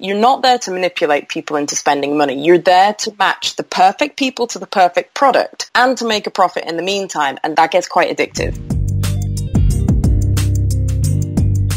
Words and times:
You're 0.00 0.16
not 0.16 0.42
there 0.42 0.58
to 0.58 0.70
manipulate 0.70 1.28
people 1.28 1.56
into 1.56 1.74
spending 1.74 2.16
money. 2.16 2.40
You're 2.40 2.58
there 2.58 2.94
to 2.94 3.12
match 3.18 3.56
the 3.56 3.64
perfect 3.64 4.16
people 4.16 4.46
to 4.46 4.60
the 4.60 4.66
perfect 4.68 5.12
product 5.12 5.72
and 5.74 5.98
to 5.98 6.06
make 6.06 6.28
a 6.28 6.30
profit 6.30 6.66
in 6.66 6.76
the 6.76 6.84
meantime. 6.84 7.36
And 7.42 7.56
that 7.56 7.72
gets 7.72 7.88
quite 7.88 8.16
addictive. 8.16 8.77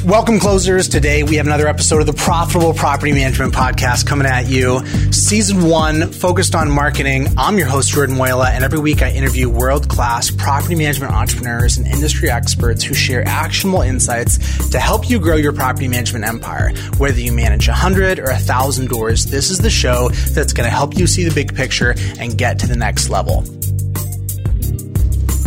Welcome, 0.05 0.39
closers. 0.39 0.87
Today 0.87 1.21
we 1.21 1.35
have 1.35 1.45
another 1.45 1.67
episode 1.67 1.99
of 1.99 2.07
the 2.07 2.13
Profitable 2.13 2.73
Property 2.73 3.11
Management 3.11 3.53
Podcast 3.53 4.07
coming 4.07 4.25
at 4.25 4.47
you. 4.47 4.83
Season 5.11 5.69
one, 5.69 6.11
focused 6.11 6.55
on 6.55 6.71
marketing. 6.71 7.27
I'm 7.37 7.59
your 7.59 7.67
host, 7.67 7.91
Jordan 7.91 8.15
Muela, 8.15 8.49
and 8.49 8.63
every 8.63 8.79
week 8.79 9.03
I 9.03 9.11
interview 9.11 9.47
world 9.47 9.89
class 9.89 10.31
property 10.31 10.73
management 10.73 11.13
entrepreneurs 11.13 11.77
and 11.77 11.85
industry 11.85 12.31
experts 12.31 12.83
who 12.83 12.95
share 12.95 13.23
actionable 13.27 13.81
insights 13.81 14.69
to 14.71 14.79
help 14.79 15.07
you 15.07 15.19
grow 15.19 15.35
your 15.35 15.53
property 15.53 15.87
management 15.87 16.25
empire. 16.25 16.73
Whether 16.97 17.19
you 17.19 17.31
manage 17.31 17.67
100 17.67 18.17
or 18.17 18.31
1,000 18.31 18.89
doors, 18.89 19.27
this 19.27 19.51
is 19.51 19.59
the 19.59 19.69
show 19.69 20.09
that's 20.09 20.51
going 20.51 20.65
to 20.65 20.75
help 20.75 20.97
you 20.97 21.05
see 21.05 21.25
the 21.25 21.35
big 21.35 21.53
picture 21.55 21.93
and 22.17 22.35
get 22.35 22.57
to 22.59 22.67
the 22.67 22.75
next 22.75 23.09
level. 23.09 23.43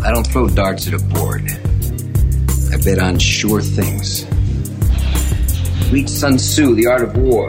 I 0.05 0.13
don't 0.13 0.27
throw 0.29 0.49
darts 0.49 0.87
at 0.87 0.95
a 0.95 0.99
board. 0.99 1.43
I 2.73 2.77
bet 2.77 3.01
on 3.01 3.19
sure 3.19 3.61
things. 3.61 4.25
Read 5.91 6.09
Sun 6.09 6.39
Tzu, 6.39 6.75
The 6.75 6.87
Art 6.87 7.03
of 7.03 7.17
War. 7.17 7.47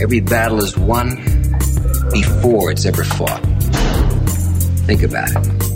Every 0.00 0.20
battle 0.20 0.58
is 0.58 0.76
won 0.76 1.16
before 2.10 2.70
it's 2.70 2.84
ever 2.84 3.04
fought. 3.04 3.40
Think 4.86 5.02
about 5.02 5.30
it. 5.30 5.66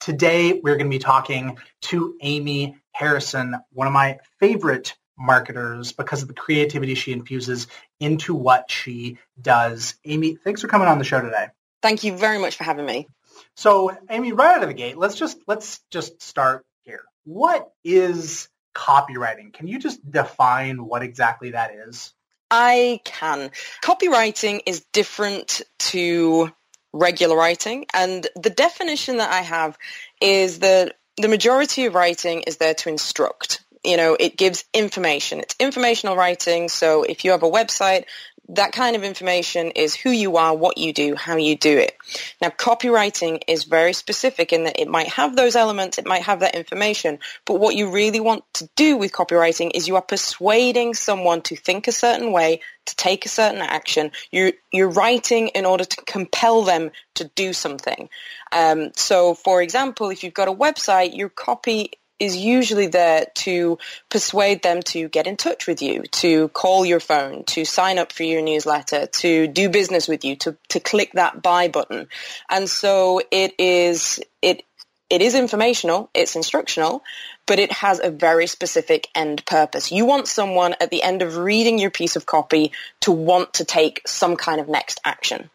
Today, 0.00 0.54
we're 0.54 0.76
going 0.76 0.90
to 0.90 0.96
be 0.96 0.98
talking 0.98 1.58
to 1.82 2.16
Amy 2.20 2.76
Harrison, 2.92 3.54
one 3.72 3.86
of 3.86 3.92
my 3.92 4.18
favorite 4.38 4.96
marketers 5.18 5.92
because 5.92 6.22
of 6.22 6.28
the 6.28 6.34
creativity 6.34 6.94
she 6.94 7.12
infuses 7.12 7.66
into 8.00 8.34
what 8.34 8.70
she 8.70 9.18
does. 9.40 9.94
Amy, 10.04 10.36
thanks 10.36 10.60
for 10.60 10.68
coming 10.68 10.88
on 10.88 10.98
the 10.98 11.04
show 11.04 11.20
today. 11.20 11.48
Thank 11.82 12.04
you 12.04 12.16
very 12.16 12.38
much 12.38 12.56
for 12.56 12.64
having 12.64 12.86
me. 12.86 13.06
So, 13.60 13.94
Amy, 14.08 14.32
right 14.32 14.56
out 14.56 14.62
of 14.62 14.70
the 14.70 14.74
gate, 14.74 14.96
let's 14.96 15.16
just 15.16 15.36
let's 15.46 15.80
just 15.90 16.22
start 16.22 16.64
here. 16.80 17.02
What 17.24 17.70
is 17.84 18.48
copywriting? 18.74 19.52
Can 19.52 19.66
you 19.66 19.78
just 19.78 20.00
define 20.10 20.82
what 20.82 21.02
exactly 21.02 21.50
that 21.50 21.74
is? 21.74 22.14
I 22.50 23.02
can. 23.04 23.50
Copywriting 23.84 24.60
is 24.64 24.86
different 24.94 25.60
to 25.90 26.50
regular 26.94 27.36
writing, 27.36 27.84
and 27.92 28.26
the 28.34 28.48
definition 28.48 29.18
that 29.18 29.30
I 29.30 29.42
have 29.42 29.76
is 30.22 30.60
that 30.60 30.96
the 31.18 31.28
majority 31.28 31.84
of 31.84 31.94
writing 31.94 32.40
is 32.46 32.56
there 32.56 32.72
to 32.72 32.88
instruct 32.88 33.62
you 33.84 33.96
know, 33.96 34.16
it 34.18 34.36
gives 34.36 34.64
information. 34.74 35.40
It's 35.40 35.56
informational 35.58 36.16
writing. 36.16 36.68
So 36.68 37.02
if 37.02 37.24
you 37.24 37.30
have 37.30 37.42
a 37.42 37.50
website, 37.50 38.04
that 38.54 38.72
kind 38.72 38.96
of 38.96 39.04
information 39.04 39.70
is 39.70 39.94
who 39.94 40.10
you 40.10 40.36
are, 40.36 40.54
what 40.54 40.78
you 40.78 40.92
do, 40.92 41.14
how 41.14 41.36
you 41.36 41.56
do 41.56 41.78
it. 41.78 41.96
Now, 42.42 42.48
copywriting 42.48 43.42
is 43.46 43.64
very 43.64 43.92
specific 43.92 44.52
in 44.52 44.64
that 44.64 44.80
it 44.80 44.88
might 44.88 45.08
have 45.08 45.36
those 45.36 45.56
elements, 45.56 45.98
it 45.98 46.06
might 46.06 46.22
have 46.22 46.40
that 46.40 46.54
information, 46.54 47.20
but 47.44 47.60
what 47.60 47.76
you 47.76 47.90
really 47.90 48.20
want 48.20 48.44
to 48.54 48.68
do 48.76 48.96
with 48.96 49.12
copywriting 49.12 49.70
is 49.74 49.86
you 49.86 49.96
are 49.96 50.02
persuading 50.02 50.94
someone 50.94 51.42
to 51.42 51.56
think 51.56 51.86
a 51.86 51.92
certain 51.92 52.32
way, 52.32 52.60
to 52.86 52.96
take 52.96 53.24
a 53.24 53.28
certain 53.28 53.60
action. 53.60 54.10
You're, 54.32 54.52
you're 54.72 54.90
writing 54.90 55.48
in 55.48 55.64
order 55.64 55.84
to 55.84 56.04
compel 56.04 56.62
them 56.62 56.90
to 57.14 57.24
do 57.24 57.52
something. 57.52 58.08
Um, 58.52 58.90
so, 58.96 59.34
for 59.34 59.62
example, 59.62 60.10
if 60.10 60.24
you've 60.24 60.34
got 60.34 60.48
a 60.48 60.52
website, 60.52 61.16
your 61.16 61.28
copy 61.28 61.92
is 62.20 62.36
usually 62.36 62.86
there 62.86 63.26
to 63.34 63.78
persuade 64.10 64.62
them 64.62 64.82
to 64.82 65.08
get 65.08 65.26
in 65.26 65.36
touch 65.36 65.66
with 65.66 65.80
you, 65.80 66.02
to 66.02 66.48
call 66.48 66.84
your 66.84 67.00
phone, 67.00 67.44
to 67.44 67.64
sign 67.64 67.98
up 67.98 68.12
for 68.12 68.22
your 68.22 68.42
newsletter, 68.42 69.06
to 69.06 69.48
do 69.48 69.70
business 69.70 70.06
with 70.06 70.24
you, 70.24 70.36
to, 70.36 70.56
to 70.68 70.78
click 70.78 71.12
that 71.14 71.42
buy 71.42 71.68
button. 71.68 72.06
And 72.50 72.68
so 72.68 73.22
it 73.30 73.54
is, 73.58 74.20
it, 74.42 74.62
it 75.08 75.22
is 75.22 75.34
informational, 75.34 76.10
it's 76.14 76.36
instructional, 76.36 77.02
but 77.46 77.58
it 77.58 77.72
has 77.72 78.00
a 78.00 78.10
very 78.10 78.46
specific 78.46 79.08
end 79.14 79.44
purpose. 79.46 79.90
You 79.90 80.04
want 80.04 80.28
someone 80.28 80.76
at 80.80 80.90
the 80.90 81.02
end 81.02 81.22
of 81.22 81.38
reading 81.38 81.78
your 81.78 81.90
piece 81.90 82.14
of 82.14 82.26
copy 82.26 82.70
to 83.00 83.10
want 83.10 83.54
to 83.54 83.64
take 83.64 84.02
some 84.06 84.36
kind 84.36 84.60
of 84.60 84.68
next 84.68 85.00
action. 85.04 85.50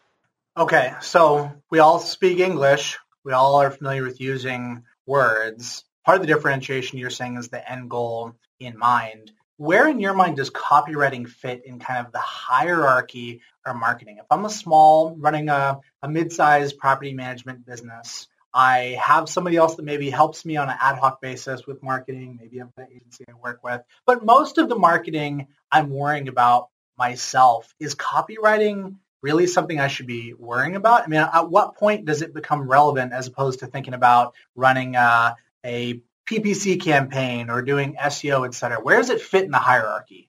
Okay, 0.56 0.94
so 1.00 1.52
we 1.70 1.78
all 1.78 2.00
speak 2.00 2.38
English. 2.38 2.98
We 3.24 3.32
all 3.32 3.56
are 3.56 3.70
familiar 3.70 4.02
with 4.02 4.20
using 4.20 4.84
words 5.06 5.84
part 6.06 6.20
of 6.20 6.26
the 6.26 6.32
differentiation 6.32 6.98
you're 6.98 7.10
saying 7.10 7.36
is 7.36 7.48
the 7.48 7.70
end 7.70 7.90
goal 7.90 8.36
in 8.60 8.78
mind. 8.78 9.32
Where 9.58 9.88
in 9.88 10.00
your 10.00 10.14
mind 10.14 10.36
does 10.36 10.50
copywriting 10.50 11.28
fit 11.28 11.64
in 11.66 11.80
kind 11.80 12.06
of 12.06 12.12
the 12.12 12.18
hierarchy 12.18 13.40
of 13.66 13.74
marketing? 13.74 14.18
If 14.18 14.26
I'm 14.30 14.44
a 14.44 14.50
small, 14.50 15.16
running 15.16 15.48
a, 15.48 15.80
a 16.02 16.08
mid-sized 16.08 16.78
property 16.78 17.12
management 17.12 17.66
business, 17.66 18.28
I 18.54 18.98
have 19.02 19.28
somebody 19.28 19.56
else 19.56 19.74
that 19.74 19.84
maybe 19.84 20.08
helps 20.08 20.44
me 20.44 20.56
on 20.56 20.68
an 20.68 20.76
ad 20.80 20.98
hoc 20.98 21.20
basis 21.20 21.66
with 21.66 21.82
marketing. 21.82 22.38
Maybe 22.40 22.60
I'm 22.60 22.70
an 22.76 22.86
agency 22.94 23.24
I 23.28 23.32
work 23.34 23.64
with. 23.64 23.82
But 24.06 24.24
most 24.24 24.58
of 24.58 24.68
the 24.68 24.76
marketing 24.76 25.48
I'm 25.72 25.90
worrying 25.90 26.28
about 26.28 26.68
myself. 26.96 27.74
Is 27.80 27.94
copywriting 27.94 28.96
really 29.22 29.46
something 29.46 29.80
I 29.80 29.88
should 29.88 30.06
be 30.06 30.34
worrying 30.34 30.76
about? 30.76 31.02
I 31.02 31.06
mean, 31.08 31.20
at 31.20 31.50
what 31.50 31.74
point 31.74 32.04
does 32.04 32.22
it 32.22 32.32
become 32.32 32.68
relevant 32.68 33.12
as 33.12 33.26
opposed 33.26 33.60
to 33.60 33.66
thinking 33.66 33.94
about 33.94 34.34
running 34.54 34.94
a, 34.94 35.36
a 35.64 36.00
PPC 36.26 36.80
campaign 36.82 37.50
or 37.50 37.62
doing 37.62 37.94
SEO, 37.94 38.46
et 38.46 38.54
cetera? 38.54 38.80
Where 38.80 38.98
does 38.98 39.10
it 39.10 39.20
fit 39.20 39.44
in 39.44 39.50
the 39.50 39.58
hierarchy? 39.58 40.28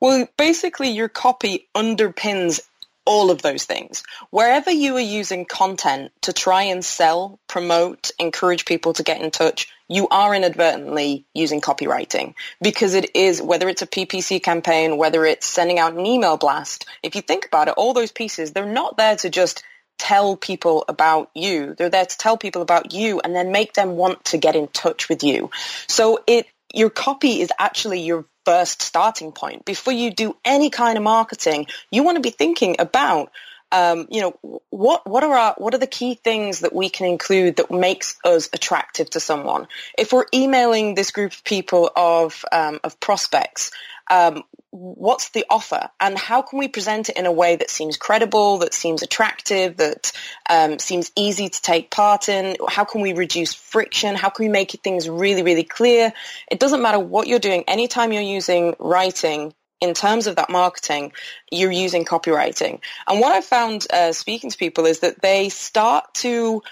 Well, 0.00 0.28
basically, 0.36 0.90
your 0.90 1.08
copy 1.08 1.68
underpins 1.74 2.60
all 3.06 3.30
of 3.30 3.40
those 3.40 3.64
things. 3.64 4.02
Wherever 4.30 4.70
you 4.70 4.96
are 4.96 5.00
using 5.00 5.44
content 5.44 6.10
to 6.22 6.32
try 6.32 6.64
and 6.64 6.84
sell, 6.84 7.38
promote, 7.46 8.10
encourage 8.18 8.64
people 8.64 8.92
to 8.94 9.02
get 9.02 9.22
in 9.22 9.30
touch, 9.30 9.72
you 9.88 10.08
are 10.08 10.34
inadvertently 10.34 11.24
using 11.32 11.60
copywriting 11.60 12.34
because 12.60 12.94
it 12.94 13.14
is, 13.14 13.40
whether 13.40 13.68
it's 13.68 13.82
a 13.82 13.86
PPC 13.86 14.42
campaign, 14.42 14.96
whether 14.98 15.24
it's 15.24 15.46
sending 15.46 15.78
out 15.78 15.94
an 15.94 16.04
email 16.04 16.36
blast, 16.36 16.86
if 17.02 17.14
you 17.14 17.22
think 17.22 17.46
about 17.46 17.68
it, 17.68 17.74
all 17.76 17.94
those 17.94 18.10
pieces, 18.10 18.52
they're 18.52 18.66
not 18.66 18.96
there 18.96 19.16
to 19.16 19.30
just 19.30 19.62
tell 19.98 20.36
people 20.36 20.84
about 20.88 21.30
you. 21.34 21.74
They're 21.74 21.90
there 21.90 22.06
to 22.06 22.18
tell 22.18 22.36
people 22.36 22.62
about 22.62 22.92
you 22.92 23.20
and 23.20 23.34
then 23.34 23.52
make 23.52 23.74
them 23.74 23.96
want 23.96 24.24
to 24.26 24.38
get 24.38 24.56
in 24.56 24.68
touch 24.68 25.08
with 25.08 25.22
you. 25.22 25.50
So 25.88 26.20
it 26.26 26.46
your 26.74 26.90
copy 26.90 27.40
is 27.40 27.50
actually 27.58 28.00
your 28.00 28.26
first 28.44 28.82
starting 28.82 29.32
point. 29.32 29.64
Before 29.64 29.92
you 29.92 30.10
do 30.10 30.36
any 30.44 30.70
kind 30.70 30.98
of 30.98 31.04
marketing, 31.04 31.66
you 31.90 32.02
want 32.02 32.16
to 32.16 32.22
be 32.22 32.30
thinking 32.30 32.76
about 32.78 33.32
um, 33.72 34.06
you 34.10 34.20
know 34.20 34.60
what 34.70 35.08
what 35.08 35.24
are 35.24 35.36
our 35.36 35.54
what 35.58 35.74
are 35.74 35.78
the 35.78 35.86
key 35.86 36.14
things 36.14 36.60
that 36.60 36.74
we 36.74 36.88
can 36.88 37.06
include 37.06 37.56
that 37.56 37.70
makes 37.70 38.16
us 38.24 38.48
attractive 38.52 39.10
to 39.10 39.20
someone 39.20 39.66
if 39.98 40.12
we're 40.12 40.26
emailing 40.32 40.94
this 40.94 41.10
group 41.10 41.32
of 41.32 41.44
people 41.44 41.90
of 41.96 42.44
um, 42.52 42.80
of 42.84 42.98
prospects 43.00 43.70
um, 44.08 44.44
what's 44.70 45.30
the 45.30 45.44
offer 45.48 45.88
and 46.00 46.18
how 46.18 46.42
can 46.42 46.58
we 46.58 46.68
present 46.68 47.08
it 47.08 47.16
in 47.16 47.26
a 47.26 47.32
way 47.32 47.56
that 47.56 47.70
seems 47.70 47.96
credible, 47.96 48.58
that 48.58 48.74
seems 48.74 49.02
attractive, 49.02 49.78
that 49.78 50.12
um, 50.50 50.78
seems 50.78 51.10
easy 51.16 51.48
to 51.48 51.62
take 51.62 51.90
part 51.90 52.28
in? 52.28 52.56
How 52.68 52.84
can 52.84 53.00
we 53.00 53.12
reduce 53.12 53.54
friction? 53.54 54.14
How 54.14 54.28
can 54.28 54.46
we 54.46 54.52
make 54.52 54.72
things 54.82 55.08
really, 55.08 55.42
really 55.42 55.64
clear? 55.64 56.12
It 56.50 56.60
doesn't 56.60 56.82
matter 56.82 56.98
what 56.98 57.26
you're 57.26 57.38
doing. 57.38 57.64
Anytime 57.66 58.12
you're 58.12 58.22
using 58.22 58.74
writing, 58.78 59.54
in 59.80 59.94
terms 59.94 60.26
of 60.26 60.36
that 60.36 60.50
marketing, 60.50 61.12
you're 61.50 61.72
using 61.72 62.04
copywriting. 62.04 62.80
And 63.06 63.20
what 63.20 63.32
I've 63.32 63.44
found 63.44 63.86
uh, 63.92 64.12
speaking 64.12 64.50
to 64.50 64.56
people 64.56 64.86
is 64.86 65.00
that 65.00 65.20
they 65.20 65.48
start 65.48 66.14
to 66.14 66.62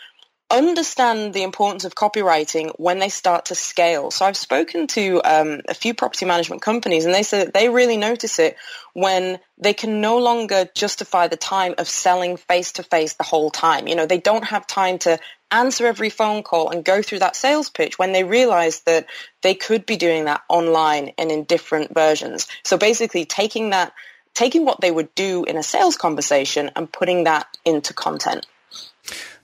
understand 0.51 1.35
the 1.35 1.43
importance 1.43 1.85
of 1.85 1.95
copywriting 1.95 2.73
when 2.79 2.99
they 2.99 3.09
start 3.09 3.47
to 3.47 3.55
scale. 3.55 4.11
So 4.11 4.25
I've 4.25 4.37
spoken 4.37 4.87
to 4.89 5.21
um, 5.25 5.63
a 5.69 5.75
few 5.75 5.95
property 5.95 6.27
management 6.27 6.63
companies 6.63 7.05
and 7.05 7.15
they 7.15 7.23
say 7.23 7.45
that 7.45 7.55
they 7.55 7.69
really 7.69 7.97
notice 7.97 8.39
it 8.39 8.57
when 8.93 9.41
they 9.59 9.75
can 9.75 10.01
no 10.01 10.19
longer 10.19 10.69
justify 10.75 11.29
the 11.29 11.37
time 11.37 11.75
of 11.79 11.89
selling 11.89 12.37
face 12.37 12.73
to 12.73 12.83
face 12.83 13.15
the 13.15 13.25
whole 13.25 13.51
time. 13.51 13.89
You 13.89 13.97
know, 13.97 14.07
they 14.07 14.21
don't 14.21 14.45
have 14.45 14.67
time 14.67 14.99
to 14.99 15.19
answer 15.55 15.87
every 15.87 16.11
phone 16.11 16.43
call 16.43 16.71
and 16.71 16.85
go 16.85 17.01
through 17.01 17.21
that 17.21 17.37
sales 17.37 17.71
pitch 17.71 17.99
when 17.99 18.13
they 18.13 18.25
realize 18.25 18.81
that 18.81 19.07
they 19.43 19.55
could 19.55 19.87
be 19.87 19.97
doing 19.97 20.25
that 20.25 20.43
online 20.49 21.13
and 21.17 21.31
in 21.31 21.45
different 21.45 21.95
versions. 21.95 22.49
So 22.65 22.77
basically 22.77 23.25
taking 23.25 23.71
that, 23.71 23.93
taking 24.35 24.65
what 24.65 24.81
they 24.81 24.91
would 24.91 25.15
do 25.15 25.45
in 25.45 25.57
a 25.57 25.63
sales 25.63 25.97
conversation 25.97 26.71
and 26.75 26.93
putting 26.93 27.25
that 27.25 27.47
into 27.65 27.95
content. 27.95 28.47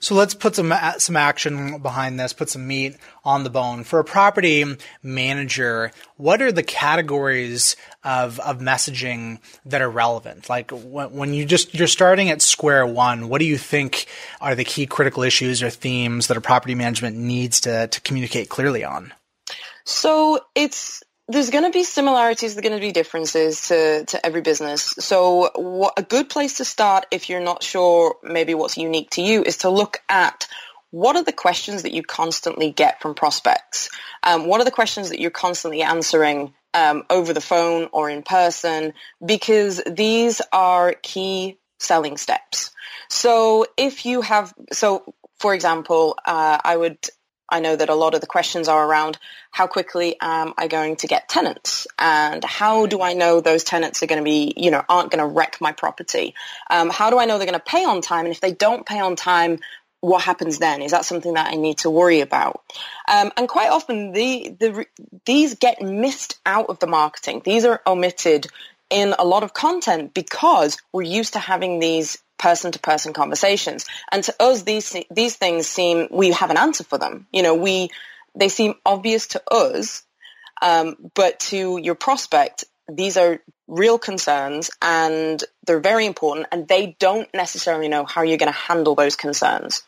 So 0.00 0.14
let's 0.14 0.32
put 0.32 0.56
some 0.56 0.73
uh, 0.73 0.99
some 0.99 1.17
action 1.17 1.79
behind 1.79 2.19
this, 2.19 2.32
put 2.32 2.49
some 2.49 2.67
meat 2.67 2.97
on 3.23 3.44
the 3.44 3.50
bone. 3.50 3.85
For 3.85 3.99
a 3.99 4.05
property 4.05 4.64
manager, 5.02 5.93
what 6.17 6.41
are 6.41 6.50
the 6.50 6.62
categories 6.62 7.76
of 8.02 8.41
of 8.41 8.61
messaging 8.61 9.41
that 9.67 9.82
are 9.82 9.91
relevant? 9.91 10.49
Like 10.49 10.70
when, 10.70 11.12
when 11.12 11.35
you 11.35 11.44
just 11.44 11.75
you're 11.75 11.87
starting 11.87 12.31
at 12.31 12.41
square 12.41 12.87
one, 12.87 13.29
what 13.29 13.41
do 13.41 13.44
you 13.44 13.58
think 13.58 14.06
are 14.41 14.55
the 14.55 14.64
key 14.64 14.87
critical 14.87 15.23
issues 15.23 15.62
or 15.62 15.69
themes 15.69 16.29
that 16.29 16.37
a 16.38 16.41
property 16.41 16.75
management 16.75 17.19
needs 17.19 17.61
to 17.61 17.87
to 17.88 18.00
communicate 18.00 18.49
clearly 18.49 18.85
on? 18.85 19.12
So 19.85 20.41
it's 20.55 21.03
there's 21.31 21.50
going 21.50 21.65
to 21.65 21.71
be 21.71 21.85
similarities, 21.85 22.55
there's 22.55 22.62
going 22.62 22.79
to 22.79 22.85
be 22.85 22.93
differences 22.93 23.69
to, 23.69 24.05
to 24.06 24.27
every 24.27 24.41
business. 24.41 24.94
So 24.99 25.50
what, 25.55 25.94
a 25.97 26.03
good 26.03 26.29
place 26.29 26.59
to 26.59 26.65
start 26.65 27.06
if 27.11 27.29
you're 27.29 27.41
not 27.41 27.62
sure 27.62 28.17
maybe 28.23 28.55
what's 28.55 28.77
unique 28.77 29.11
to 29.11 29.23
you 29.23 29.43
is 29.43 29.59
to 29.59 29.71
look 29.71 30.03
at 30.09 30.47
what 30.91 31.15
are 31.17 31.23
the 31.23 31.32
questions 31.32 31.85
that 31.85 31.93
you 31.93 32.03
constantly 32.03 32.73
get 32.73 33.00
from 33.00 33.15
prospects? 33.15 33.91
Um, 34.25 34.47
what 34.47 34.61
are 34.61 34.65
the 34.65 34.73
questions 34.73 35.11
that 35.11 35.21
you're 35.21 35.31
constantly 35.31 35.82
answering 35.82 36.53
um, 36.75 37.05
over 37.09 37.32
the 37.32 37.41
phone 37.41 37.88
or 37.93 38.11
in 38.11 38.23
person? 38.23 38.93
Because 39.25 39.81
these 39.87 40.43
are 40.53 40.94
key 41.00 41.59
selling 41.79 42.17
steps. 42.17 42.73
So 43.09 43.67
if 43.77 44.05
you 44.05 44.23
have, 44.23 44.53
so 44.73 45.15
for 45.38 45.55
example, 45.55 46.19
uh, 46.27 46.59
I 46.62 46.77
would 46.77 46.99
I 47.50 47.61
know 47.61 47.75
that 47.76 47.88
a 47.88 47.94
lot 47.94 48.14
of 48.14 48.20
the 48.20 48.26
questions 48.26 48.69
are 48.69 48.87
around 48.87 49.19
how 49.50 49.67
quickly 49.67 50.17
am 50.20 50.55
I 50.56 50.69
going 50.69 50.97
to 50.97 51.06
get 51.06 51.29
tenants 51.29 51.87
and 51.99 52.44
how 52.44 52.87
do 52.87 53.02
I 53.02 53.14
know 53.14 53.41
those 53.41 53.64
tenants 53.64 54.02
are 54.02 54.06
going 54.06 54.20
to 54.20 54.25
be, 54.25 54.55
you 54.56 54.70
know, 54.70 54.82
aren't 54.88 55.11
going 55.11 55.26
to 55.26 55.35
wreck 55.35 55.58
my 55.61 55.73
property? 55.73 56.35
Um, 56.70 56.91
how 56.91 57.11
do 57.11 57.19
I 57.19 57.25
know 57.25 57.38
they're 57.38 57.47
going 57.47 57.58
to 57.58 57.64
pay 57.64 57.85
on 57.85 58.00
time? 58.00 58.26
And 58.26 58.35
if 58.35 58.41
they 58.41 58.52
don't 58.52 58.87
pay 58.87 59.00
on 59.00 59.17
time, 59.17 59.58
what 60.00 60.23
happens 60.23 60.58
then? 60.58 60.82
Is 60.82 60.93
that 60.93 61.05
something 61.05 61.35
that 61.35 61.49
I 61.52 61.56
need 61.56 61.79
to 61.79 61.91
worry 61.91 62.20
about? 62.20 62.62
Um, 63.06 63.32
and 63.37 63.49
quite 63.49 63.70
often 63.70 64.12
the, 64.12 64.56
the, 64.58 64.87
these 65.26 65.55
get 65.56 65.82
missed 65.82 66.38
out 66.46 66.67
of 66.67 66.79
the 66.79 66.87
marketing. 66.87 67.43
These 67.44 67.64
are 67.64 67.82
omitted 67.87 68.46
in 68.88 69.14
a 69.19 69.25
lot 69.25 69.44
of 69.44 69.55
content 69.55 70.14
because 70.14 70.79
we're 70.93 71.03
used 71.03 71.35
to 71.35 71.38
having 71.38 71.79
these 71.79 72.19
person-to-person 72.40 73.12
conversations. 73.12 73.87
And 74.10 74.25
to 74.25 74.34
us, 74.40 74.62
these 74.62 74.96
these 75.10 75.37
things 75.37 75.69
seem 75.69 76.08
we 76.10 76.32
have 76.32 76.50
an 76.50 76.56
answer 76.56 76.82
for 76.82 76.98
them. 76.98 77.26
You 77.32 77.42
know, 77.42 77.54
we 77.54 77.90
they 78.34 78.48
seem 78.48 78.75
obvious 78.84 79.28
to 79.28 79.42
us, 79.52 80.02
um, 80.62 80.96
but 81.14 81.38
to 81.50 81.78
your 81.78 81.94
prospect, 81.94 82.64
these 82.88 83.16
are 83.16 83.40
real 83.69 83.98
concerns 83.98 84.70
and 84.82 85.42
they're 85.64 85.81
very 85.81 86.06
important, 86.06 86.48
and 86.50 86.66
they 86.66 86.96
don't 86.98 87.32
necessarily 87.34 87.88
know 87.88 88.04
how 88.04 88.22
you're 88.22 88.38
going 88.38 88.52
to 88.52 88.58
handle 88.58 88.94
those 88.96 89.16
concerns. 89.16 89.82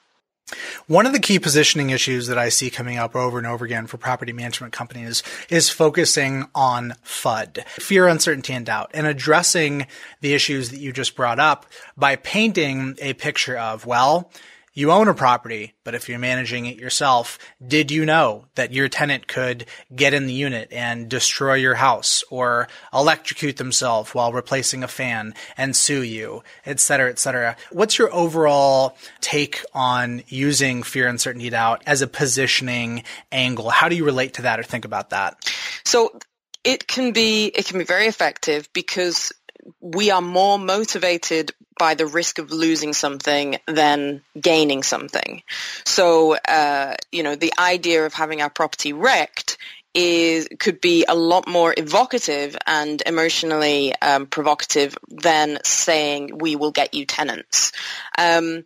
One 0.86 1.06
of 1.06 1.12
the 1.12 1.20
key 1.20 1.38
positioning 1.38 1.90
issues 1.90 2.26
that 2.26 2.38
I 2.38 2.48
see 2.48 2.68
coming 2.68 2.98
up 2.98 3.14
over 3.16 3.38
and 3.38 3.46
over 3.46 3.64
again 3.64 3.86
for 3.86 3.96
property 3.96 4.32
management 4.32 4.72
companies 4.72 5.22
is 5.48 5.70
focusing 5.70 6.46
on 6.54 6.94
FUD, 7.04 7.64
fear, 7.66 8.08
uncertainty, 8.08 8.52
and 8.52 8.66
doubt, 8.66 8.90
and 8.92 9.06
addressing 9.06 9.86
the 10.20 10.34
issues 10.34 10.70
that 10.70 10.80
you 10.80 10.92
just 10.92 11.16
brought 11.16 11.38
up 11.38 11.66
by 11.96 12.16
painting 12.16 12.96
a 13.00 13.14
picture 13.14 13.56
of, 13.56 13.86
well, 13.86 14.30
you 14.74 14.90
own 14.90 15.08
a 15.08 15.14
property, 15.14 15.74
but 15.84 15.94
if 15.94 16.08
you're 16.08 16.18
managing 16.18 16.66
it 16.66 16.76
yourself, 16.76 17.38
did 17.66 17.90
you 17.90 18.06
know 18.06 18.46
that 18.54 18.72
your 18.72 18.88
tenant 18.88 19.28
could 19.28 19.66
get 19.94 20.14
in 20.14 20.26
the 20.26 20.32
unit 20.32 20.72
and 20.72 21.08
destroy 21.08 21.54
your 21.54 21.74
house 21.74 22.24
or 22.30 22.68
electrocute 22.92 23.58
themselves 23.58 24.14
while 24.14 24.32
replacing 24.32 24.82
a 24.82 24.88
fan 24.88 25.34
and 25.56 25.76
sue 25.76 26.02
you, 26.02 26.42
et 26.64 26.80
cetera, 26.80 27.10
et 27.10 27.18
cetera? 27.18 27.56
What's 27.70 27.98
your 27.98 28.12
overall 28.14 28.96
take 29.20 29.62
on 29.74 30.22
using 30.28 30.82
fear, 30.82 31.06
uncertainty, 31.06 31.50
doubt 31.50 31.82
as 31.86 32.00
a 32.00 32.06
positioning 32.06 33.04
angle? 33.30 33.68
How 33.68 33.88
do 33.88 33.96
you 33.96 34.04
relate 34.04 34.34
to 34.34 34.42
that 34.42 34.58
or 34.58 34.62
think 34.62 34.86
about 34.86 35.10
that? 35.10 35.52
So 35.84 36.18
it 36.64 36.86
can 36.86 37.12
be, 37.12 37.46
it 37.46 37.66
can 37.66 37.78
be 37.78 37.84
very 37.84 38.06
effective 38.06 38.68
because 38.72 39.32
we 39.80 40.10
are 40.10 40.22
more 40.22 40.58
motivated 40.58 41.52
by 41.78 41.94
the 41.94 42.06
risk 42.06 42.38
of 42.38 42.50
losing 42.50 42.92
something 42.92 43.58
than 43.66 44.22
gaining 44.40 44.82
something. 44.82 45.42
So, 45.84 46.36
uh, 46.36 46.96
you 47.10 47.22
know, 47.22 47.34
the 47.34 47.52
idea 47.58 48.06
of 48.06 48.14
having 48.14 48.42
our 48.42 48.50
property 48.50 48.92
wrecked 48.92 49.58
is 49.94 50.48
could 50.58 50.80
be 50.80 51.04
a 51.06 51.14
lot 51.14 51.46
more 51.46 51.74
evocative 51.76 52.56
and 52.66 53.02
emotionally 53.04 53.94
um, 54.00 54.26
provocative 54.26 54.96
than 55.08 55.58
saying 55.64 56.38
we 56.38 56.56
will 56.56 56.70
get 56.70 56.94
you 56.94 57.04
tenants. 57.04 57.72
Um, 58.16 58.64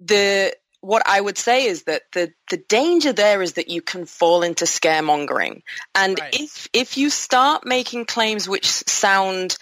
the 0.00 0.54
what 0.80 1.02
I 1.06 1.20
would 1.20 1.38
say 1.38 1.66
is 1.66 1.84
that 1.84 2.02
the 2.12 2.32
the 2.50 2.58
danger 2.58 3.12
there 3.12 3.42
is 3.42 3.54
that 3.54 3.68
you 3.68 3.82
can 3.82 4.04
fall 4.04 4.42
into 4.42 4.64
scaremongering, 4.64 5.62
and 5.94 6.18
right. 6.20 6.34
if 6.34 6.68
if 6.72 6.98
you 6.98 7.10
start 7.10 7.66
making 7.66 8.04
claims 8.04 8.48
which 8.48 8.66
sound 8.66 9.56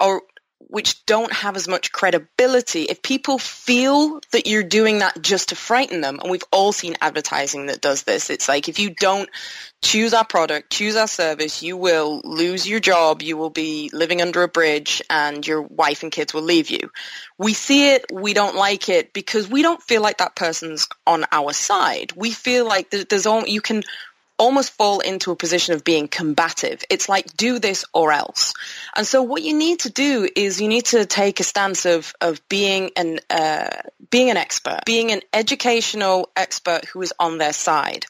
or 0.00 0.22
which 0.68 1.04
don't 1.06 1.32
have 1.32 1.54
as 1.54 1.68
much 1.68 1.92
credibility, 1.92 2.82
if 2.82 3.02
people 3.02 3.38
feel 3.38 4.20
that 4.32 4.46
you're 4.46 4.62
doing 4.62 4.98
that 4.98 5.20
just 5.22 5.50
to 5.50 5.56
frighten 5.56 6.00
them, 6.00 6.18
and 6.20 6.30
we've 6.30 6.42
all 6.50 6.72
seen 6.72 6.96
advertising 7.00 7.66
that 7.66 7.80
does 7.80 8.02
this, 8.02 8.30
it's 8.30 8.48
like 8.48 8.68
if 8.68 8.78
you 8.78 8.90
don't 8.90 9.28
choose 9.82 10.12
our 10.12 10.24
product, 10.24 10.72
choose 10.72 10.96
our 10.96 11.06
service, 11.06 11.62
you 11.62 11.76
will 11.76 12.20
lose 12.24 12.66
your 12.66 12.80
job, 12.80 13.22
you 13.22 13.36
will 13.36 13.50
be 13.50 13.90
living 13.92 14.20
under 14.20 14.42
a 14.42 14.48
bridge, 14.48 15.02
and 15.08 15.46
your 15.46 15.62
wife 15.62 16.02
and 16.02 16.10
kids 16.10 16.34
will 16.34 16.42
leave 16.42 16.70
you. 16.70 16.90
We 17.38 17.52
see 17.52 17.94
it, 17.94 18.06
we 18.12 18.34
don't 18.34 18.56
like 18.56 18.88
it 18.88 19.12
because 19.12 19.48
we 19.48 19.62
don't 19.62 19.82
feel 19.82 20.02
like 20.02 20.18
that 20.18 20.34
person's 20.34 20.88
on 21.06 21.26
our 21.30 21.52
side. 21.52 22.12
We 22.16 22.32
feel 22.32 22.66
like 22.66 22.90
there's 22.90 23.26
all, 23.26 23.46
you 23.46 23.60
can 23.60 23.84
almost 24.38 24.72
fall 24.72 25.00
into 25.00 25.30
a 25.30 25.36
position 25.36 25.74
of 25.74 25.84
being 25.84 26.08
combative. 26.08 26.84
It's 26.90 27.08
like 27.08 27.36
do 27.36 27.58
this 27.58 27.84
or 27.92 28.12
else. 28.12 28.54
And 28.94 29.06
so 29.06 29.22
what 29.22 29.42
you 29.42 29.56
need 29.56 29.80
to 29.80 29.90
do 29.90 30.28
is 30.34 30.60
you 30.60 30.68
need 30.68 30.86
to 30.86 31.06
take 31.06 31.40
a 31.40 31.44
stance 31.44 31.86
of 31.86 32.14
of 32.20 32.46
being 32.48 32.90
an 32.96 33.20
uh, 33.30 33.70
being 34.10 34.30
an 34.30 34.36
expert, 34.36 34.80
being 34.84 35.12
an 35.12 35.20
educational 35.32 36.30
expert 36.36 36.84
who 36.84 37.02
is 37.02 37.12
on 37.18 37.38
their 37.38 37.52
side. 37.52 38.06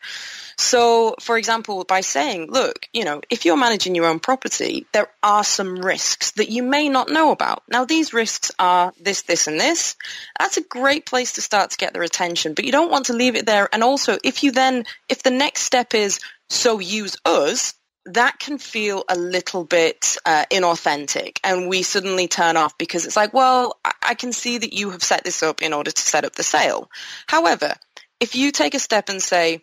So, 0.58 1.14
for 1.20 1.36
example, 1.36 1.84
by 1.84 2.00
saying, 2.00 2.50
look, 2.50 2.88
you 2.92 3.04
know, 3.04 3.20
if 3.28 3.44
you're 3.44 3.58
managing 3.58 3.94
your 3.94 4.06
own 4.06 4.20
property, 4.20 4.86
there 4.92 5.08
are 5.22 5.44
some 5.44 5.76
risks 5.76 6.30
that 6.32 6.48
you 6.48 6.62
may 6.62 6.88
not 6.88 7.10
know 7.10 7.30
about. 7.30 7.62
Now, 7.68 7.84
these 7.84 8.14
risks 8.14 8.50
are 8.58 8.92
this, 8.98 9.22
this, 9.22 9.48
and 9.48 9.60
this. 9.60 9.96
That's 10.38 10.56
a 10.56 10.62
great 10.62 11.04
place 11.04 11.34
to 11.34 11.42
start 11.42 11.70
to 11.70 11.76
get 11.76 11.92
their 11.92 12.02
attention, 12.02 12.54
but 12.54 12.64
you 12.64 12.72
don't 12.72 12.90
want 12.90 13.06
to 13.06 13.12
leave 13.12 13.36
it 13.36 13.44
there. 13.44 13.68
And 13.70 13.82
also, 13.82 14.16
if 14.24 14.42
you 14.42 14.50
then, 14.50 14.84
if 15.10 15.22
the 15.22 15.30
next 15.30 15.62
step 15.62 15.94
is, 15.94 16.20
so 16.48 16.78
use 16.78 17.16
us, 17.26 17.74
that 18.06 18.38
can 18.38 18.56
feel 18.56 19.04
a 19.08 19.16
little 19.16 19.64
bit 19.64 20.16
uh, 20.24 20.44
inauthentic 20.50 21.38
and 21.42 21.68
we 21.68 21.82
suddenly 21.82 22.28
turn 22.28 22.56
off 22.56 22.78
because 22.78 23.04
it's 23.04 23.16
like, 23.16 23.34
well, 23.34 23.78
I 23.84 24.14
can 24.14 24.32
see 24.32 24.58
that 24.58 24.72
you 24.72 24.90
have 24.90 25.02
set 25.02 25.24
this 25.24 25.42
up 25.42 25.60
in 25.60 25.72
order 25.72 25.90
to 25.90 26.00
set 26.00 26.24
up 26.24 26.34
the 26.34 26.44
sale. 26.44 26.88
However, 27.26 27.74
if 28.20 28.36
you 28.36 28.52
take 28.52 28.74
a 28.74 28.78
step 28.78 29.08
and 29.08 29.20
say, 29.20 29.60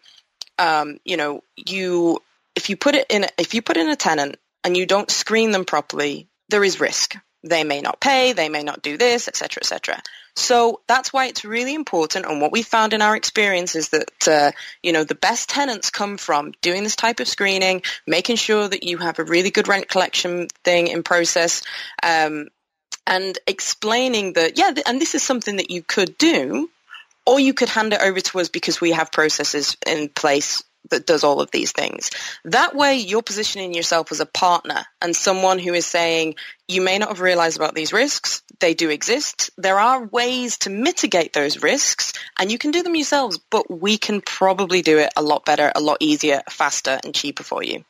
um, 0.57 0.99
you 1.03 1.17
know, 1.17 1.43
you 1.55 2.19
if 2.55 2.69
you 2.69 2.77
put 2.77 2.95
it 2.95 3.07
in 3.09 3.25
if 3.37 3.53
you 3.53 3.61
put 3.61 3.77
in 3.77 3.89
a 3.89 3.95
tenant 3.95 4.37
and 4.63 4.77
you 4.77 4.85
don't 4.85 5.11
screen 5.11 5.51
them 5.51 5.65
properly, 5.65 6.27
there 6.49 6.63
is 6.63 6.79
risk. 6.79 7.15
They 7.43 7.63
may 7.65 7.81
not 7.81 7.99
pay, 7.99 8.31
they 8.31 8.47
may 8.47 8.63
not 8.63 8.81
do 8.81 8.97
this, 8.97 9.27
etc., 9.27 9.61
etc. 9.61 10.01
So 10.35 10.81
that's 10.87 11.13
why 11.13 11.27
it's 11.27 11.43
really 11.43 11.75
important. 11.75 12.25
And 12.25 12.41
what 12.41 12.51
we 12.51 12.63
found 12.63 12.93
in 12.93 13.01
our 13.01 13.15
experience 13.15 13.75
is 13.75 13.89
that 13.89 14.27
uh, 14.27 14.51
you 14.81 14.93
know 14.93 15.03
the 15.03 15.15
best 15.15 15.49
tenants 15.49 15.89
come 15.89 16.17
from 16.17 16.53
doing 16.61 16.83
this 16.83 16.95
type 16.95 17.19
of 17.19 17.27
screening, 17.27 17.83
making 18.07 18.37
sure 18.37 18.67
that 18.67 18.83
you 18.83 18.97
have 18.97 19.19
a 19.19 19.23
really 19.23 19.51
good 19.51 19.67
rent 19.67 19.89
collection 19.89 20.47
thing 20.63 20.87
in 20.87 21.03
process, 21.03 21.61
um, 22.01 22.47
and 23.05 23.37
explaining 23.45 24.33
that 24.33 24.57
yeah, 24.57 24.71
and 24.85 25.01
this 25.01 25.13
is 25.15 25.21
something 25.21 25.57
that 25.57 25.69
you 25.69 25.83
could 25.83 26.17
do 26.17 26.69
or 27.25 27.39
you 27.39 27.53
could 27.53 27.69
hand 27.69 27.93
it 27.93 28.01
over 28.01 28.19
to 28.19 28.39
us 28.39 28.49
because 28.49 28.81
we 28.81 28.91
have 28.91 29.11
processes 29.11 29.77
in 29.85 30.09
place 30.09 30.63
that 30.89 31.05
does 31.05 31.23
all 31.23 31.39
of 31.39 31.51
these 31.51 31.71
things. 31.71 32.11
That 32.43 32.75
way 32.75 32.97
you're 32.97 33.21
positioning 33.21 33.73
yourself 33.73 34.11
as 34.11 34.19
a 34.19 34.25
partner 34.25 34.83
and 35.01 35.15
someone 35.15 35.59
who 35.59 35.73
is 35.73 35.85
saying, 35.85 36.35
you 36.67 36.81
may 36.81 36.97
not 36.97 37.09
have 37.09 37.21
realized 37.21 37.57
about 37.57 37.75
these 37.75 37.93
risks. 37.93 38.41
They 38.59 38.73
do 38.73 38.89
exist. 38.89 39.49
There 39.57 39.79
are 39.79 40.05
ways 40.05 40.57
to 40.59 40.69
mitigate 40.69 41.33
those 41.33 41.63
risks 41.63 42.13
and 42.37 42.51
you 42.51 42.57
can 42.57 42.71
do 42.71 42.83
them 42.83 42.95
yourselves, 42.95 43.39
but 43.49 43.69
we 43.71 43.97
can 43.97 44.21
probably 44.21 44.81
do 44.81 44.97
it 44.97 45.13
a 45.15 45.23
lot 45.23 45.45
better, 45.45 45.71
a 45.73 45.81
lot 45.81 45.97
easier, 46.01 46.41
faster 46.49 46.99
and 47.03 47.15
cheaper 47.15 47.43
for 47.43 47.63
you. 47.63 47.85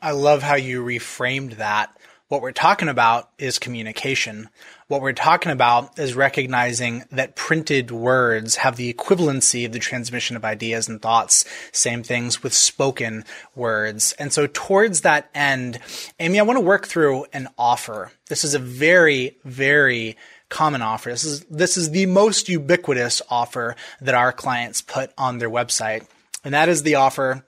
I 0.00 0.12
love 0.12 0.42
how 0.42 0.56
you 0.56 0.84
reframed 0.84 1.56
that 1.56 1.96
what 2.28 2.42
we're 2.42 2.52
talking 2.52 2.88
about 2.88 3.30
is 3.38 3.58
communication. 3.58 4.48
What 4.88 5.00
we're 5.00 5.12
talking 5.12 5.52
about 5.52 5.98
is 5.98 6.14
recognizing 6.14 7.04
that 7.12 7.36
printed 7.36 7.90
words 7.92 8.56
have 8.56 8.76
the 8.76 8.92
equivalency 8.92 9.64
of 9.64 9.72
the 9.72 9.78
transmission 9.78 10.36
of 10.36 10.44
ideas 10.44 10.88
and 10.88 11.00
thoughts. 11.00 11.44
Same 11.70 12.02
things 12.02 12.42
with 12.42 12.52
spoken 12.52 13.24
words. 13.54 14.12
And 14.18 14.32
so 14.32 14.48
towards 14.48 15.02
that 15.02 15.30
end, 15.34 15.78
Amy, 16.18 16.40
I 16.40 16.42
want 16.42 16.56
to 16.56 16.64
work 16.64 16.86
through 16.86 17.26
an 17.32 17.48
offer. 17.56 18.10
This 18.28 18.42
is 18.42 18.54
a 18.54 18.58
very, 18.58 19.36
very 19.44 20.16
common 20.48 20.82
offer. 20.82 21.10
This 21.10 21.24
is, 21.24 21.40
this 21.44 21.76
is 21.76 21.90
the 21.90 22.06
most 22.06 22.48
ubiquitous 22.48 23.22
offer 23.30 23.76
that 24.00 24.14
our 24.14 24.32
clients 24.32 24.82
put 24.82 25.12
on 25.16 25.38
their 25.38 25.50
website. 25.50 26.06
And 26.44 26.54
that 26.54 26.68
is 26.68 26.82
the 26.82 26.96
offer 26.96 27.44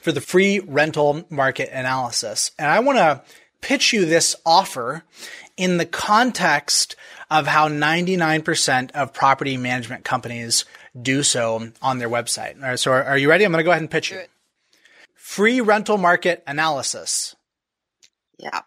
for 0.00 0.12
the 0.12 0.20
free 0.20 0.60
rental 0.60 1.24
market 1.30 1.70
analysis. 1.72 2.52
And 2.58 2.68
I 2.68 2.80
want 2.80 2.98
to 2.98 3.22
pitch 3.60 3.92
you 3.92 4.04
this 4.04 4.36
offer 4.44 5.04
in 5.56 5.76
the 5.76 5.86
context 5.86 6.96
of 7.30 7.46
how 7.46 7.68
99% 7.68 8.90
of 8.92 9.12
property 9.12 9.56
management 9.56 10.04
companies 10.04 10.64
do 11.00 11.22
so 11.22 11.70
on 11.80 11.98
their 11.98 12.08
website. 12.08 12.56
All 12.56 12.68
right, 12.70 12.78
so 12.78 12.92
are, 12.92 13.04
are 13.04 13.18
you 13.18 13.28
ready? 13.28 13.44
I'm 13.44 13.52
going 13.52 13.60
to 13.60 13.64
go 13.64 13.70
ahead 13.70 13.82
and 13.82 13.90
pitch 13.90 14.10
you. 14.10 14.22
free 15.14 15.60
rental 15.60 15.96
market 15.98 16.42
analysis. 16.46 17.36
Yeah. 18.38 18.62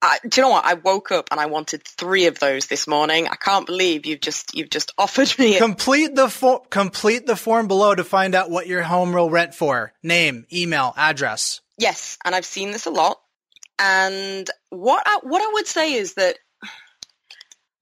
I, 0.00 0.18
do 0.26 0.40
you 0.40 0.42
know 0.46 0.50
what? 0.50 0.64
I 0.64 0.74
woke 0.74 1.10
up 1.10 1.28
and 1.30 1.40
I 1.40 1.46
wanted 1.46 1.82
three 1.82 2.26
of 2.26 2.38
those 2.38 2.66
this 2.66 2.86
morning. 2.86 3.26
I 3.28 3.34
can't 3.34 3.66
believe 3.66 4.06
you've 4.06 4.20
just 4.20 4.54
you've 4.54 4.70
just 4.70 4.92
offered 4.98 5.36
me. 5.38 5.56
It. 5.56 5.58
Complete 5.58 6.14
the 6.14 6.28
fo- 6.28 6.60
complete 6.60 7.26
the 7.26 7.34
form 7.36 7.66
below 7.66 7.94
to 7.94 8.04
find 8.04 8.34
out 8.34 8.50
what 8.50 8.66
your 8.66 8.82
home 8.82 9.12
will 9.12 9.30
rent 9.30 9.54
for. 9.54 9.92
Name, 10.02 10.46
email, 10.52 10.94
address. 10.96 11.60
Yes, 11.78 12.18
and 12.24 12.34
I've 12.34 12.44
seen 12.44 12.70
this 12.70 12.86
a 12.86 12.90
lot. 12.90 13.18
And 13.78 14.48
what 14.70 15.02
I, 15.06 15.20
what 15.22 15.42
I 15.42 15.52
would 15.54 15.66
say 15.66 15.94
is 15.94 16.14
that 16.14 16.38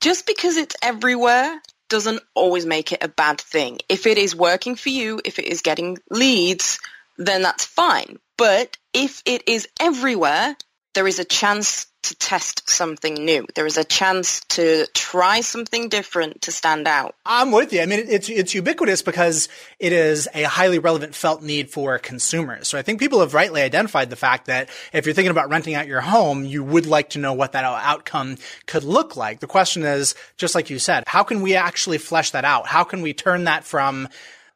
just 0.01 0.27
because 0.27 0.57
it's 0.57 0.77
everywhere 0.83 1.61
doesn't 1.89 2.23
always 2.35 2.67
make 2.67 2.93
it 2.93 3.03
a 3.03 3.09
bad 3.09 3.41
thing. 3.41 3.79
If 3.89 4.07
it 4.07 4.19
is 4.19 4.35
working 4.35 4.75
for 4.77 4.89
you, 4.89 5.21
if 5.25 5.39
it 5.39 5.47
is 5.47 5.63
getting 5.63 5.99
leads, 6.11 6.79
then 7.17 7.43
that's 7.43 7.65
fine. 7.65 8.19
But 8.37 8.77
if 8.93 9.23
it 9.25 9.49
is 9.49 9.69
everywhere, 9.81 10.57
there 10.95 11.07
is 11.07 11.19
a 11.19 11.25
chance 11.25 11.87
to 12.05 12.15
test 12.17 12.69
something 12.69 13.15
new. 13.15 13.47
There 13.55 13.67
is 13.67 13.77
a 13.77 13.85
chance 13.85 14.41
to 14.51 14.87
try 14.95 15.41
something 15.41 15.89
different 15.89 16.43
to 16.43 16.53
stand 16.53 16.87
out. 16.87 17.15
I'm 17.25 17.51
with 17.51 17.73
you. 17.73 17.81
I 17.81 17.87
mean, 17.87 18.05
it's 18.09 18.29
it's 18.29 18.55
ubiquitous 18.55 19.03
because 19.03 19.49
it 19.79 19.93
is 19.93 20.29
a 20.35 20.43
highly 20.43 20.79
relevant 20.79 21.15
felt 21.15 21.43
need 21.43 21.71
for 21.71 21.99
consumers. 21.99 22.69
So 22.69 22.79
I 22.79 22.83
think 22.83 23.01
people 23.01 23.21
have 23.21 23.35
rightly 23.35 23.63
identified 23.63 24.11
the 24.11 24.17
fact 24.17 24.47
that 24.47 24.69
if 24.93 25.07
you're 25.07 25.15
thinking 25.15 25.31
about 25.31 25.49
renting 25.49 25.75
out 25.75 25.87
your 25.87 26.03
home, 26.03 26.45
you 26.45 26.63
would 26.63 26.87
like 26.87 27.11
to 27.11 27.19
know 27.19 27.33
what 27.33 27.53
that 27.53 27.65
outcome 27.65 28.37
could 28.67 28.85
look 28.85 29.17
like. 29.17 29.41
The 29.41 29.47
question 29.47 29.83
is, 29.83 30.15
just 30.37 30.55
like 30.55 30.71
you 30.71 30.79
said, 30.79 31.05
how 31.07 31.23
can 31.23 31.43
we 31.43 31.55
actually 31.55 31.99
flesh 31.99 32.31
that 32.33 32.45
out? 32.45 32.67
How 32.67 32.85
can 32.85 33.03
we 33.03 33.15
turn 33.15 33.45
that 33.45 33.65
from 33.65 34.09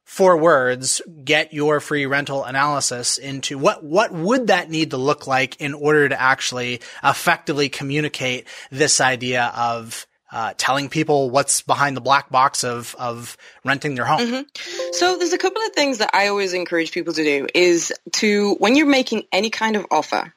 four 0.08 0.38
words, 0.38 1.02
get 1.22 1.52
your 1.52 1.80
free 1.80 2.06
rental 2.06 2.42
analysis 2.42 3.18
into 3.18 3.58
what, 3.58 3.84
what 3.84 4.10
would 4.10 4.46
that 4.46 4.70
need 4.70 4.92
to 4.92 4.96
look 4.96 5.26
like 5.26 5.60
in 5.60 5.74
order 5.74 6.08
to 6.08 6.18
actually 6.18 6.80
effectively 7.04 7.68
communicate 7.68 8.48
this 8.70 9.02
idea 9.02 9.52
of 9.54 10.06
uh, 10.32 10.54
telling 10.56 10.88
people 10.88 11.28
what's 11.28 11.60
behind 11.60 11.94
the 11.94 12.00
black 12.00 12.30
box 12.30 12.64
of 12.64 12.96
of 12.98 13.36
renting 13.64 13.94
their 13.94 14.06
home. 14.06 14.20
Mm-hmm. 14.20 14.92
So 14.92 15.18
there's 15.18 15.34
a 15.34 15.38
couple 15.38 15.62
of 15.62 15.72
things 15.72 15.98
that 15.98 16.10
I 16.14 16.28
always 16.28 16.54
encourage 16.54 16.90
people 16.90 17.12
to 17.12 17.22
do 17.22 17.46
is 17.54 17.92
to 18.14 18.54
when 18.54 18.76
you're 18.76 18.86
making 18.86 19.24
any 19.30 19.50
kind 19.50 19.76
of 19.76 19.86
offer, 19.90 20.32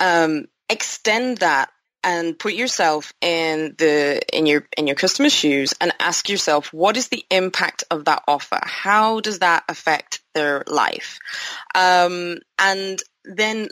um, 0.00 0.46
extend 0.70 1.38
that 1.38 1.70
and 2.08 2.38
put 2.38 2.54
yourself 2.54 3.12
in 3.20 3.74
the 3.78 4.20
in 4.32 4.46
your 4.46 4.66
in 4.76 4.86
your 4.86 4.96
customer's 4.96 5.32
shoes 5.32 5.74
and 5.80 5.92
ask 6.00 6.28
yourself 6.28 6.72
what 6.72 6.96
is 6.96 7.08
the 7.08 7.24
impact 7.30 7.84
of 7.90 8.06
that 8.06 8.22
offer? 8.26 8.60
How 8.62 9.20
does 9.20 9.40
that 9.40 9.64
affect 9.68 10.20
their 10.34 10.64
life? 10.66 11.18
Um, 11.74 12.38
and 12.58 12.98
then 13.24 13.68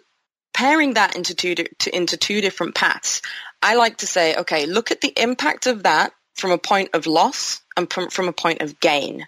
pairing 0.52 0.94
that 0.94 1.16
into 1.16 1.34
two 1.34 1.54
to, 1.54 1.96
into 1.96 2.16
two 2.16 2.40
different 2.40 2.74
paths 2.74 3.20
i 3.60 3.74
like 3.74 3.98
to 3.98 4.06
say 4.06 4.34
okay 4.36 4.64
look 4.64 4.90
at 4.90 5.02
the 5.02 5.12
impact 5.14 5.66
of 5.66 5.82
that 5.82 6.12
from 6.36 6.50
a 6.50 6.58
point 6.58 6.90
of 6.94 7.06
loss 7.06 7.60
and 7.76 7.92
from, 7.92 8.10
from 8.10 8.28
a 8.28 8.32
point 8.32 8.62
of 8.62 8.78
gain. 8.80 9.26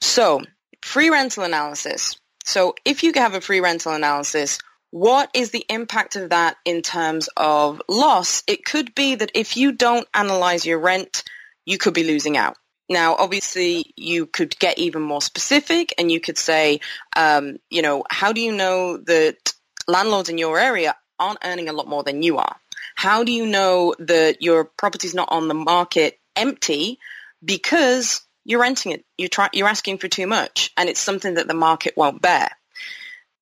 So 0.00 0.42
free 0.82 1.10
rental 1.10 1.44
analysis. 1.44 2.16
So 2.44 2.74
if 2.84 3.02
you 3.02 3.12
have 3.16 3.34
a 3.34 3.40
free 3.40 3.60
rental 3.60 3.92
analysis 3.92 4.58
what 4.90 5.30
is 5.34 5.50
the 5.50 5.64
impact 5.68 6.16
of 6.16 6.30
that 6.30 6.56
in 6.64 6.82
terms 6.82 7.28
of 7.36 7.82
loss? 7.88 8.42
It 8.46 8.64
could 8.64 8.94
be 8.94 9.14
that 9.16 9.32
if 9.34 9.56
you 9.56 9.72
don't 9.72 10.06
analyze 10.14 10.64
your 10.64 10.78
rent, 10.78 11.24
you 11.64 11.78
could 11.78 11.94
be 11.94 12.04
losing 12.04 12.36
out. 12.36 12.56
Now, 12.88 13.16
obviously, 13.16 13.92
you 13.96 14.26
could 14.26 14.56
get 14.58 14.78
even 14.78 15.02
more 15.02 15.20
specific 15.20 15.92
and 15.98 16.10
you 16.10 16.20
could 16.20 16.38
say, 16.38 16.80
um, 17.16 17.56
you 17.68 17.82
know, 17.82 18.04
how 18.08 18.32
do 18.32 18.40
you 18.40 18.52
know 18.52 18.98
that 18.98 19.54
landlords 19.88 20.28
in 20.28 20.38
your 20.38 20.58
area 20.58 20.94
aren't 21.18 21.44
earning 21.44 21.68
a 21.68 21.72
lot 21.72 21.88
more 21.88 22.04
than 22.04 22.22
you 22.22 22.38
are? 22.38 22.56
How 22.94 23.24
do 23.24 23.32
you 23.32 23.44
know 23.44 23.94
that 23.98 24.40
your 24.40 24.64
property's 24.64 25.14
not 25.14 25.28
on 25.32 25.48
the 25.48 25.54
market 25.54 26.18
empty 26.36 26.98
because 27.44 28.22
you're 28.44 28.60
renting 28.60 28.92
it? 28.92 29.04
You're, 29.18 29.28
try- 29.28 29.50
you're 29.52 29.68
asking 29.68 29.98
for 29.98 30.06
too 30.06 30.28
much 30.28 30.70
and 30.76 30.88
it's 30.88 31.00
something 31.00 31.34
that 31.34 31.48
the 31.48 31.54
market 31.54 31.94
won't 31.96 32.22
bear. 32.22 32.48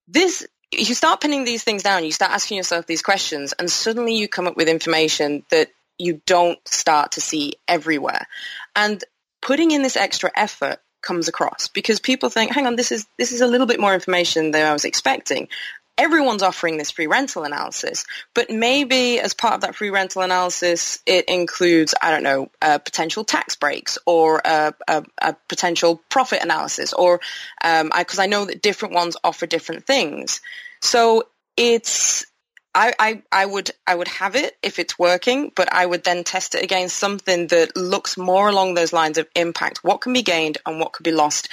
This 0.09 0.47
you 0.79 0.95
start 0.95 1.21
pinning 1.21 1.45
these 1.45 1.65
things 1.65 1.83
down, 1.83 2.05
you 2.05 2.13
start 2.13 2.33
asking 2.33 2.57
yourself 2.57 2.87
these 2.87 3.03
questions, 3.03 3.53
and 3.59 3.71
suddenly 3.71 4.15
you 4.17 4.29
come 4.29 4.47
up 4.47 4.57
with 4.57 4.69
information 4.69 5.45
that 5.51 5.69
you 5.99 6.21
don't 6.27 6.59
start 6.67 7.13
to 7.13 7.21
see 7.21 7.55
everywhere. 7.69 8.27
And 8.75 9.03
putting 9.41 9.71
in 9.71 9.83
this 9.83 9.97
extra 9.97 10.31
effort 10.35 10.79
comes 11.03 11.29
across 11.29 11.69
because 11.69 12.01
people 12.01 12.31
think, 12.31 12.53
hang 12.53 12.67
on, 12.67 12.77
this 12.77 12.91
is 12.93 13.07
this 13.19 13.33
is 13.33 13.41
a 13.41 13.47
little 13.47 13.67
bit 13.67 13.81
more 13.81 13.95
information 13.95 14.51
than 14.51 14.67
I 14.67 14.73
was 14.73 14.85
expecting 14.85 15.49
everyone's 15.97 16.43
offering 16.43 16.77
this 16.77 16.91
free 16.91 17.07
rental 17.07 17.45
analysis, 17.45 18.05
but 18.35 18.51
maybe 18.51 19.21
as 19.21 19.35
part 19.35 19.55
of 19.55 19.61
that 19.61 19.75
free 19.75 19.91
rental 19.91 20.23
analysis, 20.23 21.01
it 21.07 21.27
includes, 21.27 21.95
I 22.03 22.11
don't 22.11 22.23
know, 22.23 22.51
potential 22.61 23.25
tax 23.25 23.55
breaks 23.55 23.99
or 24.07 24.41
a, 24.45 24.75
a, 24.89 25.05
a 25.23 25.37
potential 25.49 26.03
profit 26.09 26.43
analysis 26.43 26.93
or 26.93 27.21
because 27.61 27.83
um, 27.83 27.91
I, 27.93 28.25
I 28.25 28.27
know 28.27 28.45
that 28.45 28.63
different 28.63 28.95
ones 28.95 29.17
offer 29.23 29.47
different 29.47 29.87
things. 29.87 30.41
So 30.85 31.25
it's 31.57 32.27
I, 32.75 32.93
I, 32.99 33.23
I 33.33 33.47
would 33.47 33.71
I 33.87 33.95
would 33.95 34.09
have 34.09 34.37
it 34.37 34.57
if 34.63 34.79
it's 34.79 34.99
working, 34.99 35.51
but 35.55 35.73
I 35.73 35.87
would 35.87 36.05
then 36.05 36.25
test 36.25 36.55
it 36.55 36.63
against 36.63 36.99
something 36.99 37.47
that 37.49 37.77
looks 37.77 38.19
more 38.19 38.49
along 38.49 38.75
those 38.75 38.93
lines 38.93 39.17
of 39.17 39.29
impact. 39.35 39.83
What 39.83 40.01
can 40.01 40.13
be 40.13 40.23
gained 40.23 40.59
and 40.67 40.79
what 40.79 40.93
could 40.93 41.05
be 41.05 41.13
lost 41.13 41.49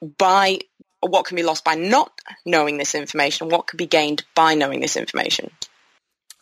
by 0.00 0.60
what 1.00 1.24
can 1.26 1.36
be 1.36 1.42
lost 1.42 1.64
by 1.64 1.74
not 1.74 2.12
knowing 2.46 2.78
this 2.78 2.94
information, 2.94 3.48
what 3.48 3.66
could 3.66 3.78
be 3.78 3.86
gained 3.86 4.24
by 4.34 4.54
knowing 4.54 4.80
this 4.80 4.96
information. 4.96 5.50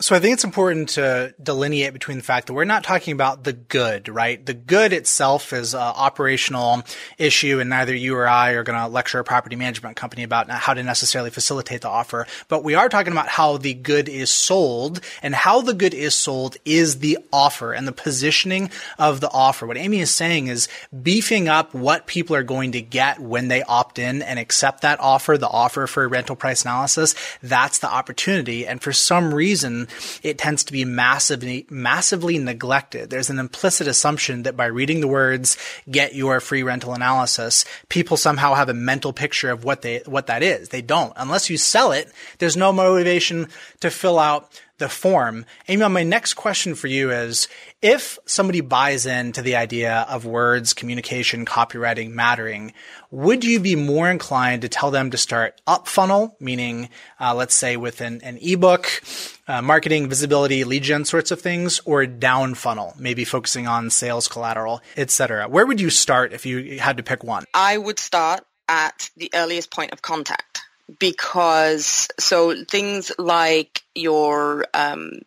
So 0.00 0.14
I 0.14 0.20
think 0.20 0.34
it's 0.34 0.44
important 0.44 0.90
to 0.90 1.34
delineate 1.42 1.92
between 1.92 2.18
the 2.18 2.22
fact 2.22 2.46
that 2.46 2.52
we're 2.52 2.64
not 2.64 2.84
talking 2.84 3.14
about 3.14 3.42
the 3.42 3.52
good, 3.52 4.08
right? 4.08 4.44
The 4.46 4.54
good 4.54 4.92
itself 4.92 5.52
is 5.52 5.74
an 5.74 5.80
operational 5.80 6.84
issue 7.18 7.58
and 7.58 7.68
neither 7.68 7.92
you 7.96 8.14
or 8.14 8.28
I 8.28 8.50
are 8.52 8.62
going 8.62 8.78
to 8.78 8.86
lecture 8.86 9.18
a 9.18 9.24
property 9.24 9.56
management 9.56 9.96
company 9.96 10.22
about 10.22 10.48
how 10.50 10.74
to 10.74 10.84
necessarily 10.84 11.30
facilitate 11.30 11.80
the 11.80 11.88
offer. 11.88 12.28
But 12.46 12.62
we 12.62 12.76
are 12.76 12.88
talking 12.88 13.10
about 13.10 13.26
how 13.26 13.56
the 13.56 13.74
good 13.74 14.08
is 14.08 14.30
sold 14.30 15.00
and 15.20 15.34
how 15.34 15.62
the 15.62 15.74
good 15.74 15.94
is 15.94 16.14
sold 16.14 16.58
is 16.64 17.00
the 17.00 17.18
offer 17.32 17.72
and 17.72 17.88
the 17.88 17.90
positioning 17.90 18.70
of 19.00 19.18
the 19.20 19.32
offer. 19.32 19.66
What 19.66 19.78
Amy 19.78 19.98
is 19.98 20.12
saying 20.12 20.46
is 20.46 20.68
beefing 21.02 21.48
up 21.48 21.74
what 21.74 22.06
people 22.06 22.36
are 22.36 22.44
going 22.44 22.70
to 22.70 22.80
get 22.80 23.18
when 23.18 23.48
they 23.48 23.64
opt 23.64 23.98
in 23.98 24.22
and 24.22 24.38
accept 24.38 24.82
that 24.82 25.00
offer, 25.00 25.36
the 25.36 25.48
offer 25.48 25.88
for 25.88 26.04
a 26.04 26.08
rental 26.08 26.36
price 26.36 26.62
analysis. 26.62 27.16
That's 27.42 27.80
the 27.80 27.90
opportunity. 27.90 28.64
And 28.64 28.80
for 28.80 28.92
some 28.92 29.34
reason, 29.34 29.87
it 30.22 30.38
tends 30.38 30.64
to 30.64 30.72
be 30.72 30.84
massively, 30.84 31.66
massively 31.70 32.38
neglected. 32.38 33.10
There's 33.10 33.30
an 33.30 33.38
implicit 33.38 33.86
assumption 33.86 34.44
that 34.44 34.56
by 34.56 34.66
reading 34.66 35.00
the 35.00 35.08
words, 35.08 35.56
get 35.90 36.14
your 36.14 36.40
free 36.40 36.62
rental 36.62 36.94
analysis, 36.94 37.64
people 37.88 38.16
somehow 38.16 38.54
have 38.54 38.68
a 38.68 38.74
mental 38.74 39.12
picture 39.12 39.50
of 39.50 39.64
what 39.64 39.82
they, 39.82 40.02
what 40.06 40.26
that 40.26 40.42
is. 40.42 40.68
They 40.68 40.82
don't. 40.82 41.12
Unless 41.16 41.50
you 41.50 41.56
sell 41.56 41.92
it, 41.92 42.10
there's 42.38 42.56
no 42.56 42.72
motivation 42.72 43.48
to 43.80 43.90
fill 43.90 44.18
out 44.18 44.50
the 44.78 44.88
form. 44.88 45.44
Amy, 45.66 45.86
my 45.88 46.02
next 46.02 46.34
question 46.34 46.74
for 46.74 46.86
you 46.86 47.10
is 47.10 47.48
if 47.82 48.18
somebody 48.26 48.60
buys 48.60 49.06
into 49.06 49.42
the 49.42 49.56
idea 49.56 50.06
of 50.08 50.24
words, 50.24 50.72
communication, 50.72 51.44
copywriting 51.44 52.10
mattering, 52.10 52.72
would 53.10 53.44
you 53.44 53.60
be 53.60 53.76
more 53.76 54.08
inclined 54.08 54.62
to 54.62 54.68
tell 54.68 54.90
them 54.90 55.10
to 55.10 55.16
start 55.16 55.60
up 55.66 55.88
funnel, 55.88 56.36
meaning, 56.40 56.88
uh, 57.20 57.34
let's 57.34 57.54
say 57.54 57.76
with 57.76 58.00
an, 58.00 58.20
an 58.22 58.38
ebook, 58.40 59.02
uh, 59.46 59.62
marketing, 59.62 60.08
visibility, 60.08 60.64
lead 60.64 60.82
gen 60.82 61.04
sorts 61.04 61.30
of 61.30 61.40
things, 61.40 61.80
or 61.84 62.06
down 62.06 62.54
funnel, 62.54 62.94
maybe 62.98 63.24
focusing 63.24 63.66
on 63.66 63.90
sales 63.90 64.28
collateral, 64.28 64.80
etc. 64.96 65.48
Where 65.48 65.66
would 65.66 65.80
you 65.80 65.90
start 65.90 66.32
if 66.32 66.46
you 66.46 66.78
had 66.78 66.96
to 66.96 67.02
pick 67.02 67.24
one? 67.24 67.44
I 67.54 67.78
would 67.78 67.98
start 67.98 68.44
at 68.68 69.10
the 69.16 69.30
earliest 69.34 69.70
point 69.70 69.92
of 69.92 70.02
contact 70.02 70.62
because 70.98 72.08
so 72.18 72.64
things 72.64 73.12
like 73.18 73.82
your 73.94 74.66
um, 74.74 75.20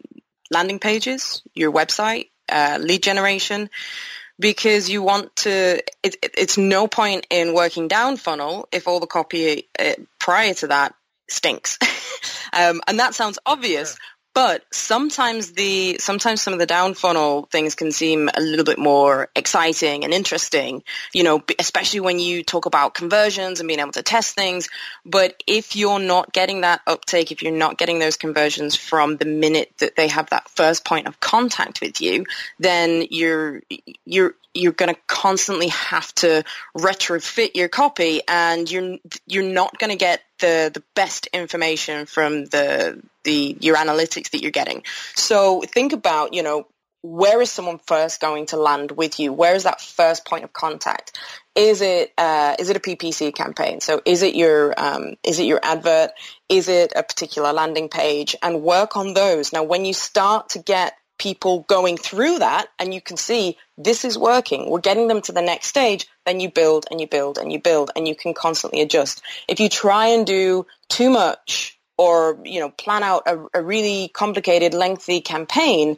landing 0.49 0.79
pages, 0.79 1.41
your 1.53 1.71
website, 1.71 2.29
uh, 2.49 2.77
lead 2.81 3.03
generation, 3.03 3.69
because 4.39 4.89
you 4.89 5.03
want 5.03 5.35
to. 5.37 5.83
It, 6.03 6.15
it, 6.21 6.31
it's 6.37 6.57
no 6.57 6.87
point 6.87 7.27
in 7.29 7.53
working 7.53 7.87
down 7.87 8.17
funnel 8.17 8.67
if 8.71 8.87
all 8.87 8.99
the 8.99 9.07
copy 9.07 9.69
uh, 9.79 9.93
prior 10.19 10.53
to 10.55 10.67
that 10.67 10.95
stinks, 11.29 11.77
um, 12.53 12.81
and 12.87 12.99
that 12.99 13.13
sounds 13.13 13.39
obvious. 13.45 13.97
But 14.33 14.63
sometimes 14.71 15.51
the 15.51 15.97
sometimes 15.99 16.41
some 16.41 16.53
of 16.53 16.59
the 16.59 16.65
down 16.65 16.93
funnel 16.93 17.49
things 17.51 17.75
can 17.75 17.91
seem 17.91 18.29
a 18.33 18.39
little 18.39 18.63
bit 18.63 18.79
more 18.79 19.29
exciting 19.35 20.05
and 20.05 20.13
interesting, 20.13 20.83
you 21.13 21.23
know, 21.23 21.43
especially 21.59 21.99
when 21.99 22.17
you 22.17 22.41
talk 22.41 22.65
about 22.65 22.93
conversions 22.93 23.59
and 23.59 23.67
being 23.67 23.81
able 23.81 23.91
to 23.91 24.03
test 24.03 24.33
things. 24.33 24.69
But 25.05 25.43
if 25.47 25.75
you're 25.75 25.99
not 25.99 26.31
getting 26.31 26.61
that 26.61 26.79
uptake, 26.87 27.31
if 27.31 27.43
you're 27.43 27.51
not 27.51 27.77
getting 27.77 27.99
those 27.99 28.15
conversions 28.15 28.75
from 28.75 29.17
the 29.17 29.25
minute 29.25 29.73
that 29.79 29.97
they 29.97 30.07
have 30.07 30.29
that 30.29 30.49
first 30.49 30.85
point 30.85 31.07
of 31.07 31.19
contact 31.19 31.81
with 31.81 31.99
you, 31.99 32.25
then 32.57 33.05
you're 33.09 33.61
you're 34.05 34.35
you're 34.53 34.71
going 34.73 34.93
to 34.93 34.99
constantly 35.07 35.69
have 35.69 36.13
to 36.15 36.43
retrofit 36.77 37.51
your 37.55 37.69
copy 37.69 38.21
and 38.27 38.69
you're 38.69 38.97
you're 39.25 39.43
not 39.43 39.77
going 39.79 39.91
to 39.91 39.97
get 39.97 40.21
the 40.39 40.71
the 40.73 40.83
best 40.95 41.27
information 41.27 42.05
from 42.05 42.45
the 42.45 43.01
the 43.23 43.57
your 43.59 43.75
analytics 43.75 44.31
that 44.31 44.41
you're 44.41 44.51
getting. 44.51 44.83
So 45.15 45.61
think 45.61 45.93
about 45.93 46.33
you 46.33 46.43
know 46.43 46.67
where 47.03 47.41
is 47.41 47.49
someone 47.49 47.79
first 47.79 48.21
going 48.21 48.45
to 48.47 48.57
land 48.57 48.91
with 48.91 49.19
you? 49.19 49.33
Where 49.33 49.55
is 49.55 49.63
that 49.63 49.81
first 49.81 50.23
point 50.23 50.43
of 50.43 50.53
contact? 50.53 51.17
Is 51.55 51.81
it 51.81 52.13
uh, 52.17 52.55
is 52.59 52.69
it 52.69 52.77
a 52.77 52.79
ppc 52.79 53.33
campaign? 53.33 53.81
So 53.81 54.01
is 54.05 54.21
it 54.21 54.35
your 54.35 54.73
um, 54.77 55.15
is 55.23 55.39
it 55.39 55.45
your 55.45 55.59
advert? 55.63 56.11
Is 56.47 56.67
it 56.67 56.93
a 56.95 57.03
particular 57.03 57.53
landing 57.53 57.89
page? 57.89 58.35
And 58.41 58.61
work 58.61 58.95
on 58.97 59.13
those. 59.13 59.51
Now 59.51 59.63
when 59.63 59.85
you 59.85 59.93
start 59.93 60.49
to 60.49 60.59
get 60.59 60.93
people 61.21 61.59
going 61.67 61.97
through 61.97 62.39
that 62.39 62.67
and 62.79 62.91
you 62.95 62.99
can 62.99 63.15
see 63.15 63.55
this 63.77 64.03
is 64.03 64.17
working, 64.17 64.67
we're 64.67 64.79
getting 64.79 65.07
them 65.07 65.21
to 65.21 65.31
the 65.31 65.41
next 65.41 65.67
stage, 65.67 66.07
then 66.25 66.39
you 66.39 66.49
build 66.49 66.87
and 66.89 66.99
you 66.99 67.05
build 67.05 67.37
and 67.37 67.53
you 67.53 67.59
build 67.59 67.91
and 67.95 68.07
you 68.07 68.15
can 68.15 68.33
constantly 68.33 68.81
adjust. 68.81 69.21
If 69.47 69.59
you 69.59 69.69
try 69.69 70.07
and 70.07 70.25
do 70.25 70.65
too 70.89 71.11
much 71.11 71.77
or, 71.95 72.39
you 72.43 72.59
know, 72.59 72.69
plan 72.69 73.03
out 73.03 73.27
a, 73.27 73.45
a 73.53 73.61
really 73.61 74.09
complicated, 74.11 74.73
lengthy 74.73 75.21
campaign, 75.21 75.97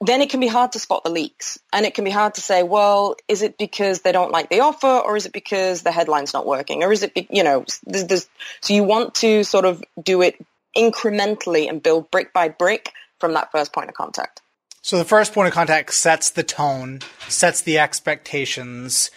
then 0.00 0.22
it 0.22 0.30
can 0.30 0.38
be 0.38 0.46
hard 0.46 0.70
to 0.72 0.78
spot 0.78 1.02
the 1.02 1.10
leaks 1.10 1.58
and 1.72 1.84
it 1.84 1.94
can 1.94 2.04
be 2.04 2.12
hard 2.12 2.34
to 2.34 2.40
say, 2.40 2.62
well, 2.62 3.16
is 3.26 3.42
it 3.42 3.58
because 3.58 4.02
they 4.02 4.12
don't 4.12 4.30
like 4.30 4.48
the 4.48 4.60
offer 4.60 4.86
or 4.86 5.16
is 5.16 5.26
it 5.26 5.32
because 5.32 5.82
the 5.82 5.90
headline's 5.90 6.32
not 6.32 6.46
working 6.46 6.84
or 6.84 6.92
is 6.92 7.02
it, 7.02 7.12
you 7.30 7.42
know, 7.42 7.64
there's, 7.84 8.04
there's, 8.06 8.28
so 8.60 8.74
you 8.74 8.84
want 8.84 9.16
to 9.16 9.42
sort 9.42 9.64
of 9.64 9.82
do 10.00 10.22
it 10.22 10.36
incrementally 10.76 11.68
and 11.68 11.82
build 11.82 12.12
brick 12.12 12.32
by 12.32 12.48
brick 12.48 12.92
from 13.18 13.34
that 13.34 13.50
first 13.50 13.72
point 13.72 13.88
of 13.88 13.94
contact. 13.94 14.41
So 14.82 14.98
the 14.98 15.04
first 15.04 15.32
point 15.32 15.46
of 15.46 15.54
contact 15.54 15.94
sets 15.94 16.30
the 16.30 16.42
tone, 16.42 17.00
sets 17.28 17.60
the 17.60 17.78
expectations, 17.78 19.12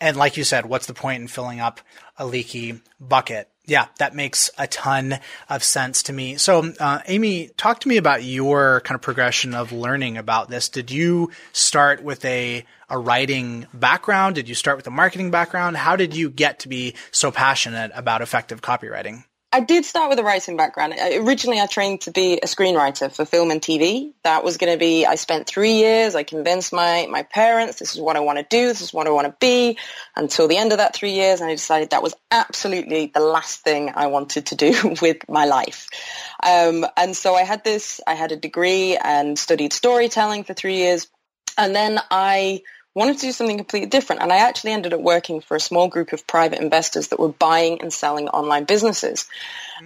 and 0.00 0.16
like 0.16 0.36
you 0.36 0.44
said, 0.44 0.64
what's 0.64 0.86
the 0.86 0.94
point 0.94 1.20
in 1.20 1.26
filling 1.26 1.58
up 1.58 1.80
a 2.16 2.24
leaky 2.24 2.80
bucket? 3.00 3.48
Yeah, 3.66 3.86
that 3.98 4.14
makes 4.14 4.48
a 4.56 4.68
ton 4.68 5.18
of 5.50 5.64
sense 5.64 6.04
to 6.04 6.12
me. 6.12 6.36
So, 6.36 6.72
uh, 6.78 7.00
Amy, 7.06 7.48
talk 7.56 7.80
to 7.80 7.88
me 7.88 7.96
about 7.96 8.22
your 8.22 8.80
kind 8.82 8.94
of 8.94 9.02
progression 9.02 9.54
of 9.54 9.72
learning 9.72 10.18
about 10.18 10.48
this. 10.50 10.68
Did 10.68 10.92
you 10.92 11.32
start 11.52 12.02
with 12.02 12.24
a 12.24 12.64
a 12.88 12.96
writing 12.96 13.66
background? 13.74 14.36
Did 14.36 14.48
you 14.48 14.54
start 14.54 14.76
with 14.76 14.86
a 14.86 14.90
marketing 14.90 15.32
background? 15.32 15.76
How 15.76 15.96
did 15.96 16.16
you 16.16 16.30
get 16.30 16.60
to 16.60 16.68
be 16.68 16.94
so 17.10 17.30
passionate 17.32 17.90
about 17.94 18.22
effective 18.22 18.62
copywriting? 18.62 19.24
I 19.50 19.60
did 19.60 19.86
start 19.86 20.10
with 20.10 20.18
a 20.18 20.22
writing 20.22 20.58
background. 20.58 20.94
Originally, 20.98 21.58
I 21.58 21.64
trained 21.64 22.02
to 22.02 22.10
be 22.10 22.34
a 22.34 22.46
screenwriter 22.46 23.10
for 23.10 23.24
film 23.24 23.50
and 23.50 23.62
TV. 23.62 24.12
That 24.22 24.44
was 24.44 24.58
going 24.58 24.72
to 24.72 24.78
be, 24.78 25.06
I 25.06 25.14
spent 25.14 25.46
three 25.46 25.72
years. 25.72 26.14
I 26.14 26.22
convinced 26.22 26.70
my, 26.70 27.06
my 27.10 27.22
parents, 27.22 27.78
this 27.78 27.94
is 27.94 28.00
what 28.00 28.16
I 28.16 28.20
want 28.20 28.38
to 28.38 28.46
do. 28.50 28.66
This 28.68 28.82
is 28.82 28.92
what 28.92 29.06
I 29.06 29.10
want 29.10 29.26
to 29.26 29.34
be 29.40 29.78
until 30.14 30.48
the 30.48 30.58
end 30.58 30.72
of 30.72 30.78
that 30.78 30.94
three 30.94 31.12
years. 31.12 31.40
And 31.40 31.48
I 31.48 31.54
decided 31.54 31.90
that 31.90 32.02
was 32.02 32.14
absolutely 32.30 33.06
the 33.06 33.20
last 33.20 33.60
thing 33.60 33.90
I 33.94 34.08
wanted 34.08 34.46
to 34.46 34.54
do 34.54 34.96
with 35.02 35.26
my 35.30 35.46
life. 35.46 35.88
Um, 36.42 36.84
and 36.98 37.16
so 37.16 37.34
I 37.34 37.44
had 37.44 37.64
this, 37.64 38.02
I 38.06 38.14
had 38.14 38.32
a 38.32 38.36
degree 38.36 38.98
and 38.98 39.38
studied 39.38 39.72
storytelling 39.72 40.44
for 40.44 40.52
three 40.52 40.76
years. 40.76 41.08
And 41.56 41.74
then 41.74 41.98
I 42.10 42.62
wanted 42.98 43.16
to 43.18 43.26
do 43.26 43.32
something 43.32 43.56
completely 43.56 43.88
different. 43.88 44.22
And 44.22 44.32
I 44.32 44.38
actually 44.38 44.72
ended 44.72 44.92
up 44.92 45.00
working 45.00 45.40
for 45.40 45.56
a 45.56 45.60
small 45.60 45.88
group 45.88 46.12
of 46.12 46.26
private 46.26 46.60
investors 46.60 47.08
that 47.08 47.20
were 47.20 47.28
buying 47.28 47.80
and 47.80 47.92
selling 47.92 48.28
online 48.28 48.64
businesses. 48.64 49.26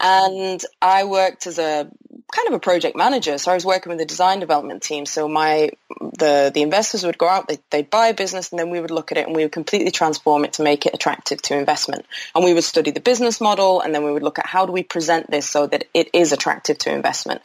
Mm-hmm. 0.01 0.35
And 0.35 0.65
I 0.81 1.05
worked 1.05 1.47
as 1.47 1.59
a 1.59 1.91
kind 2.33 2.49
of 2.49 2.55
a 2.55 2.59
project 2.59 2.97
manager. 2.97 3.37
So 3.37 3.53
I 3.53 3.55
was 3.55 3.65
working 3.65 3.91
with 3.91 3.99
the 3.99 4.07
design 4.07 4.41
development 4.41 4.83
team. 4.83 5.05
So 5.05 5.29
my 5.29 5.71
the 6.19 6.51
the 6.53 6.63
investors 6.63 7.05
would 7.05 7.19
go 7.19 7.29
out, 7.29 7.47
they, 7.47 7.59
they'd 7.71 7.91
buy 7.91 8.09
a 8.09 8.15
business, 8.15 8.51
and 8.51 8.59
then 8.59 8.71
we 8.71 8.81
would 8.81 8.91
look 8.91 9.13
at 9.13 9.19
it 9.19 9.27
and 9.27 9.37
we 9.37 9.43
would 9.43 9.53
completely 9.53 9.91
transform 9.91 10.45
it 10.45 10.55
to 10.55 10.63
make 10.63 10.87
it 10.87 10.95
attractive 10.95 11.43
to 11.43 11.59
investment. 11.59 12.07
And 12.35 12.43
we 12.45 12.55
would 12.55 12.65
study 12.65 12.91
the 12.91 13.01
business 13.01 13.41
model, 13.41 13.81
and 13.83 13.95
then 13.95 14.05
we 14.05 14.13
would 14.13 14.23
look 14.23 14.39
at 14.39 14.47
how 14.47 14.65
do 14.65 14.73
we 14.73 14.83
present 14.83 15.31
this 15.31 15.49
so 15.49 15.67
that 15.67 15.85
it 15.93 16.09
is 16.15 16.33
attractive 16.33 16.79
to 16.79 16.93
investment. 16.93 17.43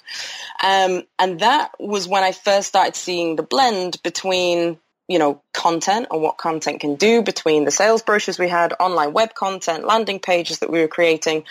Um, 0.64 1.04
and 1.20 1.42
that 1.42 1.72
was 1.80 2.08
when 2.08 2.24
I 2.24 2.32
first 2.32 2.70
started 2.70 2.96
seeing 2.96 3.36
the 3.36 3.44
blend 3.44 4.02
between 4.04 4.80
you 5.08 5.20
know, 5.20 5.42
content 5.54 6.08
and 6.12 6.22
what 6.22 6.38
content 6.38 6.82
can 6.82 6.96
do 6.96 7.22
between 7.22 7.66
the 7.66 7.72
sales 7.72 8.02
brochures 8.02 8.38
we 8.38 8.50
had, 8.50 8.74
online 8.80 9.14
web 9.14 9.34
content, 9.34 9.86
landing 9.86 10.20
pages 10.20 10.60
that 10.60 10.70
we 10.70 10.80
were 10.80 10.88
creating, 10.88 11.44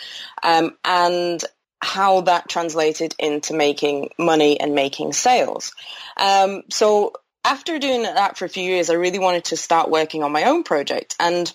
um, 0.42 0.76
and 0.84 1.42
how 1.80 2.22
that 2.22 2.48
translated 2.48 3.14
into 3.18 3.54
making 3.54 4.10
money 4.18 4.58
and 4.58 4.74
making 4.74 5.12
sales. 5.12 5.74
Um, 6.16 6.62
so 6.70 7.12
after 7.44 7.78
doing 7.78 8.02
that 8.02 8.36
for 8.36 8.44
a 8.44 8.48
few 8.48 8.64
years, 8.64 8.90
I 8.90 8.94
really 8.94 9.18
wanted 9.18 9.44
to 9.46 9.56
start 9.56 9.90
working 9.90 10.22
on 10.22 10.32
my 10.32 10.44
own 10.44 10.64
project. 10.64 11.14
And 11.20 11.50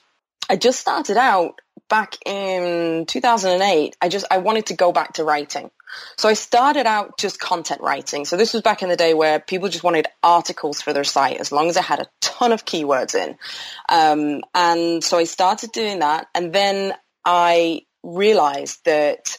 I 0.50 0.56
just 0.56 0.80
started 0.80 1.18
out 1.18 1.60
back 1.90 2.16
in 2.26 3.06
2008. 3.06 3.98
I 4.02 4.10
just, 4.10 4.26
I 4.32 4.38
wanted 4.38 4.68
to 4.68 4.76
go 4.76 4.92
back 4.92 5.14
to 5.14 5.24
writing. 5.24 5.70
So 6.18 6.30
I 6.30 6.34
started 6.34 6.86
out 6.86 7.18
just 7.18 7.40
content 7.40 7.82
writing. 7.82 8.26
So 8.26 8.38
this 8.38 8.54
was 8.54 8.62
back 8.62 8.82
in 8.82 8.90
the 8.90 8.96
day 8.96 9.14
where 9.14 9.40
people 9.40 9.70
just 9.70 9.84
wanted 9.84 10.08
articles 10.24 10.82
for 10.82 10.94
their 10.94 11.04
site 11.04 11.40
as 11.40 11.52
long 11.52 11.70
as 11.70 11.78
it 11.78 11.84
had 11.84 12.00
a 12.00 12.08
ton 12.22 12.52
of 12.52 12.66
keywords 12.66 13.16
in. 13.16 13.38
Um, 13.90 14.42
and 14.54 15.04
so 15.04 15.18
I 15.18 15.26
started 15.26 15.72
doing 15.72 16.00
that. 16.00 16.28
And 16.36 16.54
then 16.54 16.94
I 17.26 17.86
realized 18.04 18.86
that 18.86 19.38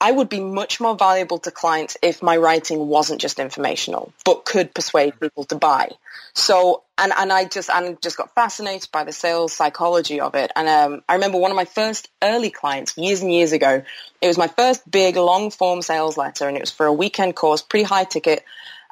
I 0.00 0.12
would 0.12 0.28
be 0.28 0.40
much 0.40 0.80
more 0.80 0.94
valuable 0.94 1.38
to 1.38 1.50
clients 1.50 1.96
if 2.02 2.22
my 2.22 2.36
writing 2.36 2.86
wasn't 2.86 3.20
just 3.20 3.38
informational, 3.38 4.12
but 4.24 4.44
could 4.44 4.74
persuade 4.74 5.18
people 5.18 5.44
to 5.44 5.56
buy. 5.56 5.90
So, 6.36 6.82
and, 6.98 7.14
and 7.16 7.32
I 7.32 7.46
just, 7.46 7.70
and 7.70 8.00
just 8.02 8.18
got 8.18 8.34
fascinated 8.34 8.90
by 8.92 9.04
the 9.04 9.12
sales 9.12 9.54
psychology 9.54 10.20
of 10.20 10.34
it. 10.34 10.52
And 10.54 10.68
um, 10.68 11.02
I 11.08 11.14
remember 11.14 11.38
one 11.38 11.50
of 11.50 11.56
my 11.56 11.64
first 11.64 12.10
early 12.22 12.50
clients 12.50 12.96
years 12.98 13.22
and 13.22 13.32
years 13.32 13.52
ago, 13.52 13.82
it 14.20 14.26
was 14.26 14.36
my 14.36 14.48
first 14.48 14.88
big 14.88 15.16
long 15.16 15.50
form 15.50 15.80
sales 15.80 16.18
letter 16.18 16.46
and 16.46 16.54
it 16.54 16.60
was 16.60 16.70
for 16.70 16.84
a 16.84 16.92
weekend 16.92 17.36
course, 17.36 17.62
pretty 17.62 17.84
high 17.84 18.04
ticket. 18.04 18.44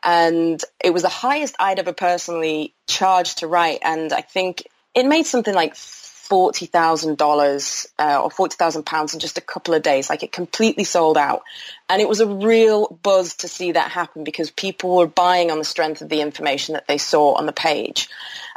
And 0.02 0.58
it 0.82 0.94
was 0.94 1.02
the 1.02 1.10
highest 1.10 1.54
I'd 1.60 1.78
ever 1.78 1.92
personally 1.92 2.72
charged 2.86 3.38
to 3.38 3.46
write. 3.46 3.80
And 3.82 4.10
I 4.10 4.22
think 4.22 4.66
it 4.94 5.04
made 5.04 5.26
something 5.26 5.54
like 5.54 5.76
forty 6.24 6.66
thousand 6.66 7.12
uh, 7.12 7.16
dollars 7.16 7.86
or 7.98 8.30
forty 8.30 8.56
thousand 8.56 8.84
pounds 8.84 9.14
in 9.14 9.20
just 9.20 9.38
a 9.38 9.42
couple 9.42 9.74
of 9.74 9.82
days. 9.82 10.08
Like 10.08 10.22
it 10.22 10.32
completely 10.32 10.84
sold 10.84 11.18
out, 11.18 11.42
and 11.88 12.00
it 12.00 12.08
was 12.08 12.20
a 12.20 12.26
real 12.26 12.88
buzz 13.02 13.34
to 13.36 13.48
see 13.48 13.72
that 13.72 13.90
happen 13.90 14.24
because 14.24 14.50
people 14.50 14.96
were 14.96 15.06
buying 15.06 15.50
on 15.50 15.58
the 15.58 15.64
strength 15.64 16.00
of 16.02 16.08
the 16.08 16.20
information 16.20 16.74
that 16.74 16.88
they 16.88 16.98
saw 16.98 17.34
on 17.34 17.46
the 17.46 17.52
page. 17.52 18.08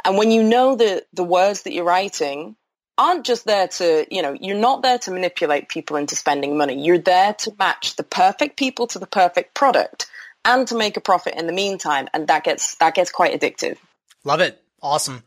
And 0.04 0.16
when 0.16 0.30
you 0.30 0.42
know 0.42 0.76
that 0.76 1.06
the 1.12 1.24
words 1.24 1.62
that 1.62 1.72
you're 1.72 1.84
writing 1.84 2.56
aren't 2.96 3.26
just 3.26 3.44
there 3.44 3.68
to, 3.68 4.06
you 4.10 4.22
know, 4.22 4.36
you're 4.40 4.58
not 4.58 4.82
there 4.82 4.98
to 4.98 5.10
manipulate 5.10 5.68
people 5.68 5.96
into 5.96 6.16
spending 6.16 6.56
money. 6.56 6.82
You're 6.82 6.98
there 6.98 7.34
to 7.34 7.54
match 7.58 7.96
the 7.96 8.02
perfect 8.02 8.56
people 8.56 8.88
to 8.88 8.98
the 8.98 9.06
perfect 9.06 9.54
product 9.54 10.10
and 10.44 10.66
to 10.68 10.76
make 10.76 10.96
a 10.96 11.00
profit 11.00 11.34
in 11.36 11.46
the 11.46 11.52
meantime. 11.52 12.08
And 12.12 12.26
that 12.28 12.44
gets 12.44 12.76
that 12.76 12.94
gets 12.94 13.10
quite 13.10 13.38
addictive. 13.38 13.76
Love 14.24 14.40
it. 14.40 14.60
Awesome 14.82 15.22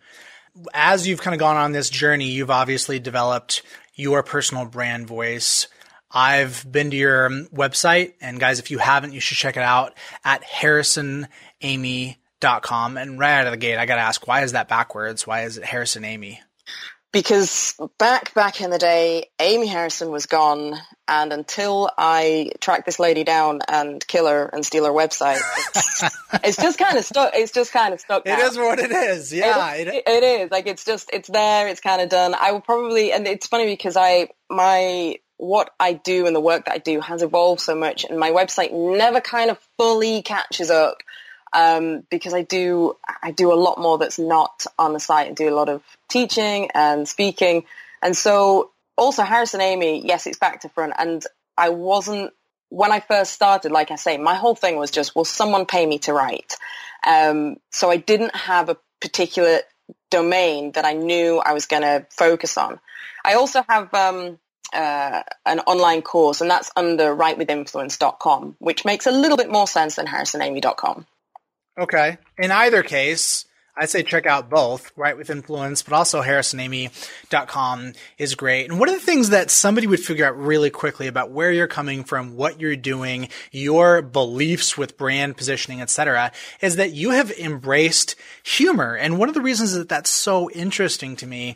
as 0.74 1.08
you've 1.08 1.22
kind 1.22 1.34
of 1.34 1.40
gone 1.40 1.56
on 1.58 1.72
this 1.72 1.90
journey, 1.90 2.30
you've 2.30 2.52
obviously 2.52 3.00
developed 3.00 3.64
your 3.96 4.24
personal 4.24 4.66
brand 4.66 5.08
voice. 5.08 5.68
I've 6.12 6.70
been 6.70 6.92
to 6.92 6.98
your 6.98 7.28
um, 7.28 7.48
website, 7.54 8.14
and 8.22 8.40
guys, 8.40 8.60
if 8.60 8.72
you 8.72 8.78
haven't, 8.78 9.14
you 9.14 9.20
should 9.20 9.38
check 9.38 9.58
it 9.58 9.64
out 9.64 9.98
at 10.26 10.44
harrisonamy.com. 10.44 12.98
And 12.98 13.20
right 13.20 13.40
out 13.40 13.48
of 13.48 13.52
the 13.52 13.58
gate, 13.58 13.78
I 13.78 13.86
got 13.86 13.96
to 13.96 14.02
ask, 14.02 14.28
why 14.28 14.44
is 14.44 14.52
that 14.52 14.68
backwards? 14.68 15.26
Why 15.26 15.44
is 15.44 15.58
it 15.58 15.64
Harrison 15.64 16.04
Amy? 16.04 16.42
Because 17.12 17.76
back 17.98 18.34
back 18.34 18.62
in 18.62 18.70
the 18.70 18.78
day, 18.78 19.30
Amy 19.40 19.68
Harrison 19.68 20.12
was 20.12 20.26
gone, 20.26 20.76
and 21.08 21.34
until 21.34 21.90
I 21.98 22.52
track 22.62 22.86
this 22.86 23.00
lady 23.00 23.24
down 23.24 23.60
and 23.68 24.06
kill 24.06 24.28
her 24.28 24.46
and 24.46 24.66
steal 24.66 24.86
her 24.86 24.92
website, 24.92 25.42
it's, 25.76 26.04
it's 26.44 26.58
just 26.58 26.80
kind 26.80 26.98
of 26.98 27.04
stuck. 27.04 27.32
It's 27.34 27.52
just 27.52 27.74
kind 27.74 27.94
of 27.94 28.00
stuck. 28.00 28.26
Now. 28.26 28.40
It 28.40 28.40
is 28.40 28.58
what 28.58 28.80
it 28.80 28.92
is. 28.92 29.34
Yeah, 29.34 29.74
it, 29.76 29.88
it, 29.88 30.04
it 30.08 30.24
is. 30.24 30.52
Like 30.52 30.68
it's 30.68 30.86
just 30.86 31.10
it's 31.12 31.28
there. 31.28 31.68
It's 31.68 31.82
kind 31.82 32.02
of 32.02 32.10
done. 32.10 32.34
I 32.40 32.54
will 32.54 32.62
probably, 32.62 33.12
and 33.12 33.28
it's 33.28 33.48
funny 33.48 33.66
because 33.66 33.98
I 33.98 34.30
my 34.50 35.18
what 35.38 35.72
I 35.80 35.94
do 35.94 36.28
and 36.28 36.36
the 36.36 36.42
work 36.42 36.66
that 36.66 36.74
I 36.76 36.78
do 36.78 37.02
has 37.02 37.24
evolved 37.24 37.62
so 37.62 37.76
much, 37.76 38.06
and 38.06 38.18
my 38.18 38.32
website 38.32 38.72
never 38.72 39.20
kind 39.20 39.50
of 39.50 39.60
fully 39.78 40.22
catches 40.22 40.70
up 40.70 41.04
um, 41.54 42.04
because 42.10 42.34
I 42.34 42.42
do 42.42 42.98
I 43.22 43.32
do 43.32 43.52
a 43.52 43.56
lot 43.56 43.80
more 43.80 43.98
that's 43.98 44.20
not 44.20 44.66
on 44.78 44.94
the 44.94 45.00
site. 45.00 45.28
and 45.28 45.36
do 45.36 45.50
a 45.50 45.56
lot 45.56 45.70
of 45.70 45.84
teaching 46.10 46.70
and 46.74 47.08
speaking, 47.08 47.66
and 48.02 48.16
so 48.16 48.72
also 48.98 49.24
Harrison 49.24 49.62
Amy, 49.62 50.06
yes, 50.06 50.28
it's 50.28 50.38
back 50.38 50.62
to 50.62 50.70
front, 50.70 50.94
and 50.98 51.26
I 51.58 51.70
wasn't 51.70 52.34
when 52.72 52.92
I 52.92 53.02
first 53.02 53.34
started, 53.34 53.72
like 53.72 53.92
I 53.92 53.96
say, 53.98 54.18
my 54.18 54.36
whole 54.36 54.56
thing 54.56 54.78
was 54.78 54.92
just, 54.92 55.14
will 55.14 55.26
someone 55.26 55.66
pay 55.66 55.86
me 55.86 56.00
to 56.00 56.14
write? 56.14 56.56
Um, 57.06 57.58
so 57.70 57.92
I 57.92 57.98
didn't 57.98 58.34
have 58.34 58.70
a 58.70 58.78
particular 59.02 59.60
domain 60.10 60.72
that 60.72 60.86
I 60.86 60.94
knew 60.94 61.40
I 61.40 61.52
was 61.52 61.66
going 61.66 61.82
to 61.82 62.06
focus 62.10 62.58
on. 62.58 62.80
I 63.26 63.34
also 63.34 63.62
have 63.68 63.94
um, 63.94 64.40
uh, 64.74 65.24
an 65.46 65.60
online 65.60 66.02
course, 66.02 66.40
and 66.40 66.50
that's 66.50 66.72
under 66.78 67.14
writewithinfluence.com, 67.14 68.56
which 68.60 68.86
makes 68.86 69.06
a 69.06 69.12
little 69.12 69.38
bit 69.38 69.52
more 69.52 69.68
sense 69.68 69.96
than 69.96 70.08
harrisonamy.com. 70.08 71.06
Okay. 71.80 72.18
In 72.38 72.52
either 72.52 72.84
case, 72.84 73.46
I'd 73.76 73.90
say 73.90 74.04
check 74.04 74.26
out 74.26 74.50
both, 74.50 74.92
Write 74.98 75.18
with 75.18 75.30
Influence, 75.30 75.82
but 75.82 75.94
also 75.94 76.22
harrisonamy.com 76.22 77.94
is 78.18 78.36
great. 78.36 78.70
And 78.70 78.80
one 78.80 78.90
of 78.90 78.96
the 78.96 79.02
things 79.06 79.30
that 79.30 79.50
somebody 79.50 79.88
would 79.88 80.02
figure 80.02 80.26
out 80.26 80.38
really 80.38 80.70
quickly 80.70 81.08
about 81.08 81.32
where 81.32 81.52
you're 81.52 81.68
coming 81.68 82.04
from, 82.04 82.36
what 82.36 82.60
you're 82.60 82.76
doing, 82.76 83.30
your 83.52 84.02
beliefs 84.02 84.78
with 84.78 84.98
brand 84.98 85.38
positioning, 85.38 85.82
etc., 85.82 86.32
is 86.62 86.76
that 86.76 86.92
you 86.92 87.12
have 87.12 87.32
embraced 87.32 88.16
humor. 88.44 88.96
And 88.96 89.18
one 89.18 89.30
of 89.30 89.36
the 89.36 89.42
reasons 89.42 89.74
that 89.74 89.90
that's 89.90 90.10
so 90.10 90.52
interesting 90.52 91.16
to 91.18 91.28
me 91.28 91.56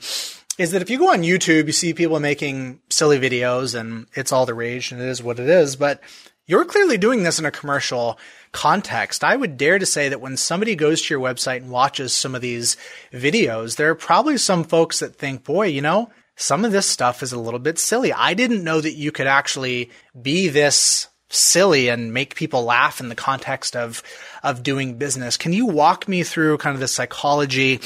is 0.57 0.71
that 0.71 0.81
if 0.81 0.89
you 0.89 0.97
go 0.97 1.11
on 1.11 1.21
YouTube, 1.21 1.67
you 1.67 1.73
see 1.73 1.93
people 1.93 2.21
making 2.21 2.79
silly 2.89 3.19
videos 3.19 3.77
and 3.77 4.07
it's 4.13 4.31
all 4.31 4.45
the 4.45 4.53
rage 4.53 4.93
and 4.93 5.01
it 5.01 5.07
is 5.09 5.21
what 5.21 5.37
it 5.37 5.49
is, 5.49 5.75
but 5.75 6.01
you're 6.47 6.65
clearly 6.65 6.97
doing 6.97 7.23
this 7.23 7.39
in 7.39 7.45
a 7.45 7.51
commercial 7.51 8.19
context. 8.51 9.23
I 9.23 9.35
would 9.35 9.57
dare 9.57 9.79
to 9.79 9.85
say 9.85 10.09
that 10.09 10.21
when 10.21 10.37
somebody 10.37 10.75
goes 10.75 11.01
to 11.01 11.13
your 11.13 11.21
website 11.21 11.57
and 11.57 11.69
watches 11.69 12.13
some 12.13 12.35
of 12.35 12.41
these 12.41 12.77
videos, 13.11 13.75
there 13.75 13.89
are 13.89 13.95
probably 13.95 14.37
some 14.37 14.63
folks 14.63 14.99
that 14.99 15.15
think, 15.15 15.43
boy, 15.43 15.67
you 15.67 15.81
know, 15.81 16.09
some 16.35 16.65
of 16.65 16.71
this 16.71 16.87
stuff 16.87 17.23
is 17.23 17.31
a 17.31 17.39
little 17.39 17.59
bit 17.59 17.79
silly. 17.79 18.13
I 18.13 18.33
didn't 18.33 18.63
know 18.63 18.81
that 18.81 18.93
you 18.93 19.11
could 19.11 19.27
actually 19.27 19.89
be 20.19 20.47
this 20.47 21.07
silly 21.29 21.89
and 21.89 22.13
make 22.13 22.35
people 22.35 22.63
laugh 22.63 22.99
in 22.99 23.09
the 23.09 23.15
context 23.15 23.75
of 23.75 24.03
of 24.43 24.63
doing 24.63 24.97
business. 24.97 25.37
Can 25.37 25.53
you 25.53 25.65
walk 25.65 26.07
me 26.07 26.23
through 26.23 26.57
kind 26.59 26.75
of 26.75 26.79
the 26.79 26.87
psychology 26.87 27.79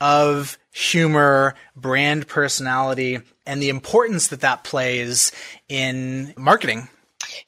of 0.00 0.58
humor, 0.70 1.54
brand 1.74 2.26
personality, 2.26 3.20
and 3.46 3.62
the 3.62 3.70
importance 3.70 4.28
that 4.28 4.40
that 4.40 4.64
plays 4.64 5.32
in 5.68 6.34
marketing? 6.36 6.88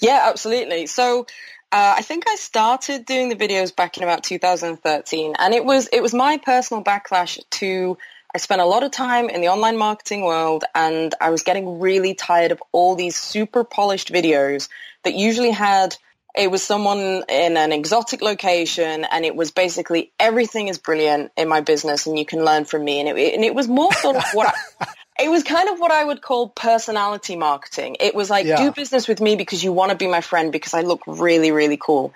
Yeah, 0.00 0.24
absolutely. 0.24 0.86
So 0.86 1.26
uh, 1.72 1.94
I 1.98 2.02
think 2.02 2.24
I 2.28 2.36
started 2.36 3.04
doing 3.04 3.28
the 3.28 3.36
videos 3.36 3.74
back 3.74 3.96
in 3.96 4.02
about 4.02 4.22
2013, 4.22 5.34
and 5.38 5.54
it 5.54 5.64
was 5.64 5.88
it 5.92 6.02
was 6.02 6.14
my 6.14 6.38
personal 6.38 6.82
backlash 6.82 7.38
to. 7.50 7.98
I 8.34 8.38
spent 8.38 8.60
a 8.60 8.66
lot 8.66 8.82
of 8.82 8.90
time 8.90 9.30
in 9.30 9.40
the 9.40 9.48
online 9.48 9.78
marketing 9.78 10.22
world, 10.22 10.64
and 10.74 11.14
I 11.20 11.30
was 11.30 11.42
getting 11.42 11.80
really 11.80 12.14
tired 12.14 12.52
of 12.52 12.62
all 12.70 12.94
these 12.94 13.16
super 13.16 13.64
polished 13.64 14.12
videos 14.12 14.68
that 15.04 15.14
usually 15.14 15.50
had 15.52 15.96
it 16.36 16.50
was 16.50 16.62
someone 16.62 17.24
in 17.28 17.56
an 17.56 17.72
exotic 17.72 18.20
location 18.20 19.06
and 19.10 19.24
it 19.24 19.34
was 19.34 19.50
basically 19.50 20.12
everything 20.20 20.68
is 20.68 20.76
brilliant 20.76 21.32
in 21.36 21.48
my 21.48 21.62
business 21.62 22.06
and 22.06 22.18
you 22.18 22.26
can 22.26 22.44
learn 22.44 22.66
from 22.66 22.84
me 22.84 23.00
and 23.00 23.08
it, 23.08 23.34
and 23.34 23.42
it 23.42 23.54
was 23.54 23.68
more 23.68 23.92
sort 23.94 24.16
of 24.16 24.24
what 24.34 24.54
I, 24.80 24.86
it 25.18 25.30
was 25.30 25.42
kind 25.42 25.68
of 25.68 25.78
what 25.78 25.90
I 25.90 26.04
would 26.04 26.22
call 26.22 26.48
personality 26.48 27.36
marketing. 27.36 27.96
It 28.00 28.14
was 28.14 28.28
like, 28.30 28.46
yeah. 28.46 28.56
do 28.56 28.72
business 28.72 29.08
with 29.08 29.20
me 29.20 29.36
because 29.36 29.62
you 29.62 29.72
want 29.72 29.90
to 29.90 29.96
be 29.96 30.06
my 30.06 30.20
friend 30.20 30.52
because 30.52 30.74
I 30.74 30.82
look 30.82 31.02
really, 31.06 31.52
really 31.52 31.78
cool. 31.78 32.12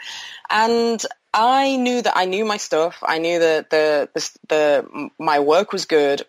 And 0.50 1.02
I 1.32 1.76
knew 1.76 2.02
that 2.02 2.16
I 2.16 2.24
knew 2.24 2.44
my 2.44 2.56
stuff. 2.56 2.98
I 3.02 3.18
knew 3.18 3.38
that 3.38 3.70
the, 3.70 4.08
the, 4.14 4.30
the, 4.48 5.10
my 5.18 5.40
work 5.40 5.72
was 5.72 5.84
good, 5.84 6.22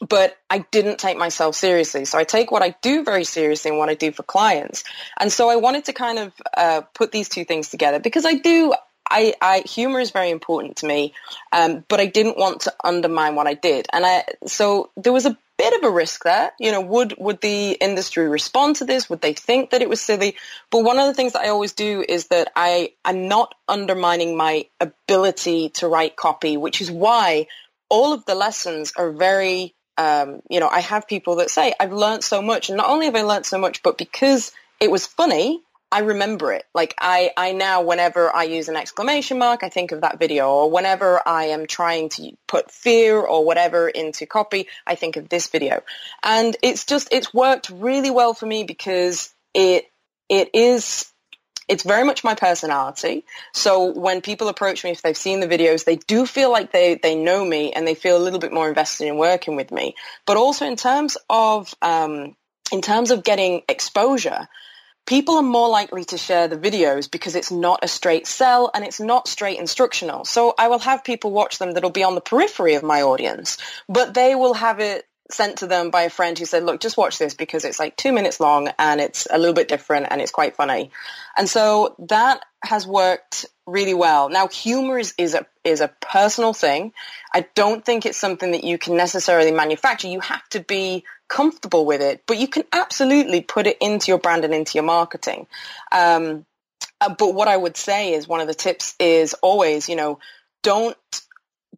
but 0.00 0.36
I 0.50 0.58
didn't 0.70 0.98
take 0.98 1.16
myself 1.16 1.54
seriously. 1.54 2.04
So 2.06 2.18
I 2.18 2.24
take 2.24 2.50
what 2.50 2.62
I 2.62 2.74
do 2.82 3.04
very 3.04 3.24
seriously 3.24 3.70
and 3.70 3.78
what 3.78 3.88
I 3.88 3.94
do 3.94 4.12
for 4.12 4.22
clients. 4.22 4.84
And 5.18 5.30
so 5.30 5.48
I 5.48 5.56
wanted 5.56 5.86
to 5.86 5.92
kind 5.92 6.18
of 6.18 6.32
uh, 6.56 6.80
put 6.94 7.12
these 7.12 7.28
two 7.28 7.44
things 7.44 7.68
together 7.68 8.00
because 8.00 8.24
I 8.24 8.34
do, 8.34 8.74
I, 9.08 9.34
I, 9.40 9.60
humor 9.60 10.00
is 10.00 10.10
very 10.10 10.30
important 10.30 10.76
to 10.78 10.86
me, 10.86 11.14
um, 11.52 11.84
but 11.88 12.00
I 12.00 12.06
didn't 12.06 12.38
want 12.38 12.62
to 12.62 12.74
undermine 12.82 13.34
what 13.34 13.46
I 13.46 13.54
did. 13.54 13.86
And 13.92 14.04
I, 14.04 14.24
so 14.46 14.90
there 14.96 15.12
was 15.12 15.26
a 15.26 15.36
bit 15.58 15.74
of 15.74 15.84
a 15.84 15.90
risk 15.90 16.24
there. 16.24 16.52
You 16.58 16.72
know, 16.72 16.80
would 16.80 17.14
would 17.18 17.40
the 17.40 17.72
industry 17.72 18.28
respond 18.28 18.76
to 18.76 18.84
this? 18.84 19.08
Would 19.08 19.20
they 19.20 19.32
think 19.32 19.70
that 19.70 19.82
it 19.82 19.88
was 19.88 20.00
silly? 20.00 20.36
But 20.70 20.84
one 20.84 20.98
of 20.98 21.06
the 21.06 21.14
things 21.14 21.32
that 21.32 21.42
I 21.42 21.48
always 21.48 21.72
do 21.72 22.04
is 22.06 22.28
that 22.28 22.52
I 22.56 22.92
I'm 23.04 23.28
not 23.28 23.54
undermining 23.68 24.36
my 24.36 24.66
ability 24.80 25.70
to 25.70 25.88
write 25.88 26.16
copy, 26.16 26.56
which 26.56 26.80
is 26.80 26.90
why 26.90 27.46
all 27.88 28.12
of 28.12 28.24
the 28.24 28.34
lessons 28.34 28.92
are 28.96 29.10
very. 29.10 29.74
Um, 29.98 30.42
you 30.50 30.60
know, 30.60 30.68
I 30.68 30.80
have 30.80 31.08
people 31.08 31.36
that 31.36 31.48
say 31.48 31.72
I've 31.80 31.92
learned 31.92 32.22
so 32.22 32.42
much, 32.42 32.68
and 32.68 32.76
not 32.76 32.90
only 32.90 33.06
have 33.06 33.16
I 33.16 33.22
learned 33.22 33.46
so 33.46 33.56
much, 33.56 33.82
but 33.82 33.96
because 33.96 34.52
it 34.78 34.90
was 34.90 35.06
funny, 35.06 35.62
I 35.92 36.00
remember 36.00 36.52
it. 36.52 36.64
Like 36.74 36.94
I, 36.98 37.30
I 37.36 37.52
now, 37.52 37.82
whenever 37.82 38.34
I 38.34 38.44
use 38.44 38.68
an 38.68 38.76
exclamation 38.76 39.38
mark, 39.38 39.62
I 39.62 39.68
think 39.68 39.92
of 39.92 40.00
that 40.00 40.18
video 40.18 40.50
or 40.50 40.70
whenever 40.70 41.20
I 41.26 41.44
am 41.46 41.66
trying 41.66 42.08
to 42.10 42.32
put 42.48 42.70
fear 42.70 43.20
or 43.20 43.44
whatever 43.44 43.88
into 43.88 44.26
copy, 44.26 44.66
I 44.86 44.96
think 44.96 45.16
of 45.16 45.28
this 45.28 45.48
video. 45.48 45.82
And 46.24 46.56
it's 46.62 46.84
just, 46.86 47.08
it's 47.12 47.32
worked 47.32 47.70
really 47.70 48.10
well 48.10 48.34
for 48.34 48.46
me 48.46 48.64
because 48.64 49.32
it, 49.54 49.84
it 50.28 50.50
is, 50.54 51.10
it's 51.68 51.84
very 51.84 52.04
much 52.04 52.24
my 52.24 52.34
personality. 52.34 53.24
So 53.52 53.92
when 53.92 54.22
people 54.22 54.48
approach 54.48 54.82
me, 54.82 54.90
if 54.90 55.02
they've 55.02 55.16
seen 55.16 55.38
the 55.38 55.48
videos, 55.48 55.84
they 55.84 55.96
do 55.96 56.26
feel 56.26 56.50
like 56.50 56.72
they, 56.72 56.96
they 56.96 57.14
know 57.14 57.44
me 57.44 57.72
and 57.72 57.86
they 57.86 57.94
feel 57.94 58.16
a 58.16 58.22
little 58.22 58.40
bit 58.40 58.52
more 58.52 58.68
invested 58.68 59.06
in 59.06 59.18
working 59.18 59.54
with 59.54 59.70
me. 59.70 59.94
But 60.26 60.36
also 60.36 60.66
in 60.66 60.76
terms 60.76 61.16
of, 61.30 61.72
um, 61.80 62.34
in 62.72 62.82
terms 62.82 63.12
of 63.12 63.22
getting 63.22 63.62
exposure, 63.68 64.48
people 65.06 65.36
are 65.36 65.42
more 65.42 65.68
likely 65.68 66.04
to 66.04 66.18
share 66.18 66.48
the 66.48 66.56
videos 66.56 67.10
because 67.10 67.34
it's 67.36 67.50
not 67.50 67.80
a 67.82 67.88
straight 67.88 68.26
sell 68.26 68.70
and 68.74 68.84
it's 68.84 69.00
not 69.00 69.28
straight 69.28 69.58
instructional. 69.58 70.24
So 70.24 70.54
I 70.58 70.68
will 70.68 70.80
have 70.80 71.04
people 71.04 71.30
watch 71.30 71.58
them 71.58 71.72
that'll 71.72 71.90
be 71.90 72.04
on 72.04 72.14
the 72.14 72.20
periphery 72.20 72.74
of 72.74 72.82
my 72.82 73.02
audience, 73.02 73.56
but 73.88 74.14
they 74.14 74.34
will 74.34 74.54
have 74.54 74.80
it 74.80 75.06
sent 75.30 75.58
to 75.58 75.66
them 75.66 75.90
by 75.90 76.02
a 76.02 76.10
friend 76.10 76.38
who 76.38 76.44
said, 76.44 76.62
look, 76.62 76.80
just 76.80 76.96
watch 76.96 77.18
this 77.18 77.34
because 77.34 77.64
it's 77.64 77.78
like 77.78 77.96
two 77.96 78.12
minutes 78.12 78.38
long 78.38 78.68
and 78.78 79.00
it's 79.00 79.26
a 79.30 79.38
little 79.38 79.54
bit 79.54 79.68
different 79.68 80.06
and 80.10 80.20
it's 80.20 80.30
quite 80.30 80.56
funny. 80.56 80.90
And 81.36 81.48
so 81.48 81.96
that 82.08 82.44
has 82.62 82.86
worked 82.86 83.46
really 83.66 83.94
well. 83.94 84.28
Now, 84.28 84.48
humor 84.48 84.98
is, 84.98 85.14
is 85.18 85.34
a 85.34 85.46
is 85.64 85.80
a 85.80 85.88
personal 86.00 86.52
thing. 86.52 86.92
I 87.34 87.46
don't 87.54 87.84
think 87.84 88.06
it's 88.06 88.18
something 88.18 88.52
that 88.52 88.62
you 88.62 88.78
can 88.78 88.96
necessarily 88.96 89.50
manufacture. 89.50 90.06
You 90.06 90.20
have 90.20 90.48
to 90.50 90.60
be 90.60 91.04
comfortable 91.28 91.84
with 91.84 92.00
it, 92.00 92.22
but 92.26 92.38
you 92.38 92.48
can 92.48 92.64
absolutely 92.72 93.40
put 93.40 93.66
it 93.66 93.76
into 93.80 94.10
your 94.10 94.18
brand 94.18 94.44
and 94.44 94.54
into 94.54 94.76
your 94.76 94.84
marketing. 94.84 95.46
Um, 95.92 96.46
uh, 97.00 97.14
but 97.14 97.34
what 97.34 97.48
I 97.48 97.56
would 97.56 97.76
say 97.76 98.14
is 98.14 98.26
one 98.26 98.40
of 98.40 98.46
the 98.46 98.54
tips 98.54 98.94
is 98.98 99.34
always, 99.34 99.88
you 99.88 99.96
know, 99.96 100.18
don't 100.62 100.96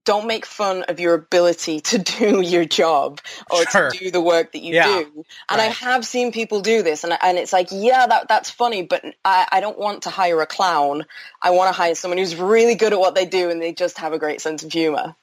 don't 0.04 0.26
make 0.26 0.46
fun 0.46 0.84
of 0.84 1.00
your 1.00 1.12
ability 1.12 1.80
to 1.80 1.98
do 2.18 2.40
your 2.40 2.64
job 2.64 3.20
or 3.50 3.64
sure. 3.66 3.90
to 3.90 3.98
do 3.98 4.10
the 4.10 4.22
work 4.22 4.52
that 4.52 4.62
you 4.62 4.74
yeah. 4.74 4.86
do. 4.86 5.24
And 5.50 5.58
right. 5.58 5.60
I 5.60 5.66
have 5.66 6.06
seen 6.06 6.32
people 6.32 6.60
do 6.60 6.82
this, 6.82 7.04
and 7.04 7.12
and 7.20 7.36
it's 7.36 7.52
like, 7.52 7.68
yeah, 7.70 8.06
that 8.06 8.28
that's 8.28 8.50
funny, 8.50 8.82
but 8.82 9.04
I, 9.24 9.46
I 9.52 9.60
don't 9.60 9.78
want 9.78 10.04
to 10.04 10.10
hire 10.10 10.40
a 10.40 10.46
clown. 10.46 11.04
I 11.42 11.50
want 11.50 11.68
to 11.68 11.78
hire 11.78 11.94
someone 11.94 12.18
who's 12.18 12.36
really 12.36 12.74
good 12.74 12.92
at 12.92 12.98
what 12.98 13.14
they 13.14 13.26
do, 13.26 13.50
and 13.50 13.60
they 13.60 13.72
just 13.72 13.98
have 13.98 14.12
a 14.12 14.18
great 14.18 14.40
sense 14.40 14.62
of 14.62 14.72
humor. 14.72 15.14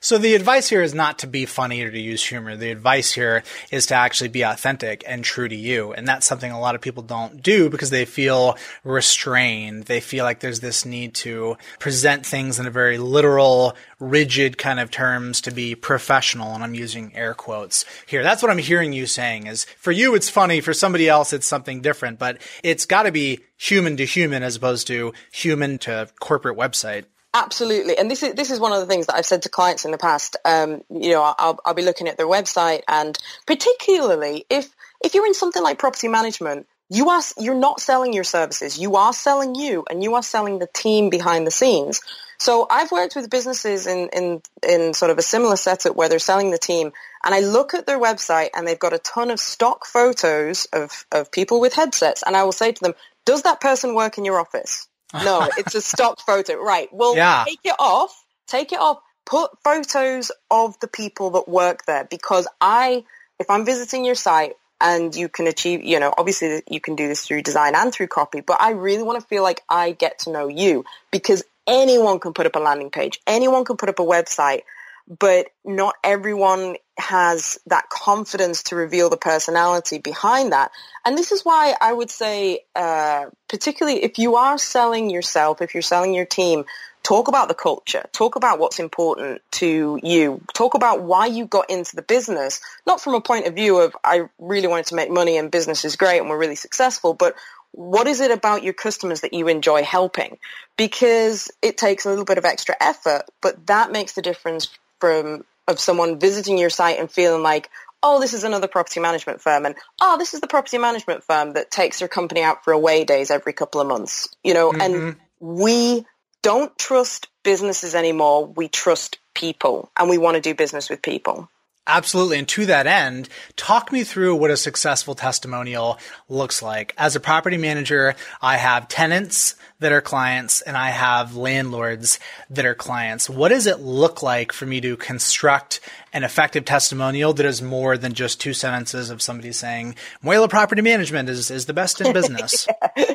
So 0.00 0.18
the 0.18 0.34
advice 0.34 0.68
here 0.68 0.82
is 0.82 0.94
not 0.94 1.18
to 1.20 1.26
be 1.26 1.46
funny 1.46 1.82
or 1.82 1.90
to 1.90 2.00
use 2.00 2.24
humor. 2.24 2.56
The 2.56 2.70
advice 2.70 3.12
here 3.12 3.42
is 3.70 3.86
to 3.86 3.94
actually 3.94 4.28
be 4.28 4.42
authentic 4.42 5.04
and 5.06 5.24
true 5.24 5.48
to 5.48 5.56
you. 5.56 5.92
And 5.92 6.06
that's 6.06 6.26
something 6.26 6.50
a 6.50 6.60
lot 6.60 6.74
of 6.74 6.80
people 6.80 7.02
don't 7.02 7.42
do 7.42 7.68
because 7.68 7.90
they 7.90 8.04
feel 8.04 8.56
restrained. 8.84 9.84
They 9.84 10.00
feel 10.00 10.24
like 10.24 10.40
there's 10.40 10.60
this 10.60 10.84
need 10.84 11.14
to 11.16 11.56
present 11.78 12.24
things 12.24 12.58
in 12.58 12.66
a 12.66 12.70
very 12.70 12.98
literal, 12.98 13.76
rigid 14.00 14.58
kind 14.58 14.80
of 14.80 14.90
terms 14.90 15.40
to 15.42 15.50
be 15.50 15.74
professional. 15.74 16.54
And 16.54 16.62
I'm 16.62 16.74
using 16.74 17.14
air 17.14 17.34
quotes 17.34 17.84
here. 18.06 18.22
That's 18.22 18.42
what 18.42 18.50
I'm 18.50 18.58
hearing 18.58 18.92
you 18.92 19.06
saying 19.06 19.46
is 19.46 19.64
for 19.78 19.92
you, 19.92 20.14
it's 20.14 20.30
funny. 20.30 20.60
For 20.60 20.72
somebody 20.72 21.08
else, 21.08 21.32
it's 21.32 21.46
something 21.46 21.80
different, 21.80 22.18
but 22.18 22.40
it's 22.62 22.86
got 22.86 23.04
to 23.04 23.12
be 23.12 23.40
human 23.56 23.96
to 23.96 24.04
human 24.04 24.42
as 24.42 24.56
opposed 24.56 24.86
to 24.88 25.12
human 25.32 25.78
to 25.78 26.08
corporate 26.20 26.56
website. 26.56 27.04
Absolutely, 27.36 27.98
and 27.98 28.10
this 28.10 28.22
is 28.22 28.32
this 28.32 28.50
is 28.50 28.58
one 28.58 28.72
of 28.72 28.80
the 28.80 28.86
things 28.86 29.08
that 29.08 29.16
I've 29.16 29.26
said 29.26 29.42
to 29.42 29.50
clients 29.50 29.84
in 29.84 29.90
the 29.90 29.98
past. 29.98 30.38
Um, 30.46 30.82
you 30.88 31.10
know, 31.10 31.34
I'll 31.36 31.58
I'll 31.66 31.74
be 31.74 31.82
looking 31.82 32.08
at 32.08 32.16
their 32.16 32.26
website, 32.26 32.80
and 32.88 33.18
particularly 33.46 34.46
if 34.48 34.74
if 35.04 35.12
you're 35.12 35.26
in 35.26 35.34
something 35.34 35.62
like 35.62 35.78
property 35.78 36.08
management, 36.08 36.66
you 36.88 37.10
are 37.10 37.20
you're 37.38 37.54
not 37.54 37.78
selling 37.78 38.14
your 38.14 38.24
services. 38.24 38.78
You 38.78 38.96
are 38.96 39.12
selling 39.12 39.54
you, 39.54 39.84
and 39.90 40.02
you 40.02 40.14
are 40.14 40.22
selling 40.22 40.60
the 40.60 40.66
team 40.66 41.10
behind 41.10 41.46
the 41.46 41.50
scenes. 41.50 42.00
So 42.38 42.66
I've 42.70 42.90
worked 42.90 43.16
with 43.16 43.28
businesses 43.28 43.86
in 43.86 44.08
in 44.14 44.40
in 44.66 44.94
sort 44.94 45.10
of 45.10 45.18
a 45.18 45.22
similar 45.22 45.56
setup 45.56 45.94
where 45.94 46.08
they're 46.08 46.18
selling 46.18 46.52
the 46.52 46.58
team, 46.58 46.90
and 47.22 47.34
I 47.34 47.40
look 47.40 47.74
at 47.74 47.86
their 47.86 48.00
website, 48.00 48.48
and 48.54 48.66
they've 48.66 48.78
got 48.78 48.94
a 48.94 48.98
ton 48.98 49.30
of 49.30 49.40
stock 49.40 49.84
photos 49.84 50.64
of 50.72 51.04
of 51.12 51.30
people 51.30 51.60
with 51.60 51.74
headsets, 51.74 52.22
and 52.26 52.34
I 52.34 52.44
will 52.44 52.52
say 52.52 52.72
to 52.72 52.82
them, 52.82 52.94
"Does 53.26 53.42
that 53.42 53.60
person 53.60 53.94
work 53.94 54.16
in 54.16 54.24
your 54.24 54.40
office?" 54.40 54.88
No, 55.14 55.48
it's 55.58 55.74
a 55.74 55.80
stock 55.80 56.20
photo. 56.20 56.56
Right. 56.56 56.88
Well, 56.92 57.16
yeah. 57.16 57.44
take 57.46 57.60
it 57.64 57.76
off. 57.78 58.24
Take 58.46 58.72
it 58.72 58.78
off. 58.78 58.98
Put 59.24 59.50
photos 59.64 60.30
of 60.50 60.78
the 60.80 60.88
people 60.88 61.30
that 61.30 61.48
work 61.48 61.84
there 61.86 62.04
because 62.04 62.46
I, 62.60 63.04
if 63.40 63.50
I'm 63.50 63.64
visiting 63.64 64.04
your 64.04 64.14
site, 64.14 64.54
and 64.80 65.14
you 65.14 65.28
can 65.28 65.46
achieve, 65.46 65.82
you 65.82 65.98
know, 65.98 66.12
obviously 66.16 66.62
you 66.68 66.80
can 66.80 66.96
do 66.96 67.08
this 67.08 67.26
through 67.26 67.42
design 67.42 67.74
and 67.74 67.92
through 67.92 68.08
copy, 68.08 68.40
but 68.40 68.60
I 68.60 68.72
really 68.72 69.02
want 69.02 69.20
to 69.20 69.26
feel 69.26 69.42
like 69.42 69.62
I 69.70 69.92
get 69.92 70.20
to 70.20 70.30
know 70.30 70.48
you 70.48 70.84
because 71.10 71.42
anyone 71.66 72.20
can 72.20 72.32
put 72.32 72.46
up 72.46 72.56
a 72.56 72.58
landing 72.58 72.90
page. 72.90 73.20
Anyone 73.26 73.64
can 73.64 73.76
put 73.76 73.88
up 73.88 73.98
a 73.98 74.04
website, 74.04 74.62
but 75.06 75.48
not 75.64 75.94
everyone 76.02 76.76
has 76.98 77.58
that 77.66 77.88
confidence 77.90 78.64
to 78.64 78.76
reveal 78.76 79.10
the 79.10 79.16
personality 79.16 79.98
behind 79.98 80.52
that. 80.52 80.70
And 81.04 81.16
this 81.16 81.30
is 81.30 81.44
why 81.44 81.74
I 81.80 81.92
would 81.92 82.10
say, 82.10 82.60
uh, 82.74 83.26
particularly 83.48 84.02
if 84.02 84.18
you 84.18 84.36
are 84.36 84.58
selling 84.58 85.10
yourself, 85.10 85.60
if 85.60 85.74
you're 85.74 85.82
selling 85.82 86.14
your 86.14 86.24
team, 86.24 86.64
talk 87.02 87.28
about 87.28 87.46
the 87.46 87.54
culture, 87.54 88.04
talk 88.12 88.34
about 88.34 88.58
what's 88.58 88.80
important 88.80 89.40
to 89.52 90.00
you, 90.02 90.40
talk 90.54 90.74
about 90.74 91.02
why 91.02 91.26
you 91.26 91.46
got 91.46 91.70
into 91.70 91.94
the 91.94 92.02
business, 92.02 92.60
not 92.86 93.00
from 93.00 93.14
a 93.14 93.20
point 93.20 93.46
of 93.46 93.54
view 93.54 93.78
of 93.78 93.96
I 94.02 94.28
really 94.38 94.66
wanted 94.66 94.86
to 94.86 94.96
make 94.96 95.10
money 95.10 95.36
and 95.36 95.50
business 95.50 95.84
is 95.84 95.94
great 95.94 96.18
and 96.18 96.28
we're 96.28 96.38
really 96.38 96.56
successful, 96.56 97.14
but 97.14 97.36
what 97.70 98.08
is 98.08 98.20
it 98.20 98.30
about 98.30 98.64
your 98.64 98.72
customers 98.72 99.20
that 99.20 99.34
you 99.34 99.48
enjoy 99.48 99.82
helping? 99.82 100.38
Because 100.78 101.50
it 101.62 101.76
takes 101.76 102.06
a 102.06 102.08
little 102.08 102.24
bit 102.24 102.38
of 102.38 102.44
extra 102.44 102.74
effort, 102.80 103.24
but 103.42 103.66
that 103.66 103.92
makes 103.92 104.14
the 104.14 104.22
difference 104.22 104.68
from 105.00 105.44
of 105.68 105.80
someone 105.80 106.18
visiting 106.18 106.58
your 106.58 106.70
site 106.70 106.98
and 106.98 107.10
feeling 107.10 107.42
like, 107.42 107.70
oh, 108.02 108.20
this 108.20 108.34
is 108.34 108.44
another 108.44 108.68
property 108.68 109.00
management 109.00 109.40
firm, 109.40 109.66
and 109.66 109.74
oh, 110.00 110.16
this 110.18 110.34
is 110.34 110.40
the 110.40 110.46
property 110.46 110.78
management 110.78 111.24
firm 111.24 111.54
that 111.54 111.70
takes 111.70 111.98
their 111.98 112.08
company 112.08 112.42
out 112.42 112.62
for 112.62 112.72
away 112.72 113.04
days 113.04 113.30
every 113.30 113.52
couple 113.52 113.80
of 113.80 113.88
months, 113.88 114.28
you 114.44 114.54
know, 114.54 114.70
mm-hmm. 114.70 114.80
and 114.80 115.16
we 115.40 116.04
don't 116.42 116.76
trust 116.78 117.28
businesses 117.42 117.94
anymore. 117.94 118.46
We 118.46 118.68
trust 118.68 119.18
people, 119.34 119.90
and 119.96 120.08
we 120.08 120.18
want 120.18 120.36
to 120.36 120.40
do 120.40 120.54
business 120.54 120.88
with 120.88 121.02
people. 121.02 121.48
Absolutely. 121.86 122.38
And 122.38 122.48
to 122.48 122.66
that 122.66 122.86
end, 122.86 123.28
talk 123.54 123.92
me 123.92 124.02
through 124.02 124.34
what 124.36 124.50
a 124.50 124.56
successful 124.56 125.14
testimonial 125.14 125.98
looks 126.28 126.60
like. 126.60 126.92
As 126.98 127.14
a 127.14 127.20
property 127.20 127.56
manager, 127.56 128.16
I 128.42 128.56
have 128.56 128.88
tenants 128.88 129.54
that 129.78 129.92
are 129.92 130.00
clients 130.00 130.62
and 130.62 130.76
I 130.76 130.90
have 130.90 131.36
landlords 131.36 132.18
that 132.50 132.64
are 132.64 132.74
clients. 132.74 133.30
What 133.30 133.50
does 133.50 133.66
it 133.66 133.80
look 133.80 134.22
like 134.22 134.52
for 134.52 134.66
me 134.66 134.80
to 134.80 134.96
construct 134.96 135.80
an 136.12 136.24
effective 136.24 136.64
testimonial 136.64 137.34
that 137.34 137.46
is 137.46 137.60
more 137.60 137.98
than 137.98 138.14
just 138.14 138.40
two 138.40 138.54
sentences 138.54 139.10
of 139.10 139.20
somebody 139.20 139.52
saying, 139.52 139.94
Muela 140.24 140.48
Property 140.48 140.82
Management 140.82 141.28
is, 141.28 141.50
is 141.50 141.66
the 141.66 141.74
best 141.74 142.00
in 142.00 142.12
business? 142.14 142.66
yeah. 142.96 143.14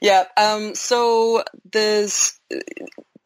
yeah. 0.00 0.24
Um, 0.36 0.74
so 0.74 1.42
there's, 1.70 2.38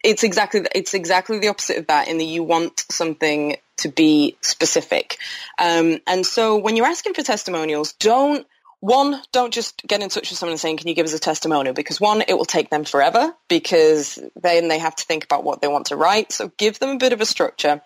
it's 0.02 0.24
exactly 0.24 0.62
it's 0.74 0.94
exactly 0.94 1.38
the 1.38 1.48
opposite 1.48 1.78
of 1.78 1.86
that 1.86 2.08
in 2.08 2.18
that 2.18 2.24
you 2.24 2.42
want 2.42 2.84
something 2.90 3.56
to 3.78 3.88
be 3.88 4.36
specific. 4.40 5.18
Um, 5.58 5.98
and 6.06 6.24
so 6.26 6.56
when 6.56 6.76
you're 6.76 6.86
asking 6.86 7.14
for 7.14 7.22
testimonials, 7.22 7.92
don't 7.94 8.46
one, 8.82 9.22
don't 9.30 9.54
just 9.54 9.80
get 9.86 10.02
in 10.02 10.08
touch 10.08 10.30
with 10.30 10.38
someone 10.40 10.54
and 10.54 10.60
saying, 10.60 10.78
can 10.78 10.88
you 10.88 10.94
give 10.94 11.06
us 11.06 11.14
a 11.14 11.20
testimonial? 11.20 11.72
Because 11.72 12.00
one, 12.00 12.20
it 12.26 12.36
will 12.36 12.44
take 12.44 12.68
them 12.68 12.82
forever 12.82 13.32
because 13.48 14.18
then 14.34 14.66
they 14.66 14.80
have 14.80 14.96
to 14.96 15.04
think 15.04 15.22
about 15.22 15.44
what 15.44 15.60
they 15.60 15.68
want 15.68 15.86
to 15.86 15.96
write. 15.96 16.32
So 16.32 16.50
give 16.58 16.80
them 16.80 16.90
a 16.90 16.98
bit 16.98 17.12
of 17.12 17.20
a 17.20 17.24
structure. 17.24 17.80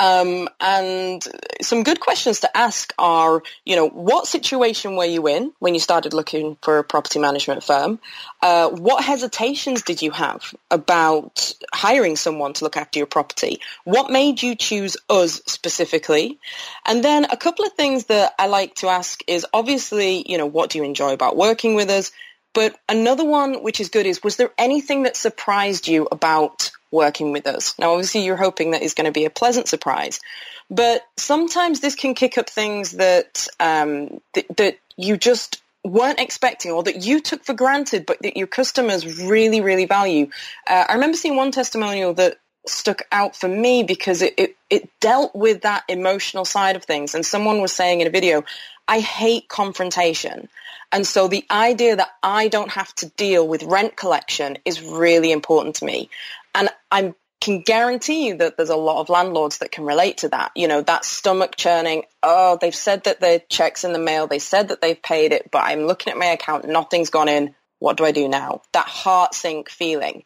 Um, 0.00 0.48
and 0.60 1.22
some 1.60 1.82
good 1.82 2.00
questions 2.00 2.40
to 2.40 2.56
ask 2.56 2.94
are, 2.98 3.42
you 3.66 3.76
know, 3.76 3.86
what 3.86 4.26
situation 4.26 4.96
were 4.96 5.04
you 5.04 5.28
in 5.28 5.52
when 5.58 5.74
you 5.74 5.80
started 5.80 6.14
looking 6.14 6.56
for 6.62 6.78
a 6.78 6.84
property 6.84 7.18
management 7.18 7.62
firm? 7.62 8.00
Uh, 8.40 8.70
what 8.70 9.04
hesitations 9.04 9.82
did 9.82 10.00
you 10.00 10.10
have 10.10 10.54
about 10.70 11.52
hiring 11.74 12.16
someone 12.16 12.54
to 12.54 12.64
look 12.64 12.78
after 12.78 12.98
your 12.98 13.06
property? 13.06 13.60
What 13.84 14.10
made 14.10 14.42
you 14.42 14.56
choose 14.56 14.96
us 15.10 15.42
specifically? 15.46 16.38
And 16.86 17.04
then 17.04 17.26
a 17.26 17.36
couple 17.36 17.66
of 17.66 17.74
things 17.74 18.06
that 18.06 18.32
I 18.38 18.46
like 18.46 18.76
to 18.76 18.88
ask 18.88 19.20
is 19.26 19.44
obviously, 19.52 20.24
you 20.26 20.38
know, 20.38 20.46
what 20.46 20.70
do 20.70 20.78
you 20.78 20.84
enjoy 20.84 21.12
about 21.12 21.36
working 21.36 21.74
with 21.74 21.90
us? 21.90 22.10
But 22.54 22.74
another 22.88 23.24
one 23.24 23.62
which 23.62 23.80
is 23.80 23.90
good 23.90 24.06
is, 24.06 24.22
was 24.22 24.36
there 24.36 24.50
anything 24.56 25.02
that 25.02 25.16
surprised 25.16 25.88
you 25.88 26.08
about 26.10 26.70
working 26.90 27.32
with 27.32 27.46
us? 27.46 27.78
Now, 27.78 27.92
obviously, 27.92 28.24
you're 28.24 28.36
hoping 28.36 28.72
that 28.72 28.82
is 28.82 28.94
going 28.94 29.06
to 29.06 29.12
be 29.12 29.24
a 29.24 29.30
pleasant 29.30 29.68
surprise, 29.68 30.20
but 30.70 31.02
sometimes 31.16 31.80
this 31.80 31.94
can 31.94 32.14
kick 32.14 32.38
up 32.38 32.48
things 32.48 32.92
that 32.92 33.46
um, 33.58 34.20
th- 34.34 34.46
that 34.56 34.78
you 34.96 35.16
just 35.16 35.62
weren't 35.84 36.20
expecting 36.20 36.70
or 36.70 36.82
that 36.82 37.04
you 37.04 37.20
took 37.20 37.44
for 37.44 37.54
granted, 37.54 38.04
but 38.06 38.20
that 38.22 38.36
your 38.36 38.46
customers 38.46 39.22
really, 39.22 39.60
really 39.60 39.86
value. 39.86 40.28
Uh, 40.68 40.84
I 40.88 40.94
remember 40.94 41.16
seeing 41.16 41.36
one 41.36 41.52
testimonial 41.52 42.12
that 42.14 42.38
stuck 42.66 43.02
out 43.10 43.34
for 43.34 43.48
me 43.48 43.82
because 43.82 44.20
it, 44.22 44.34
it, 44.36 44.56
it 44.68 44.90
dealt 45.00 45.34
with 45.34 45.62
that 45.62 45.84
emotional 45.88 46.44
side 46.44 46.76
of 46.76 46.84
things. 46.84 47.14
And 47.14 47.24
someone 47.24 47.60
was 47.60 47.72
saying 47.72 48.00
in 48.00 48.06
a 48.06 48.10
video, 48.10 48.44
I 48.86 49.00
hate 49.00 49.48
confrontation. 49.48 50.48
And 50.92 51.06
so 51.06 51.28
the 51.28 51.44
idea 51.50 51.96
that 51.96 52.10
I 52.22 52.48
don't 52.48 52.70
have 52.72 52.92
to 52.96 53.06
deal 53.10 53.46
with 53.46 53.62
rent 53.62 53.96
collection 53.96 54.58
is 54.64 54.82
really 54.82 55.32
important 55.32 55.76
to 55.76 55.84
me. 55.84 56.10
And 56.54 56.68
I 56.90 57.14
can 57.40 57.62
guarantee 57.62 58.26
you 58.28 58.36
that 58.36 58.56
there's 58.56 58.70
a 58.70 58.76
lot 58.76 59.00
of 59.00 59.08
landlords 59.08 59.58
that 59.58 59.72
can 59.72 59.84
relate 59.84 60.18
to 60.18 60.28
that. 60.28 60.52
You 60.54 60.68
know, 60.68 60.82
that 60.82 61.04
stomach 61.04 61.56
churning, 61.56 62.04
oh, 62.22 62.58
they've 62.60 62.74
said 62.74 63.04
that 63.04 63.20
their 63.20 63.40
check's 63.48 63.84
in 63.84 63.92
the 63.92 63.98
mail, 63.98 64.26
they 64.26 64.38
said 64.38 64.68
that 64.68 64.80
they've 64.82 65.00
paid 65.00 65.32
it, 65.32 65.50
but 65.50 65.64
I'm 65.64 65.86
looking 65.86 66.10
at 66.12 66.18
my 66.18 66.26
account, 66.26 66.66
nothing's 66.66 67.10
gone 67.10 67.28
in. 67.28 67.54
What 67.78 67.96
do 67.96 68.04
I 68.04 68.12
do 68.12 68.28
now? 68.28 68.60
That 68.72 68.86
heart 68.86 69.34
sink 69.34 69.70
feeling. 69.70 70.24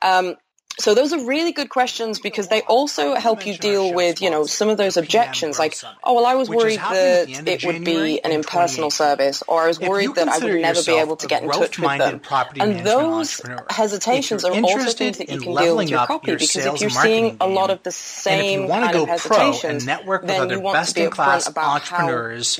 Um, 0.00 0.36
so 0.78 0.94
those 0.94 1.12
are 1.12 1.24
really 1.24 1.52
good 1.52 1.68
questions 1.68 2.18
because 2.18 2.48
they 2.48 2.62
also 2.62 3.14
help 3.14 3.46
you 3.46 3.56
deal 3.56 3.94
with, 3.94 4.20
you 4.20 4.30
know, 4.30 4.44
some 4.44 4.68
of 4.68 4.76
those 4.76 4.96
objections 4.96 5.56
like, 5.58 5.76
oh, 6.02 6.14
well, 6.14 6.26
I 6.26 6.34
was 6.34 6.50
worried 6.50 6.80
that 6.80 7.28
it 7.28 7.64
would 7.64 7.84
be 7.84 8.20
an 8.22 8.32
impersonal 8.32 8.90
service 8.90 9.42
or 9.46 9.62
I 9.62 9.68
was 9.68 9.78
worried 9.78 10.14
that 10.16 10.28
I 10.28 10.38
would 10.38 10.60
never 10.60 10.82
be 10.82 10.94
able 10.94 11.16
to 11.16 11.26
get 11.28 11.42
in 11.42 11.50
touch 11.50 11.78
with 11.78 11.98
them. 11.98 12.20
And 12.56 12.84
those 12.84 13.40
hesitations 13.70 14.44
are 14.44 14.52
also 14.52 14.90
things 14.90 15.18
that 15.18 15.30
you 15.30 15.40
can 15.40 15.54
deal 15.54 15.76
with 15.76 15.90
your 15.90 16.06
copy 16.06 16.32
because 16.32 16.56
if 16.56 16.80
you're 16.80 16.90
seeing 16.90 17.36
a 17.40 17.46
lot 17.46 17.70
of 17.70 17.82
the 17.84 17.92
same 17.92 18.68
kind 18.68 18.96
of 18.96 19.08
hesitations, 19.08 19.86
then 19.86 20.50
you 20.50 20.60
want 20.60 20.88
to 20.88 20.94
be 20.94 21.02
upfront 21.02 21.48
about 21.48 21.82
how 21.82 22.08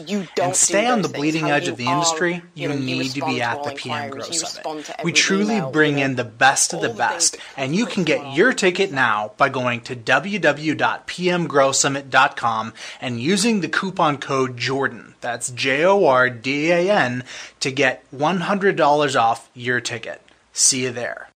you 0.07 0.29
don't 0.37 0.47
and 0.47 0.57
stay 0.57 0.87
on 0.87 1.03
the 1.03 1.09
bleeding 1.09 1.51
edge 1.51 1.67
of 1.69 1.77
the 1.77 1.87
industry, 1.87 2.43
you 2.55 2.69
need 2.69 3.11
to 3.11 3.25
be 3.27 3.43
at 3.43 3.63
the 3.65 3.73
PM 3.73 4.11
Grow 4.11 4.23
Summit. 4.23 5.03
We 5.03 5.13
truly 5.13 5.61
bring 5.73 5.99
in 5.99 6.15
the 6.15 6.25
best 6.25 6.75
of 6.75 6.81
the 6.81 6.91
best 6.91 7.39
and 7.57 7.75
you 7.75 7.87
can 7.87 8.04
get 8.05 8.35
your 8.35 8.53
ticket 8.53 8.93
now 8.93 9.33
by 9.37 9.49
going 9.49 9.81
to 9.83 9.97
www.pmgrowsummit.com 9.97 12.73
and 13.01 13.21
using 13.21 13.61
the 13.61 13.69
coupon 13.69 14.19
code 14.19 14.57
Jordan. 14.57 15.15
That's 15.21 15.51
J 15.51 15.85
O 15.85 16.07
R 16.07 16.31
D 16.31 16.71
A 16.71 16.91
N 16.91 17.25
to 17.61 17.71
get 17.71 18.11
$100 18.13 19.21
off 19.21 19.51
your 19.55 19.81
ticket. 19.81 20.21
See 20.53 20.85
you 20.85 20.93
there. 20.93 21.29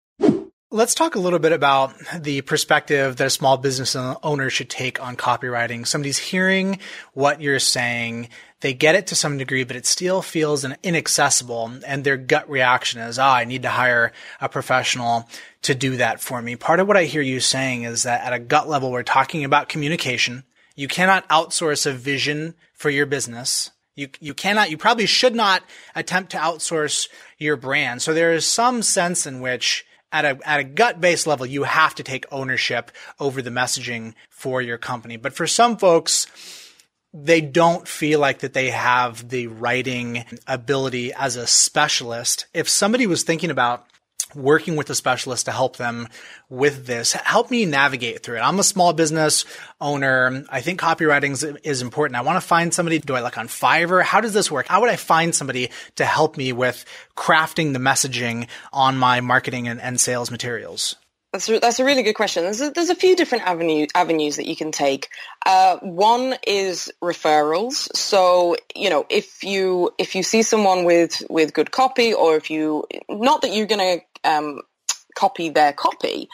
Let's 0.73 0.97
talk 0.97 1.15
a 1.15 1.21
little 1.21 1.39
bit 1.39 1.53
about 1.53 1.95
the 2.19 2.41
perspective 2.41 3.15
that 3.17 3.29
a 3.29 3.31
small 3.31 3.57
business 3.57 3.95
owner 3.95 4.51
should 4.51 4.69
take 4.69 5.01
on 5.01 5.17
copywriting. 5.17 5.87
Somebody's 5.87 6.19
hearing 6.19 6.81
what 7.15 7.41
you're 7.41 7.61
saying 7.61 8.31
they 8.61 8.73
get 8.73 8.95
it 8.95 9.07
to 9.09 9.15
some 9.15 9.37
degree, 9.37 9.65
but 9.65 9.77
it 9.77 9.87
still 9.87 10.23
feels 10.23 10.65
inaccessible. 10.83 11.73
And 11.87 12.05
their 12.05 12.17
gut 12.17 12.49
reaction 12.49 13.01
is, 13.01 13.19
ah, 13.19 13.33
oh, 13.33 13.35
I 13.35 13.45
need 13.45 13.63
to 13.63 13.69
hire 13.69 14.13
a 14.41 14.49
professional 14.49 15.29
to 15.63 15.75
do 15.75 15.97
that 15.97 16.21
for 16.21 16.41
me. 16.41 16.57
Part 16.57 16.81
of 16.81 16.89
what 16.89 16.97
I 16.97 17.05
hear 17.05 17.23
you 17.23 17.41
saying 17.41 17.83
is 17.83 18.05
that 18.05 18.25
at 18.25 18.33
a 18.33 18.39
gut 18.39 18.69
level, 18.69 18.91
we're 18.91 19.03
talking 19.03 19.45
about 19.45 19.69
communication. 19.69 20.45
You 20.75 20.89
cannot 20.89 21.29
outsource 21.29 21.87
a 21.87 21.93
vision 21.93 22.55
for 22.73 22.91
your 22.91 23.07
business. 23.07 23.71
You, 23.95 24.09
you 24.21 24.35
cannot, 24.35 24.71
you 24.71 24.77
probably 24.77 25.07
should 25.07 25.35
not 25.35 25.63
attempt 25.95 26.31
to 26.33 26.39
outsource 26.39 27.09
your 27.39 27.57
brand. 27.57 28.03
So 28.03 28.13
there 28.13 28.33
is 28.33 28.47
some 28.47 28.83
sense 28.83 29.27
in 29.27 29.41
which 29.41 29.87
at 30.13 30.25
a, 30.25 30.39
at 30.49 30.61
a 30.61 30.65
gut 30.65 31.01
based 31.01 31.27
level, 31.27 31.47
you 31.47 31.65
have 31.65 31.95
to 31.97 32.03
take 32.03 32.27
ownership 32.31 32.91
over 33.21 33.43
the 33.43 33.51
messaging 33.51 34.15
for 34.31 34.63
your 34.63 34.79
company. 34.79 35.17
But 35.17 35.35
for 35.35 35.47
some 35.47 35.77
folks, 35.77 36.27
they 37.25 37.41
don't 37.41 37.89
feel 37.89 38.21
like 38.21 38.41
that 38.41 38.53
they 38.53 38.71
have 38.71 39.29
the 39.29 39.47
writing 39.47 40.25
ability 40.47 41.13
as 41.15 41.37
a 41.37 41.47
specialist. 41.47 42.47
If 42.53 42.69
somebody 42.69 43.07
was 43.07 43.23
thinking 43.23 43.51
about 43.51 43.87
working 44.35 44.77
with 44.77 44.91
a 44.91 44.95
specialist 44.95 45.47
to 45.47 45.53
help 45.53 45.77
them 45.77 46.09
with 46.51 46.85
this. 46.85 47.13
Help 47.13 47.51
me 47.51 47.65
navigate 47.65 48.23
through 48.23 48.37
it. 48.37 48.41
I'm 48.41 48.59
a 48.59 48.65
small 48.65 48.93
business 48.93 49.45
owner. 49.81 50.45
I 50.51 50.61
think 50.61 50.81
copywriting 50.81 51.59
is 51.65 51.81
important. 51.81 52.19
I 52.19 52.23
want 52.23 52.37
to 52.37 52.47
find 52.47 52.75
somebody. 52.75 52.99
Do 52.99 53.15
I 53.15 53.23
look 53.23 53.39
on 53.39 53.49
Fiverr? 53.49 54.03
How 54.03 54.21
does 54.21 54.35
this 54.35 54.51
work? 54.51 54.67
How 54.67 54.81
would 54.81 54.91
I 54.91 54.97
find 54.97 55.35
somebody 55.35 55.71
to 55.95 56.05
help 56.05 56.37
me 56.37 56.53
with 56.53 56.85
crafting 57.17 57.73
the 57.73 57.79
messaging 57.79 58.49
on 58.73 58.99
my 58.99 59.21
marketing 59.21 59.69
and, 59.69 59.81
and 59.81 59.99
sales 59.99 60.31
materials? 60.31 60.97
That's 61.33 61.49
a, 61.51 61.59
that's 61.59 61.81
a 61.81 61.85
really 61.85 62.03
good 62.03 62.15
question. 62.15 62.45
There's 62.45 62.61
a, 62.63 62.71
there's 62.71 62.89
a 62.89 62.95
few 62.95 63.15
different 63.15 63.45
avenue, 63.45 63.87
avenues 63.95 64.37
that 64.37 64.47
you 64.47 64.57
can 64.57 64.73
take. 64.73 65.09
Uh, 65.45 65.77
one 65.79 66.37
is 66.47 66.91
referrals. 67.03 67.95
So 67.95 68.57
you 68.75 68.91
know, 68.91 69.05
if 69.11 69.45
you 69.45 69.91
if 69.99 70.15
you 70.15 70.23
see 70.23 70.43
someone 70.43 70.85
with 70.85 71.23
with 71.29 71.53
good 71.53 71.71
copy, 71.71 72.15
or 72.15 72.37
if 72.37 72.51
you 72.51 72.85
not 73.11 73.43
that 73.43 73.53
you're 73.53 73.67
going 73.67 74.01
to 74.01 74.31
um, 74.31 74.63
copy 75.15 75.51
their 75.51 75.73
copy, 75.75 76.29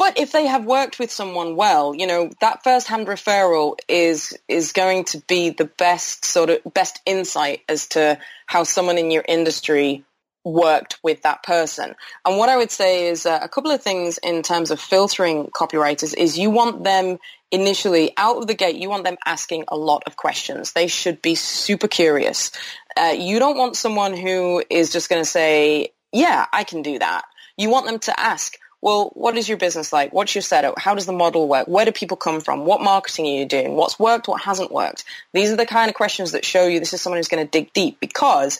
But 0.00 0.18
if 0.18 0.32
they 0.32 0.46
have 0.46 0.64
worked 0.64 0.98
with 0.98 1.10
someone 1.10 1.56
well, 1.56 1.94
you 1.94 2.06
know, 2.06 2.30
that 2.40 2.64
first-hand 2.64 3.06
referral 3.06 3.76
is 3.86 4.34
is 4.48 4.72
going 4.72 5.04
to 5.04 5.18
be 5.28 5.50
the 5.50 5.66
best 5.66 6.24
sort 6.24 6.48
of 6.48 6.72
best 6.72 7.02
insight 7.04 7.60
as 7.68 7.88
to 7.88 8.18
how 8.46 8.64
someone 8.64 8.96
in 8.96 9.10
your 9.10 9.24
industry 9.28 10.02
worked 10.44 10.98
with 11.02 11.22
that 11.22 11.42
person. 11.42 11.94
And 12.24 12.38
what 12.38 12.48
I 12.48 12.56
would 12.56 12.70
say 12.70 13.08
is 13.08 13.26
uh, 13.26 13.38
a 13.42 13.48
couple 13.48 13.70
of 13.70 13.82
things 13.82 14.18
in 14.18 14.42
terms 14.42 14.70
of 14.70 14.80
filtering 14.80 15.46
copywriters 15.46 16.14
is 16.16 16.38
you 16.38 16.50
want 16.50 16.84
them 16.84 17.18
initially 17.50 18.12
out 18.16 18.36
of 18.38 18.46
the 18.46 18.54
gate, 18.54 18.76
you 18.76 18.88
want 18.88 19.04
them 19.04 19.16
asking 19.26 19.64
a 19.68 19.76
lot 19.76 20.04
of 20.06 20.16
questions. 20.16 20.72
They 20.72 20.86
should 20.86 21.20
be 21.20 21.34
super 21.34 21.88
curious. 21.88 22.52
Uh, 22.96 23.14
you 23.16 23.38
don't 23.38 23.58
want 23.58 23.76
someone 23.76 24.16
who 24.16 24.62
is 24.70 24.92
just 24.92 25.08
going 25.08 25.22
to 25.22 25.28
say, 25.28 25.92
yeah, 26.12 26.46
I 26.52 26.64
can 26.64 26.82
do 26.82 26.98
that. 26.98 27.24
You 27.56 27.70
want 27.70 27.86
them 27.86 27.98
to 28.00 28.18
ask, 28.18 28.56
well, 28.82 29.10
what 29.14 29.36
is 29.36 29.48
your 29.48 29.58
business 29.58 29.92
like? 29.92 30.12
What's 30.12 30.34
your 30.34 30.42
setup? 30.42 30.78
How 30.78 30.94
does 30.94 31.04
the 31.06 31.12
model 31.12 31.46
work? 31.48 31.68
Where 31.68 31.84
do 31.84 31.92
people 31.92 32.16
come 32.16 32.40
from? 32.40 32.64
What 32.64 32.80
marketing 32.80 33.26
are 33.26 33.38
you 33.40 33.46
doing? 33.46 33.74
What's 33.74 33.98
worked? 33.98 34.26
What 34.26 34.40
hasn't 34.40 34.72
worked? 34.72 35.04
These 35.34 35.50
are 35.50 35.56
the 35.56 35.66
kind 35.66 35.90
of 35.90 35.94
questions 35.94 36.32
that 36.32 36.46
show 36.46 36.66
you 36.66 36.78
this 36.78 36.94
is 36.94 37.02
someone 37.02 37.18
who's 37.18 37.28
going 37.28 37.44
to 37.44 37.50
dig 37.50 37.72
deep 37.74 38.00
because 38.00 38.58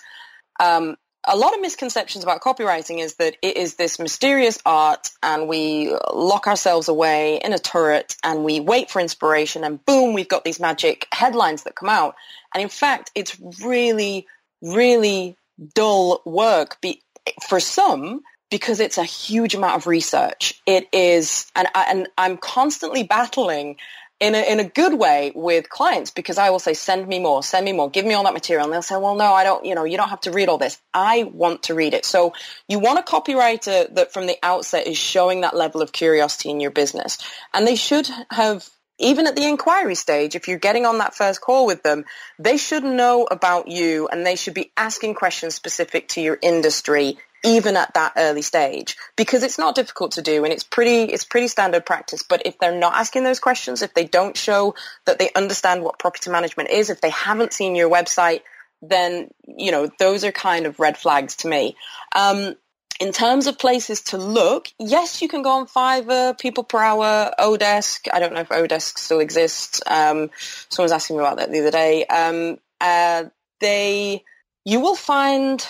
um, 0.58 0.96
a 1.26 1.36
lot 1.36 1.54
of 1.54 1.60
misconceptions 1.60 2.24
about 2.24 2.40
copywriting 2.40 3.00
is 3.00 3.16
that 3.16 3.36
it 3.42 3.56
is 3.56 3.74
this 3.74 3.98
mysterious 3.98 4.58
art 4.64 5.10
and 5.22 5.48
we 5.48 5.94
lock 6.12 6.46
ourselves 6.46 6.88
away 6.88 7.36
in 7.44 7.52
a 7.52 7.58
turret 7.58 8.16
and 8.24 8.44
we 8.44 8.60
wait 8.60 8.90
for 8.90 9.00
inspiration 9.00 9.62
and 9.62 9.84
boom, 9.84 10.14
we've 10.14 10.28
got 10.28 10.44
these 10.44 10.58
magic 10.58 11.06
headlines 11.12 11.64
that 11.64 11.74
come 11.74 11.90
out. 11.90 12.14
And 12.54 12.62
in 12.62 12.68
fact, 12.68 13.10
it's 13.14 13.38
really, 13.62 14.26
really 14.62 15.36
dull 15.74 16.22
work 16.24 16.80
be, 16.80 17.02
for 17.48 17.60
some 17.60 18.22
because 18.50 18.80
it's 18.80 18.98
a 18.98 19.04
huge 19.04 19.54
amount 19.54 19.76
of 19.76 19.86
research. 19.86 20.60
It 20.66 20.88
is, 20.92 21.50
and, 21.54 21.68
I, 21.74 21.86
and 21.88 22.08
I'm 22.16 22.38
constantly 22.38 23.02
battling 23.02 23.76
in 24.20 24.34
a, 24.34 24.52
in 24.52 24.60
a 24.60 24.64
good 24.64 24.94
way 24.94 25.32
with 25.34 25.70
clients 25.70 26.10
because 26.10 26.36
I 26.36 26.50
will 26.50 26.58
say, 26.58 26.74
send 26.74 27.08
me 27.08 27.18
more, 27.18 27.42
send 27.42 27.64
me 27.64 27.72
more, 27.72 27.90
give 27.90 28.04
me 28.04 28.12
all 28.12 28.24
that 28.24 28.34
material. 28.34 28.64
And 28.64 28.72
they'll 28.72 28.82
say, 28.82 28.96
well, 28.96 29.16
no, 29.16 29.32
I 29.32 29.44
don't, 29.44 29.64
you 29.64 29.74
know, 29.74 29.84
you 29.84 29.96
don't 29.96 30.10
have 30.10 30.20
to 30.22 30.30
read 30.30 30.50
all 30.50 30.58
this. 30.58 30.78
I 30.92 31.24
want 31.24 31.64
to 31.64 31.74
read 31.74 31.94
it. 31.94 32.04
So 32.04 32.34
you 32.68 32.78
want 32.78 32.98
a 32.98 33.02
copywriter 33.02 33.92
that 33.94 34.12
from 34.12 34.26
the 34.26 34.36
outset 34.42 34.86
is 34.86 34.98
showing 34.98 35.40
that 35.40 35.56
level 35.56 35.80
of 35.80 35.92
curiosity 35.92 36.50
in 36.50 36.60
your 36.60 36.70
business. 36.70 37.18
And 37.54 37.66
they 37.66 37.76
should 37.76 38.08
have 38.30 38.68
even 39.00 39.26
at 39.26 39.34
the 39.34 39.46
inquiry 39.46 39.94
stage, 39.94 40.36
if 40.36 40.46
you're 40.46 40.58
getting 40.58 40.84
on 40.84 40.98
that 40.98 41.14
first 41.14 41.40
call 41.40 41.64
with 41.64 41.82
them, 41.82 42.04
they 42.38 42.58
should 42.58 42.84
know 42.84 43.26
about 43.30 43.68
you 43.68 44.08
and 44.08 44.26
they 44.26 44.36
should 44.36 44.52
be 44.52 44.70
asking 44.76 45.14
questions 45.14 45.54
specific 45.54 46.08
to 46.08 46.20
your 46.20 46.38
industry 46.42 47.16
even 47.44 47.76
at 47.76 47.94
that 47.94 48.12
early 48.16 48.42
stage 48.42 48.96
because 49.16 49.42
it's 49.42 49.58
not 49.58 49.74
difficult 49.74 50.12
to 50.12 50.22
do 50.22 50.44
and 50.44 50.52
it's 50.52 50.64
pretty 50.64 51.04
it's 51.04 51.24
pretty 51.24 51.48
standard 51.48 51.84
practice 51.86 52.22
but 52.22 52.42
if 52.44 52.58
they're 52.58 52.78
not 52.78 52.94
asking 52.94 53.24
those 53.24 53.40
questions 53.40 53.82
if 53.82 53.94
they 53.94 54.04
don't 54.04 54.36
show 54.36 54.74
that 55.06 55.18
they 55.18 55.30
understand 55.34 55.82
what 55.82 55.98
property 55.98 56.30
management 56.30 56.70
is 56.70 56.90
if 56.90 57.00
they 57.00 57.10
haven't 57.10 57.52
seen 57.52 57.74
your 57.74 57.90
website 57.90 58.42
then 58.82 59.28
you 59.46 59.70
know 59.70 59.88
those 59.98 60.24
are 60.24 60.32
kind 60.32 60.66
of 60.66 60.78
red 60.78 60.96
flags 60.96 61.36
to 61.36 61.48
me 61.48 61.76
um, 62.14 62.54
in 63.00 63.12
terms 63.12 63.46
of 63.46 63.58
places 63.58 64.02
to 64.02 64.18
look, 64.18 64.68
yes, 64.78 65.22
you 65.22 65.28
can 65.28 65.40
go 65.42 65.52
on 65.52 65.66
Fiverr, 65.66 66.38
People 66.38 66.64
Per 66.64 66.78
Hour, 66.78 67.32
Odesk. 67.38 68.08
I 68.12 68.20
don't 68.20 68.34
know 68.34 68.40
if 68.40 68.50
Odesk 68.50 68.98
still 68.98 69.20
exists. 69.20 69.80
Um, 69.86 70.30
someone 70.68 70.84
was 70.84 70.92
asking 70.92 71.16
me 71.16 71.22
about 71.22 71.38
that 71.38 71.50
the 71.50 71.60
other 71.60 71.70
day. 71.70 72.04
Um, 72.04 72.58
uh, 72.78 73.24
they, 73.58 74.22
you 74.66 74.80
will 74.80 74.96
find 74.96 75.66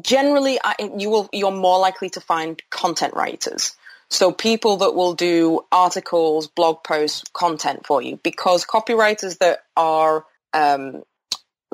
generally 0.00 0.58
you 0.96 1.10
will 1.10 1.28
you're 1.32 1.50
more 1.50 1.78
likely 1.78 2.10
to 2.10 2.20
find 2.20 2.62
content 2.70 3.14
writers. 3.14 3.74
So 4.08 4.30
people 4.30 4.78
that 4.78 4.94
will 4.94 5.14
do 5.14 5.64
articles 5.72 6.46
blog 6.46 6.84
posts 6.84 7.24
content 7.32 7.86
for 7.86 8.00
you. 8.00 8.20
Because 8.22 8.64
copywriters 8.64 9.38
that 9.38 9.64
are 9.76 10.24
um, 10.52 11.02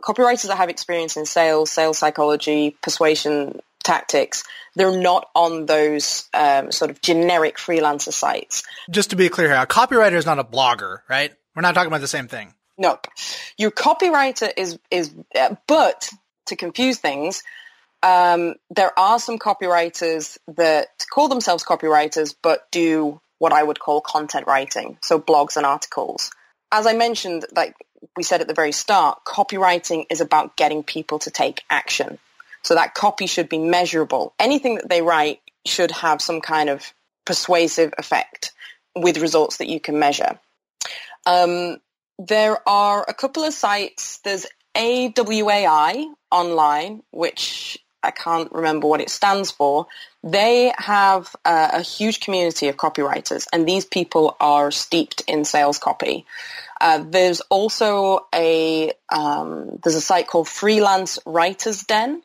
copywriters 0.01 0.49
that 0.49 0.57
have 0.57 0.71
experience 0.71 1.17
in 1.17 1.27
sales 1.27 1.71
sales 1.71 1.99
psychology 1.99 2.77
persuasion 2.83 3.61
tactics 3.85 4.45
they're 4.75 4.97
not 4.97 5.29
on 5.35 5.67
those 5.67 6.29
um, 6.33 6.73
sort 6.73 6.91
of 6.91 7.03
generic 7.03 7.59
freelancer 7.59 8.13
sites. 8.13 8.63
Just 8.91 9.11
to 9.11 9.17
be 9.17 9.29
clear 9.29 9.49
here 9.49 9.57
a 9.57 9.67
copywriter 9.67 10.15
is 10.15 10.27
not 10.27 10.39
a 10.39 10.45
blogger 10.45 10.99
right? 11.09 11.33
We're 11.55 11.63
not 11.63 11.75
talking 11.75 11.89
about 11.89 12.01
the 12.01 12.09
same 12.09 12.29
thing. 12.29 12.55
Nope. 12.79 13.07
Your 13.59 13.71
copywriter 13.71 14.51
is 14.57 14.79
is 14.91 15.13
uh, 15.39 15.57
but 15.67 16.09
to 16.47 16.57
confuse 16.57 16.99
things 16.99 17.43
um, 18.03 18.55
there 18.71 18.97
are 18.99 19.19
some 19.19 19.39
copywriters 19.39 20.39
that 20.49 20.89
call 21.11 21.29
themselves 21.29 21.65
copywriters 21.65 22.35
but 22.43 22.71
do 22.71 23.21
what 23.39 23.53
I 23.53 23.63
would 23.63 23.79
call 23.79 24.01
content 24.01 24.47
writing, 24.47 24.99
so 25.03 25.19
blogs 25.19 25.57
and 25.57 25.67
articles. 25.67 26.31
As 26.71 26.87
I 26.87 26.95
mentioned, 26.95 27.45
like 27.55 27.75
we 28.17 28.23
said 28.23 28.41
at 28.41 28.49
the 28.49 28.55
very 28.55 28.73
start, 28.73 29.25
copywriting 29.25 30.07
is 30.11 30.21
about 30.21 30.57
getting 30.57 30.83
people 30.83 31.19
to 31.21 31.31
take 31.31 31.63
action. 31.69 32.19
So 32.63 32.75
that 32.75 32.95
copy 32.95 33.27
should 33.27 33.49
be 33.49 33.59
measurable. 33.59 34.35
Anything 34.39 34.77
that 34.77 34.89
they 34.89 35.03
write 35.03 35.41
should 35.67 35.91
have 35.91 36.23
some 36.23 36.41
kind 36.41 36.71
of 36.71 36.93
persuasive 37.25 37.93
effect 37.99 38.53
with 38.95 39.19
results 39.19 39.57
that 39.57 39.69
you 39.69 39.81
can 39.81 39.99
measure. 39.99 40.39
Um, 41.27 41.79
there 42.19 42.67
are 42.69 43.05
a 43.07 43.15
couple 43.15 43.43
of 43.43 43.55
sites. 43.55 44.19
There's 44.19 44.47
AWAI 44.77 46.07
online, 46.31 47.03
which 47.11 47.79
I 48.03 48.11
can't 48.11 48.51
remember 48.53 48.87
what 48.87 49.01
it 49.01 49.11
stands 49.11 49.51
for. 49.51 49.87
They 50.23 50.73
have 50.77 51.35
uh, 51.45 51.71
a 51.75 51.83
huge 51.83 52.21
community 52.21 52.69
of 52.69 52.77
copywriters, 52.77 53.47
and 53.53 53.67
these 53.67 53.85
people 53.85 54.37
are 54.41 54.71
steeped 54.71 55.23
in 55.27 55.45
sales 55.45 55.79
copy. 55.79 56.27
Uh, 56.81 57.05
there's 57.09 57.41
also 57.43 58.27
a 58.35 58.93
um, 59.11 59.79
there's 59.83 59.97
a 59.97 60.01
site 60.01 60.27
called 60.27 60.49
Freelance 60.49 61.19
Writers 61.25 61.85
Den, 61.85 62.23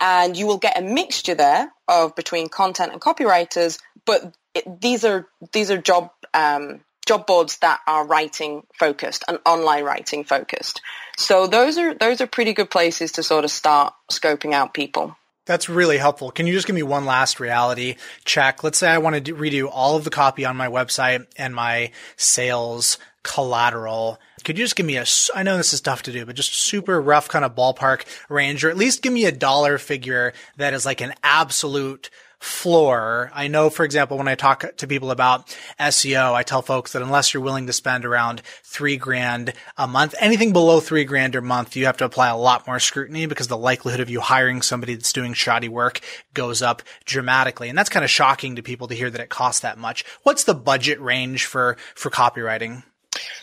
and 0.00 0.36
you 0.36 0.46
will 0.46 0.58
get 0.58 0.78
a 0.78 0.82
mixture 0.82 1.34
there 1.34 1.70
of 1.88 2.14
between 2.16 2.48
content 2.48 2.92
and 2.92 3.00
copywriters. 3.00 3.78
But 4.06 4.34
it, 4.54 4.80
these 4.80 5.04
are 5.04 5.28
these 5.52 5.70
are 5.70 5.78
job 5.78 6.10
um, 6.32 6.80
job 7.10 7.26
boards 7.26 7.58
that 7.58 7.80
are 7.88 8.06
writing 8.06 8.64
focused 8.78 9.24
and 9.26 9.40
online 9.44 9.82
writing 9.82 10.22
focused. 10.22 10.80
So 11.16 11.48
those 11.48 11.76
are 11.76 11.92
those 11.92 12.20
are 12.20 12.28
pretty 12.28 12.52
good 12.52 12.70
places 12.70 13.12
to 13.12 13.24
sort 13.24 13.44
of 13.44 13.50
start 13.50 13.94
scoping 14.12 14.52
out 14.52 14.74
people. 14.74 15.16
That's 15.44 15.68
really 15.68 15.98
helpful. 15.98 16.30
Can 16.30 16.46
you 16.46 16.52
just 16.52 16.68
give 16.68 16.76
me 16.76 16.84
one 16.84 17.06
last 17.06 17.40
reality 17.40 17.96
check? 18.24 18.62
Let's 18.62 18.78
say 18.78 18.88
I 18.88 18.98
want 18.98 19.24
to 19.24 19.34
redo 19.34 19.68
all 19.72 19.96
of 19.96 20.04
the 20.04 20.10
copy 20.10 20.44
on 20.44 20.56
my 20.56 20.68
website 20.68 21.26
and 21.36 21.52
my 21.52 21.90
sales 22.16 22.98
collateral. 23.24 24.20
Could 24.44 24.56
you 24.56 24.64
just 24.64 24.76
give 24.76 24.86
me 24.86 24.96
a, 24.96 25.04
I 25.34 25.42
know 25.42 25.56
this 25.56 25.72
is 25.72 25.80
tough 25.80 26.04
to 26.04 26.12
do, 26.12 26.24
but 26.24 26.36
just 26.36 26.54
super 26.54 27.00
rough 27.00 27.28
kind 27.28 27.44
of 27.44 27.56
ballpark 27.56 28.04
range, 28.28 28.64
or 28.64 28.70
at 28.70 28.76
least 28.76 29.02
give 29.02 29.12
me 29.12 29.24
a 29.24 29.32
dollar 29.32 29.78
figure 29.78 30.32
that 30.58 30.72
is 30.72 30.86
like 30.86 31.00
an 31.00 31.14
absolute 31.24 32.10
floor. 32.40 33.30
I 33.34 33.48
know, 33.48 33.68
for 33.68 33.84
example, 33.84 34.16
when 34.16 34.26
I 34.26 34.34
talk 34.34 34.76
to 34.78 34.86
people 34.86 35.10
about 35.10 35.54
SEO, 35.78 36.32
I 36.32 36.42
tell 36.42 36.62
folks 36.62 36.92
that 36.92 37.02
unless 37.02 37.32
you're 37.32 37.42
willing 37.42 37.66
to 37.66 37.72
spend 37.72 38.06
around 38.06 38.40
three 38.64 38.96
grand 38.96 39.52
a 39.76 39.86
month, 39.86 40.14
anything 40.18 40.54
below 40.54 40.80
three 40.80 41.04
grand 41.04 41.34
a 41.34 41.42
month, 41.42 41.76
you 41.76 41.84
have 41.84 41.98
to 41.98 42.06
apply 42.06 42.28
a 42.28 42.36
lot 42.36 42.66
more 42.66 42.80
scrutiny 42.80 43.26
because 43.26 43.48
the 43.48 43.58
likelihood 43.58 44.00
of 44.00 44.08
you 44.08 44.20
hiring 44.20 44.62
somebody 44.62 44.94
that's 44.94 45.12
doing 45.12 45.34
shoddy 45.34 45.68
work 45.68 46.00
goes 46.32 46.62
up 46.62 46.82
dramatically. 47.04 47.68
And 47.68 47.76
that's 47.76 47.90
kind 47.90 48.04
of 48.04 48.10
shocking 48.10 48.56
to 48.56 48.62
people 48.62 48.88
to 48.88 48.94
hear 48.94 49.10
that 49.10 49.20
it 49.20 49.28
costs 49.28 49.60
that 49.60 49.76
much. 49.76 50.06
What's 50.22 50.44
the 50.44 50.54
budget 50.54 50.98
range 50.98 51.44
for, 51.44 51.76
for 51.94 52.10
copywriting? 52.10 52.84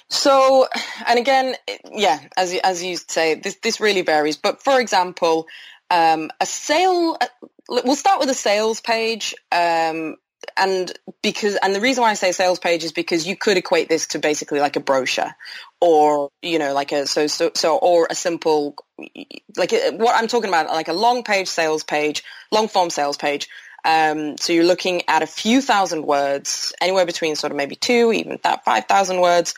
So, 0.10 0.68
and 1.06 1.20
again, 1.20 1.56
yeah, 1.92 2.20
as 2.38 2.54
as 2.64 2.82
you 2.82 2.96
say, 2.96 3.36
this 3.36 3.56
this 3.56 3.82
really 3.82 4.02
varies. 4.02 4.38
But 4.38 4.64
for 4.64 4.80
example, 4.80 5.46
um, 5.90 6.32
a 6.40 6.46
sale. 6.46 7.18
Uh, 7.20 7.28
we'll 7.70 7.96
start 7.96 8.20
with 8.20 8.30
a 8.30 8.34
sales 8.34 8.80
page. 8.80 9.36
Um, 9.52 10.16
and 10.56 10.92
because 11.22 11.56
and 11.56 11.74
the 11.74 11.82
reason 11.82 12.02
why 12.02 12.12
I 12.12 12.14
say 12.14 12.32
sales 12.32 12.60
page 12.60 12.84
is 12.84 12.92
because 12.92 13.28
you 13.28 13.36
could 13.36 13.58
equate 13.58 13.90
this 13.90 14.08
to 14.08 14.20
basically 14.20 14.60
like 14.60 14.76
a 14.76 14.80
brochure 14.80 15.36
or 15.82 16.30
you 16.42 16.60
know 16.60 16.74
like 16.74 16.92
a 16.92 17.06
so 17.06 17.28
so 17.28 17.52
so 17.54 17.78
or 17.78 18.08
a 18.10 18.16
simple 18.16 18.76
like 19.56 19.74
uh, 19.74 19.92
what 19.94 20.16
I'm 20.16 20.28
talking 20.28 20.50
about 20.50 20.68
like 20.68 20.88
a 20.88 20.94
long 20.94 21.24
page 21.24 21.48
sales 21.48 21.84
page 21.84 22.24
long 22.52 22.68
form 22.68 22.90
sales 22.90 23.18
page 23.18 23.50
um, 23.84 24.38
so 24.38 24.54
you're 24.54 24.66
looking 24.66 25.04
at 25.08 25.24
a 25.24 25.28
few 25.28 25.62
thousand 25.62 26.06
words 26.06 26.74
anywhere 26.82 27.06
between 27.06 27.36
sort 27.36 27.52
of 27.52 27.58
maybe 27.58 27.76
two 27.76 28.12
even 28.14 28.40
that 28.44 28.64
five 28.64 28.86
thousand 28.86 29.22
words 29.22 29.54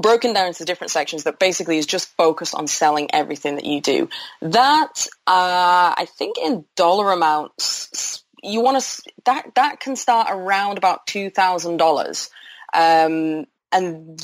broken 0.00 0.32
down 0.32 0.48
into 0.48 0.64
different 0.64 0.90
sections 0.90 1.24
that 1.24 1.38
basically 1.38 1.78
is 1.78 1.86
just 1.86 2.08
focused 2.16 2.54
on 2.54 2.66
selling 2.66 3.08
everything 3.12 3.56
that 3.56 3.64
you 3.64 3.80
do. 3.80 4.08
That 4.42 5.06
uh, 5.26 5.94
I 5.96 6.06
think 6.18 6.38
in 6.38 6.64
dollar 6.76 7.12
amounts, 7.12 8.24
you 8.42 8.60
want 8.60 8.82
to 8.82 9.02
that 9.24 9.54
that 9.54 9.80
can 9.80 9.96
start 9.96 10.28
around 10.30 10.78
about 10.78 11.06
two 11.06 11.30
thousand 11.30 11.72
um, 11.72 11.78
dollars, 11.78 12.30
and 12.72 13.46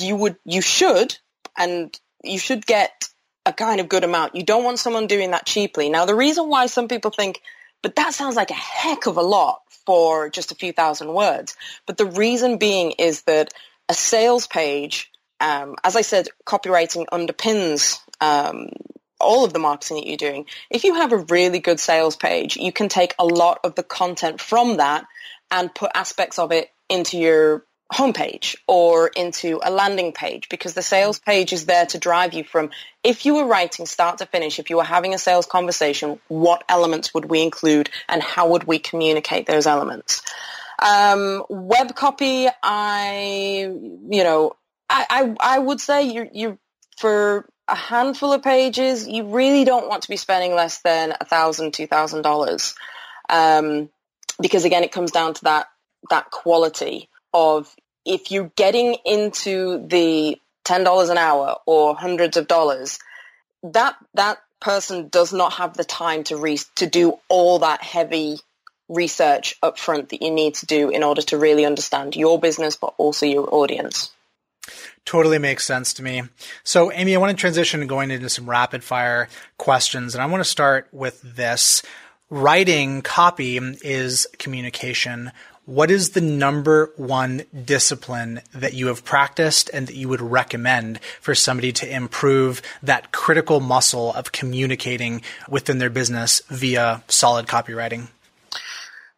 you 0.01 0.17
would 0.17 0.37
you 0.45 0.61
should 0.63 1.17
and 1.57 1.99
you 2.25 2.39
should 2.39 2.67
get 2.67 3.09
a 3.45 3.53
kind 3.53 3.81
of 3.81 3.89
good 3.89 4.05
amount. 4.05 4.35
You 4.35 4.43
don't 4.43 4.65
want 4.65 4.79
someone 4.79 5.07
doing 5.07 5.31
that 5.31 5.47
cheaply. 5.47 5.89
Now 5.89 6.05
the 6.05 6.15
reason 6.15 6.49
why 6.49 6.67
some 6.67 6.89
people 6.89 7.11
think 7.11 7.41
But 7.83 7.97
that 7.97 8.15
sounds 8.15 8.37
like 8.37 8.51
a 8.51 8.55
heck 8.55 9.07
of 9.07 9.17
a 9.17 9.23
lot 9.23 9.61
for 9.87 10.29
just 10.29 10.51
a 10.51 10.57
few 10.57 10.73
thousand 10.73 11.13
words. 11.15 11.57
But 11.87 11.97
the 11.97 12.07
reason 12.07 12.59
being 12.59 12.93
is 12.99 13.23
that 13.23 13.53
a 13.89 13.95
sales 13.95 14.49
page, 14.49 15.13
um, 15.41 15.77
as 15.85 15.97
I 15.97 16.03
said, 16.03 16.29
copywriting 16.47 17.07
underpins 17.13 17.99
um, 18.21 18.71
all 19.21 19.45
of 19.45 19.53
the 19.53 19.59
marketing 19.59 19.99
that 19.99 20.07
you're 20.07 20.17
doing. 20.17 20.47
If 20.71 20.85
you 20.85 20.95
have 20.95 21.13
a 21.13 21.19
really 21.19 21.59
good 21.59 21.81
sales 21.81 22.17
page, 22.17 22.57
you 22.57 22.73
can 22.73 22.89
take 22.89 23.15
a 23.19 23.25
lot 23.25 23.61
of 23.65 23.75
the 23.75 23.83
content 23.83 24.41
from 24.41 24.77
that 24.79 25.07
and 25.51 25.75
put 25.75 25.91
aspects 25.95 26.39
of 26.39 26.53
it 26.53 26.71
into 26.89 27.19
your 27.19 27.65
homepage 27.93 28.57
or 28.67 29.07
into 29.09 29.61
a 29.63 29.71
landing 29.71 30.13
page 30.13 30.49
because 30.49 30.75
the 30.75 30.83
sales 30.83 31.21
page 31.21 31.53
is 31.53 31.67
there 31.67 31.87
to 31.87 31.99
drive 31.99 32.35
you 32.35 32.43
from 32.43 32.71
if 33.05 33.25
you 33.25 33.37
were 33.37 33.47
writing 33.47 33.87
start 33.87 34.19
to 34.19 34.27
finish 34.27 34.59
if 34.59 34.71
you 34.71 34.77
were 34.77 34.83
having 34.83 35.15
a 35.15 35.19
sales 35.19 35.47
conversation 35.47 36.19
what 36.27 36.65
elements 36.69 37.15
would 37.15 37.27
we 37.27 37.43
include 37.43 37.89
and 38.09 38.25
how 38.25 38.49
would 38.49 38.65
we 38.65 38.81
communicate 38.81 39.47
those 39.47 39.69
elements 39.69 40.21
um, 40.81 41.45
web 41.49 41.95
copy 41.95 42.49
i 42.61 43.71
you 44.11 44.25
know 44.25 44.57
I, 44.89 45.07
I, 45.41 45.57
I 45.57 45.59
would 45.59 45.81
say 45.81 46.05
you 46.05 46.29
you 46.33 46.59
for 46.99 47.49
a 47.69 47.75
handful 47.75 48.33
of 48.33 48.43
pages 48.43 49.09
you 49.09 49.25
really 49.25 49.65
don't 49.65 49.89
want 49.89 50.03
to 50.03 50.09
be 50.09 50.17
spending 50.17 50.55
less 50.55 50.81
than 50.83 51.15
a 51.21 51.25
thousand 51.25 51.75
two 51.75 51.87
thousand 51.87 52.23
dollars 52.23 52.75
um, 53.29 53.91
because 54.41 54.65
again 54.65 54.85
it 54.85 54.93
comes 54.93 55.11
down 55.11 55.35
to 55.35 55.45
that 55.45 55.67
that 56.11 56.31
quality 56.31 57.09
of 57.35 57.75
if 58.05 58.31
you're 58.31 58.53
getting 58.57 58.97
into 59.05 59.87
the 59.89 60.41
$10 60.65 60.85
an 61.11 61.19
hour 61.19 61.57
or 61.67 61.97
hundreds 61.97 62.37
of 62.37 62.47
dollars, 62.47 62.99
that, 63.63 63.97
that 64.15 64.39
person 64.61 65.09
does 65.09 65.33
not 65.33 65.55
have 65.55 65.77
the 65.77 65.85
time 65.85 66.25
to 66.25 66.37
re- 66.37 66.59
to 66.77 66.87
do 66.87 67.19
all 67.29 67.59
that 67.61 67.83
heavy 67.83 68.39
research 68.89 69.57
up 69.63 69.79
front 69.79 70.11
that 70.11 70.23
you 70.23 70.31
need 70.31 70.55
to 70.55 70.67
do 70.67 70.91
in 70.91 71.03
order 71.03 71.23
to 71.23 71.37
really 71.37 71.65
understand 71.67 72.17
your 72.17 72.41
business, 72.41 72.77
but 72.77 72.95
also 72.99 73.27
your 73.27 73.53
audience. 73.53 74.13
Totally 75.05 75.39
makes 75.39 75.65
sense 75.65 75.95
to 75.95 76.03
me. 76.03 76.23
So, 76.65 76.91
Amy, 76.93 77.15
I 77.15 77.19
want 77.19 77.31
to 77.31 77.41
transition 77.41 77.81
to 77.81 77.87
going 77.87 78.11
into 78.11 78.29
some 78.29 78.49
rapid 78.49 78.83
fire 78.83 79.29
questions, 79.59 80.15
and 80.15 80.23
I 80.23 80.27
want 80.27 80.43
to 80.43 80.49
start 80.49 80.89
with 80.93 81.21
this. 81.23 81.83
Writing 82.29 83.03
copy 83.03 83.57
is 83.57 84.27
communication 84.39 85.31
what 85.67 85.91
is 85.91 86.11
the 86.11 86.21
number 86.21 86.93
one 86.97 87.43
discipline 87.65 88.41
that 88.55 88.75
you 88.75 88.87
have 88.87 89.05
practiced 89.05 89.69
and 89.75 89.89
that 89.89 89.97
you 89.97 90.09
would 90.09 90.21
recommend 90.21 91.01
for 91.21 91.35
somebody 91.35 91.73
to 91.73 91.93
improve 91.93 92.63
that 92.85 93.11
critical 93.11 93.59
muscle 93.59 94.13
of 94.15 94.31
communicating 94.31 95.23
within 95.49 95.79
their 95.79 95.91
business 95.91 96.41
via 96.49 97.03
solid 97.09 97.49
copywriting? 97.49 98.07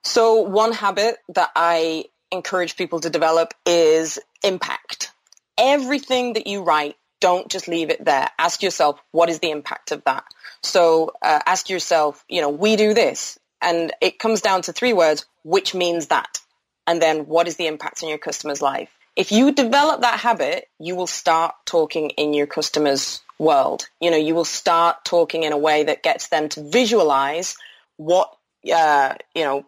So 0.02 0.40
one 0.40 0.72
habit 0.72 1.18
that 1.28 1.50
I 1.54 2.06
encourage 2.32 2.76
people 2.76 3.00
to 3.00 3.10
develop 3.10 3.52
is 3.66 4.18
impact. 4.42 5.12
Everything 5.58 6.34
that 6.34 6.46
you 6.46 6.62
write, 6.62 6.96
don't 7.20 7.50
just 7.50 7.66
leave 7.66 7.90
it 7.90 8.04
there. 8.04 8.30
Ask 8.38 8.62
yourself, 8.62 9.00
what 9.10 9.28
is 9.28 9.40
the 9.40 9.50
impact 9.50 9.90
of 9.90 10.04
that? 10.04 10.24
So 10.62 11.12
uh, 11.20 11.40
ask 11.44 11.68
yourself, 11.68 12.24
you 12.28 12.40
know, 12.40 12.48
we 12.50 12.76
do 12.76 12.94
this. 12.94 13.38
And 13.60 13.92
it 14.00 14.20
comes 14.20 14.40
down 14.40 14.62
to 14.62 14.72
three 14.72 14.92
words, 14.92 15.26
which 15.42 15.74
means 15.74 16.06
that. 16.06 16.38
And 16.86 17.02
then 17.02 17.26
what 17.26 17.48
is 17.48 17.56
the 17.56 17.66
impact 17.66 18.04
on 18.04 18.08
your 18.08 18.18
customer's 18.18 18.62
life? 18.62 18.88
If 19.16 19.32
you 19.32 19.50
develop 19.50 20.02
that 20.02 20.20
habit, 20.20 20.68
you 20.78 20.94
will 20.94 21.08
start 21.08 21.56
talking 21.66 22.10
in 22.10 22.34
your 22.34 22.46
customer's 22.46 23.20
world. 23.36 23.88
You 24.00 24.12
know, 24.12 24.16
you 24.16 24.36
will 24.36 24.44
start 24.44 25.04
talking 25.04 25.42
in 25.42 25.52
a 25.52 25.58
way 25.58 25.82
that 25.84 26.04
gets 26.04 26.28
them 26.28 26.48
to 26.50 26.62
visualize 26.62 27.56
what, 27.96 28.32
uh, 28.72 29.16
you 29.34 29.42
know, 29.42 29.66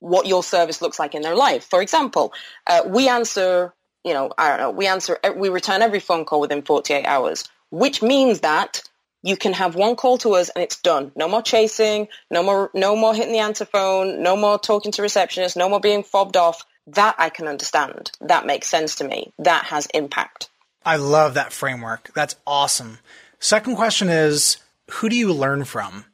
what 0.00 0.26
your 0.26 0.42
service 0.42 0.82
looks 0.82 0.98
like 0.98 1.14
in 1.14 1.22
their 1.22 1.34
life. 1.34 1.64
For 1.64 1.80
example, 1.80 2.34
uh, 2.66 2.82
we 2.86 3.08
answer, 3.08 3.72
you 4.04 4.14
know, 4.14 4.32
I 4.36 4.48
don't 4.48 4.58
know, 4.58 4.70
we 4.70 4.86
answer, 4.86 5.18
eh, 5.22 5.30
we 5.30 5.48
return 5.48 5.82
every 5.82 6.00
phone 6.00 6.24
call 6.24 6.40
within 6.40 6.62
48 6.62 7.04
hours, 7.04 7.48
which 7.70 8.02
means 8.02 8.40
that 8.40 8.82
you 9.22 9.36
can 9.36 9.52
have 9.52 9.74
one 9.74 9.96
call 9.96 10.18
to 10.18 10.34
us 10.34 10.48
and 10.48 10.62
it's 10.62 10.80
done. 10.80 11.12
No 11.14 11.28
more 11.28 11.42
chasing, 11.42 12.08
no 12.30 12.42
more, 12.42 12.70
no 12.74 12.96
more 12.96 13.14
hitting 13.14 13.32
the 13.32 13.38
answer 13.38 13.64
phone, 13.64 14.22
no 14.22 14.36
more 14.36 14.58
talking 14.58 14.92
to 14.92 15.02
receptionists, 15.02 15.56
no 15.56 15.68
more 15.68 15.80
being 15.80 16.02
fobbed 16.02 16.36
off. 16.36 16.64
That 16.88 17.14
I 17.18 17.30
can 17.30 17.46
understand. 17.46 18.10
That 18.20 18.44
makes 18.44 18.68
sense 18.68 18.96
to 18.96 19.04
me. 19.04 19.32
That 19.38 19.66
has 19.66 19.86
impact. 19.94 20.48
I 20.84 20.96
love 20.96 21.34
that 21.34 21.52
framework. 21.52 22.10
That's 22.12 22.34
awesome. 22.44 22.98
Second 23.38 23.76
question 23.76 24.08
is, 24.08 24.56
who 24.90 25.08
do 25.08 25.16
you 25.16 25.32
learn 25.32 25.64
from? 25.64 26.04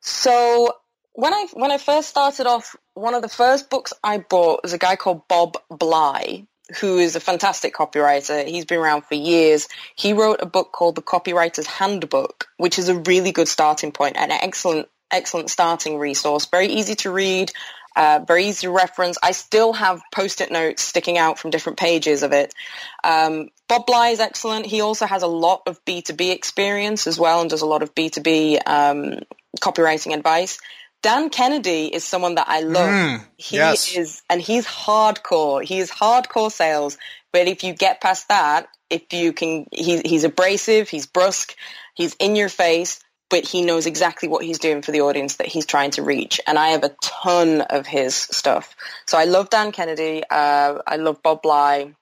So 0.00 0.74
when 1.14 1.32
I 1.32 1.46
when 1.54 1.70
I 1.70 1.78
first 1.78 2.08
started 2.08 2.46
off, 2.46 2.76
one 2.94 3.14
of 3.14 3.22
the 3.22 3.28
first 3.28 3.70
books 3.70 3.92
I 4.04 4.18
bought 4.18 4.62
was 4.62 4.74
a 4.74 4.78
guy 4.78 4.96
called 4.96 5.26
Bob 5.28 5.56
Bly, 5.70 6.46
who 6.78 6.98
is 6.98 7.16
a 7.16 7.20
fantastic 7.20 7.74
copywriter. 7.74 8.46
He's 8.46 8.64
been 8.64 8.78
around 8.78 9.04
for 9.04 9.14
years. 9.14 9.68
He 9.94 10.12
wrote 10.12 10.38
a 10.40 10.46
book 10.46 10.72
called 10.72 10.94
The 10.94 11.02
Copywriter's 11.02 11.66
Handbook, 11.66 12.48
which 12.56 12.78
is 12.78 12.88
a 12.88 12.98
really 13.00 13.32
good 13.32 13.48
starting 13.48 13.92
point 13.92 14.16
and 14.16 14.30
an 14.30 14.38
excellent, 14.42 14.88
excellent 15.10 15.50
starting 15.50 15.98
resource. 15.98 16.46
Very 16.46 16.68
easy 16.68 16.94
to 16.96 17.10
read, 17.10 17.52
uh, 17.96 18.20
very 18.26 18.46
easy 18.46 18.66
to 18.66 18.72
reference. 18.72 19.18
I 19.22 19.32
still 19.32 19.72
have 19.72 20.00
post-it 20.12 20.50
notes 20.50 20.82
sticking 20.82 21.18
out 21.18 21.38
from 21.38 21.50
different 21.50 21.78
pages 21.78 22.22
of 22.22 22.32
it. 22.32 22.54
Um, 23.02 23.48
Bob 23.68 23.86
Bly 23.86 24.08
is 24.08 24.20
excellent. 24.20 24.66
He 24.66 24.80
also 24.80 25.06
has 25.06 25.22
a 25.22 25.28
lot 25.28 25.62
of 25.66 25.84
B2B 25.84 26.32
experience 26.32 27.06
as 27.06 27.18
well 27.18 27.40
and 27.40 27.50
does 27.50 27.62
a 27.62 27.66
lot 27.66 27.82
of 27.82 27.94
B2B 27.94 28.60
um, 28.66 29.20
copywriting 29.60 30.14
advice. 30.14 30.58
Dan 31.02 31.30
Kennedy 31.30 31.86
is 31.86 32.04
someone 32.04 32.34
that 32.34 32.48
I 32.48 32.60
love. 32.60 32.90
Mm, 32.90 33.26
he 33.36 33.56
yes. 33.56 33.96
is, 33.96 34.22
and 34.28 34.40
he's 34.40 34.66
hardcore. 34.66 35.64
He 35.64 35.78
is 35.78 35.90
hardcore 35.90 36.52
sales. 36.52 36.98
But 37.32 37.48
if 37.48 37.64
you 37.64 37.72
get 37.72 38.00
past 38.00 38.28
that, 38.28 38.68
if 38.90 39.12
you 39.12 39.32
can, 39.32 39.66
he, 39.72 40.00
he's 40.04 40.24
abrasive, 40.24 40.88
he's 40.88 41.06
brusque, 41.06 41.54
he's 41.94 42.14
in 42.18 42.36
your 42.36 42.48
face, 42.48 43.00
but 43.30 43.44
he 43.44 43.62
knows 43.62 43.86
exactly 43.86 44.28
what 44.28 44.44
he's 44.44 44.58
doing 44.58 44.82
for 44.82 44.90
the 44.90 45.02
audience 45.02 45.36
that 45.36 45.46
he's 45.46 45.64
trying 45.64 45.92
to 45.92 46.02
reach. 46.02 46.40
And 46.46 46.58
I 46.58 46.68
have 46.70 46.82
a 46.82 46.94
ton 47.00 47.62
of 47.62 47.86
his 47.86 48.14
stuff. 48.14 48.74
So 49.06 49.16
I 49.16 49.24
love 49.24 49.48
Dan 49.48 49.72
Kennedy. 49.72 50.22
Uh, 50.28 50.78
I 50.86 50.96
love 50.96 51.22
Bob 51.22 51.42
Bly. 51.42 51.94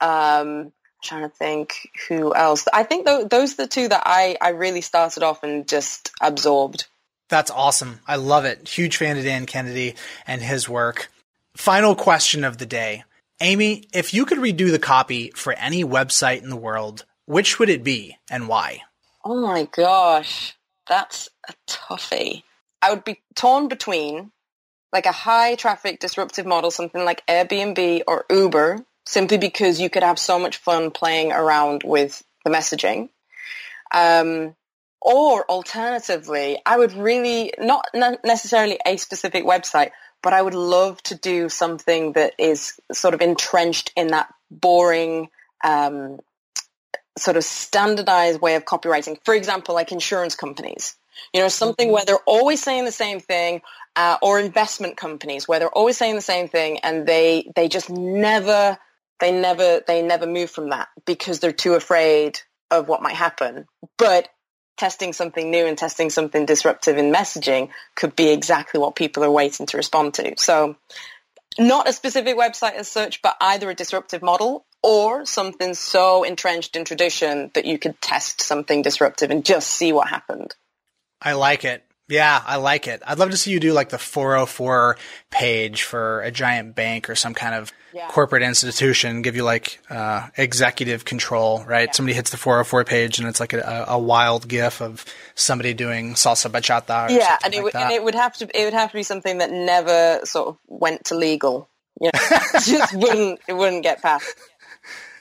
Um, 0.00 0.72
trying 1.02 1.22
to 1.22 1.28
think 1.28 1.90
who 2.08 2.34
else. 2.34 2.66
I 2.72 2.84
think 2.84 3.06
th- 3.06 3.28
those 3.28 3.54
are 3.54 3.64
the 3.64 3.66
two 3.66 3.88
that 3.88 4.02
I, 4.04 4.36
I 4.40 4.50
really 4.50 4.80
started 4.80 5.22
off 5.22 5.42
and 5.42 5.66
just 5.68 6.12
absorbed. 6.20 6.86
That's 7.28 7.50
awesome. 7.50 8.00
I 8.06 8.16
love 8.16 8.44
it. 8.44 8.68
Huge 8.68 8.96
fan 8.96 9.18
of 9.18 9.24
Dan 9.24 9.46
Kennedy 9.46 9.94
and 10.26 10.40
his 10.40 10.68
work. 10.68 11.10
Final 11.56 11.94
question 11.94 12.44
of 12.44 12.58
the 12.58 12.66
day. 12.66 13.04
Amy, 13.40 13.84
if 13.92 14.14
you 14.14 14.24
could 14.24 14.38
redo 14.38 14.70
the 14.70 14.78
copy 14.78 15.30
for 15.34 15.52
any 15.52 15.84
website 15.84 16.42
in 16.42 16.50
the 16.50 16.56
world, 16.56 17.04
which 17.26 17.58
would 17.58 17.68
it 17.68 17.84
be 17.84 18.16
and 18.30 18.48
why? 18.48 18.82
Oh 19.24 19.40
my 19.40 19.68
gosh. 19.70 20.56
That's 20.88 21.28
a 21.48 21.52
toughie. 21.68 22.42
I 22.80 22.90
would 22.90 23.04
be 23.04 23.20
torn 23.34 23.68
between 23.68 24.32
like 24.92 25.06
a 25.06 25.12
high 25.12 25.54
traffic 25.54 26.00
disruptive 26.00 26.46
model, 26.46 26.70
something 26.70 27.04
like 27.04 27.26
Airbnb 27.26 28.02
or 28.06 28.24
Uber, 28.30 28.84
simply 29.06 29.38
because 29.38 29.80
you 29.80 29.90
could 29.90 30.02
have 30.02 30.18
so 30.18 30.38
much 30.38 30.56
fun 30.56 30.90
playing 30.90 31.32
around 31.32 31.82
with 31.84 32.22
the 32.44 32.50
messaging. 32.50 33.10
Um, 33.92 34.54
or 35.00 35.48
alternatively, 35.50 36.58
I 36.66 36.76
would 36.78 36.92
really, 36.92 37.52
not 37.58 37.86
necessarily 38.24 38.78
a 38.86 38.96
specific 38.96 39.44
website, 39.44 39.90
but 40.22 40.32
I 40.32 40.42
would 40.42 40.54
love 40.54 41.02
to 41.04 41.14
do 41.14 41.48
something 41.48 42.12
that 42.12 42.34
is 42.38 42.80
sort 42.92 43.14
of 43.14 43.20
entrenched 43.20 43.92
in 43.96 44.08
that 44.08 44.32
boring, 44.50 45.28
um, 45.64 46.18
sort 47.16 47.36
of 47.36 47.44
standardized 47.44 48.40
way 48.40 48.54
of 48.56 48.64
copywriting. 48.64 49.18
For 49.24 49.34
example, 49.34 49.74
like 49.74 49.92
insurance 49.92 50.34
companies. 50.34 50.96
You 51.32 51.40
know, 51.40 51.48
something 51.48 51.88
mm-hmm. 51.88 51.94
where 51.94 52.04
they're 52.04 52.18
always 52.26 52.62
saying 52.62 52.84
the 52.84 52.92
same 52.92 53.20
thing, 53.20 53.62
uh, 53.96 54.16
or 54.22 54.38
investment 54.38 54.96
companies 54.96 55.48
where 55.48 55.58
they're 55.58 55.68
always 55.68 55.96
saying 55.96 56.14
the 56.14 56.20
same 56.20 56.48
thing, 56.48 56.78
and 56.78 57.06
they 57.06 57.50
they 57.56 57.68
just 57.68 57.90
never 57.90 58.78
they 59.20 59.32
never 59.32 59.82
they 59.86 60.02
never 60.02 60.26
move 60.26 60.50
from 60.50 60.70
that 60.70 60.88
because 61.06 61.40
they're 61.40 61.52
too 61.52 61.74
afraid 61.74 62.40
of 62.70 62.88
what 62.88 63.02
might 63.02 63.16
happen. 63.16 63.66
But 63.96 64.28
testing 64.78 65.12
something 65.12 65.50
new 65.50 65.66
and 65.66 65.76
testing 65.76 66.10
something 66.10 66.46
disruptive 66.46 66.96
in 66.96 67.12
messaging 67.12 67.70
could 67.94 68.16
be 68.16 68.30
exactly 68.30 68.80
what 68.80 68.96
people 68.96 69.24
are 69.24 69.30
waiting 69.30 69.66
to 69.66 69.76
respond 69.76 70.14
to. 70.14 70.34
So 70.38 70.76
not 71.58 71.88
a 71.88 71.92
specific 71.92 72.36
website 72.36 72.74
as 72.74 72.88
such, 72.88 73.20
but 73.20 73.36
either 73.40 73.68
a 73.68 73.74
disruptive 73.74 74.22
model 74.22 74.64
or 74.82 75.24
something 75.26 75.74
so 75.74 76.22
entrenched 76.22 76.76
in 76.76 76.84
tradition 76.84 77.50
that 77.54 77.64
you 77.64 77.78
could 77.78 78.00
test 78.00 78.40
something 78.40 78.82
disruptive 78.82 79.30
and 79.30 79.44
just 79.44 79.68
see 79.68 79.92
what 79.92 80.08
happened. 80.08 80.54
I 81.20 81.32
like 81.32 81.64
it. 81.64 81.84
Yeah, 82.08 82.40
I 82.46 82.56
like 82.56 82.86
it. 82.86 83.02
I'd 83.06 83.18
love 83.18 83.32
to 83.32 83.36
see 83.36 83.50
you 83.50 83.60
do 83.60 83.72
like 83.72 83.90
the 83.90 83.98
404 83.98 84.96
page 85.30 85.82
for 85.82 86.22
a 86.22 86.30
giant 86.30 86.74
bank 86.74 87.10
or 87.10 87.14
some 87.14 87.34
kind 87.34 87.54
of 87.54 87.72
yeah. 87.92 88.08
corporate 88.08 88.42
institution, 88.42 89.22
give 89.22 89.36
you 89.36 89.44
like 89.44 89.80
uh, 89.90 90.28
executive 90.36 91.04
control, 91.04 91.64
right? 91.64 91.88
Yeah. 91.88 91.92
Somebody 91.92 92.14
hits 92.14 92.30
the 92.30 92.36
404 92.36 92.84
page 92.84 93.18
and 93.18 93.28
it's 93.28 93.40
like 93.40 93.52
a, 93.52 93.86
a 93.88 93.98
wild 93.98 94.48
gif 94.48 94.80
of 94.80 95.04
somebody 95.34 95.74
doing 95.74 96.14
salsa 96.14 96.50
bachata. 96.50 97.10
yeah, 97.10 97.38
and 97.44 97.54
it, 97.54 97.58
like 97.58 97.64
would, 97.64 97.74
and 97.76 97.92
it 97.92 98.02
would 98.02 98.14
have 98.14 98.36
to 98.38 98.48
it 98.58 98.64
would 98.64 98.74
have 98.74 98.90
to 98.90 98.96
be 98.96 99.02
something 99.02 99.38
that 99.38 99.50
never 99.50 100.20
sort 100.24 100.48
of 100.48 100.58
went 100.66 101.06
to 101.06 101.14
legal. 101.14 101.68
Yeah, 102.00 102.10
just 102.64 102.94
wouldn't 102.94 103.40
it 103.48 103.54
wouldn't 103.54 103.82
get 103.82 104.02
past. 104.02 104.34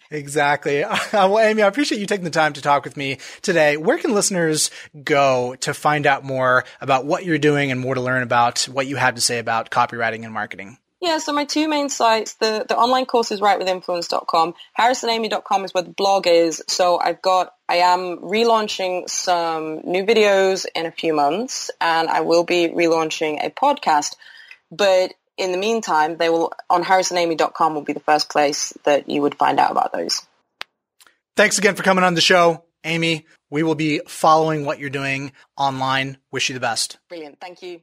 Exactly. 0.10 0.86
well, 1.14 1.40
Amy, 1.40 1.62
I 1.62 1.68
appreciate 1.68 2.00
you 2.00 2.08
taking 2.08 2.24
the 2.24 2.30
time 2.30 2.54
to 2.54 2.62
talk 2.62 2.86
with 2.86 2.96
me 2.96 3.18
today. 3.42 3.78
Where 3.78 3.98
can 3.98 4.14
listeners 4.14 4.72
go 5.04 5.56
to 5.56 5.74
find 5.74 6.06
out 6.06 6.24
more 6.24 6.64
about 6.80 7.06
what 7.06 7.26
you're 7.26 7.38
doing 7.38 7.72
and 7.72 7.80
more 7.80 7.96
to 7.96 8.02
learn 8.02 8.24
about 8.24 8.64
what 8.64 8.88
you 8.88 8.96
have 8.96 9.16
to 9.16 9.22
say 9.22 9.40
about 9.40 9.70
copywriting 9.70 10.24
and 10.24 10.34
marketing? 10.34 10.78
Yeah, 11.00 11.20
so 11.20 11.32
my 11.32 11.46
two 11.46 11.68
main 11.68 11.90
sites, 11.90 12.34
the, 12.36 12.66
the 12.68 12.76
online 12.76 13.06
course 13.06 13.32
is 13.32 13.40
writewithinfluence.com. 13.40 14.56
Harrisonamy.com 14.80 15.66
is 15.66 15.74
where 15.74 15.84
the 15.84 15.92
blog 15.92 16.26
is. 16.26 16.64
So 16.68 17.00
I've 17.00 17.22
got, 17.22 17.54
I 17.70 17.78
am 17.78 18.18
relaunching 18.18 19.08
some 19.08 19.82
new 19.84 20.06
videos 20.06 20.66
in 20.76 20.88
a 20.88 20.92
few 20.92 21.14
months 21.14 21.70
and 21.80 22.10
I 22.10 22.22
will 22.22 22.44
be 22.44 22.70
relaunching 22.70 23.46
a 23.46 23.52
podcast. 23.52 24.16
But 24.72 25.14
in 25.38 25.52
the 25.52 25.58
meantime, 25.58 26.18
they 26.18 26.30
will 26.30 26.52
on 26.70 26.84
harrisonamy.com 26.84 27.76
will 27.76 27.84
be 27.84 27.94
the 27.94 28.00
first 28.00 28.30
place 28.30 28.74
that 28.84 29.08
you 29.08 29.22
would 29.22 29.36
find 29.36 29.60
out 29.60 29.72
about 29.72 29.94
those. 29.94 30.26
Thanks 31.36 31.60
again 31.60 31.76
for 31.76 31.84
coming 31.84 32.04
on 32.04 32.16
the 32.16 32.22
show, 32.22 32.64
Amy. 32.84 33.28
We 33.52 33.62
will 33.62 33.76
be 33.76 34.02
following 34.08 34.66
what 34.66 34.80
you're 34.80 34.90
doing 34.90 35.32
online. 35.56 36.18
Wish 36.32 36.50
you 36.50 36.56
the 36.56 36.60
best. 36.60 36.98
Brilliant. 37.08 37.40
Thank 37.40 37.62
you. 37.62 37.82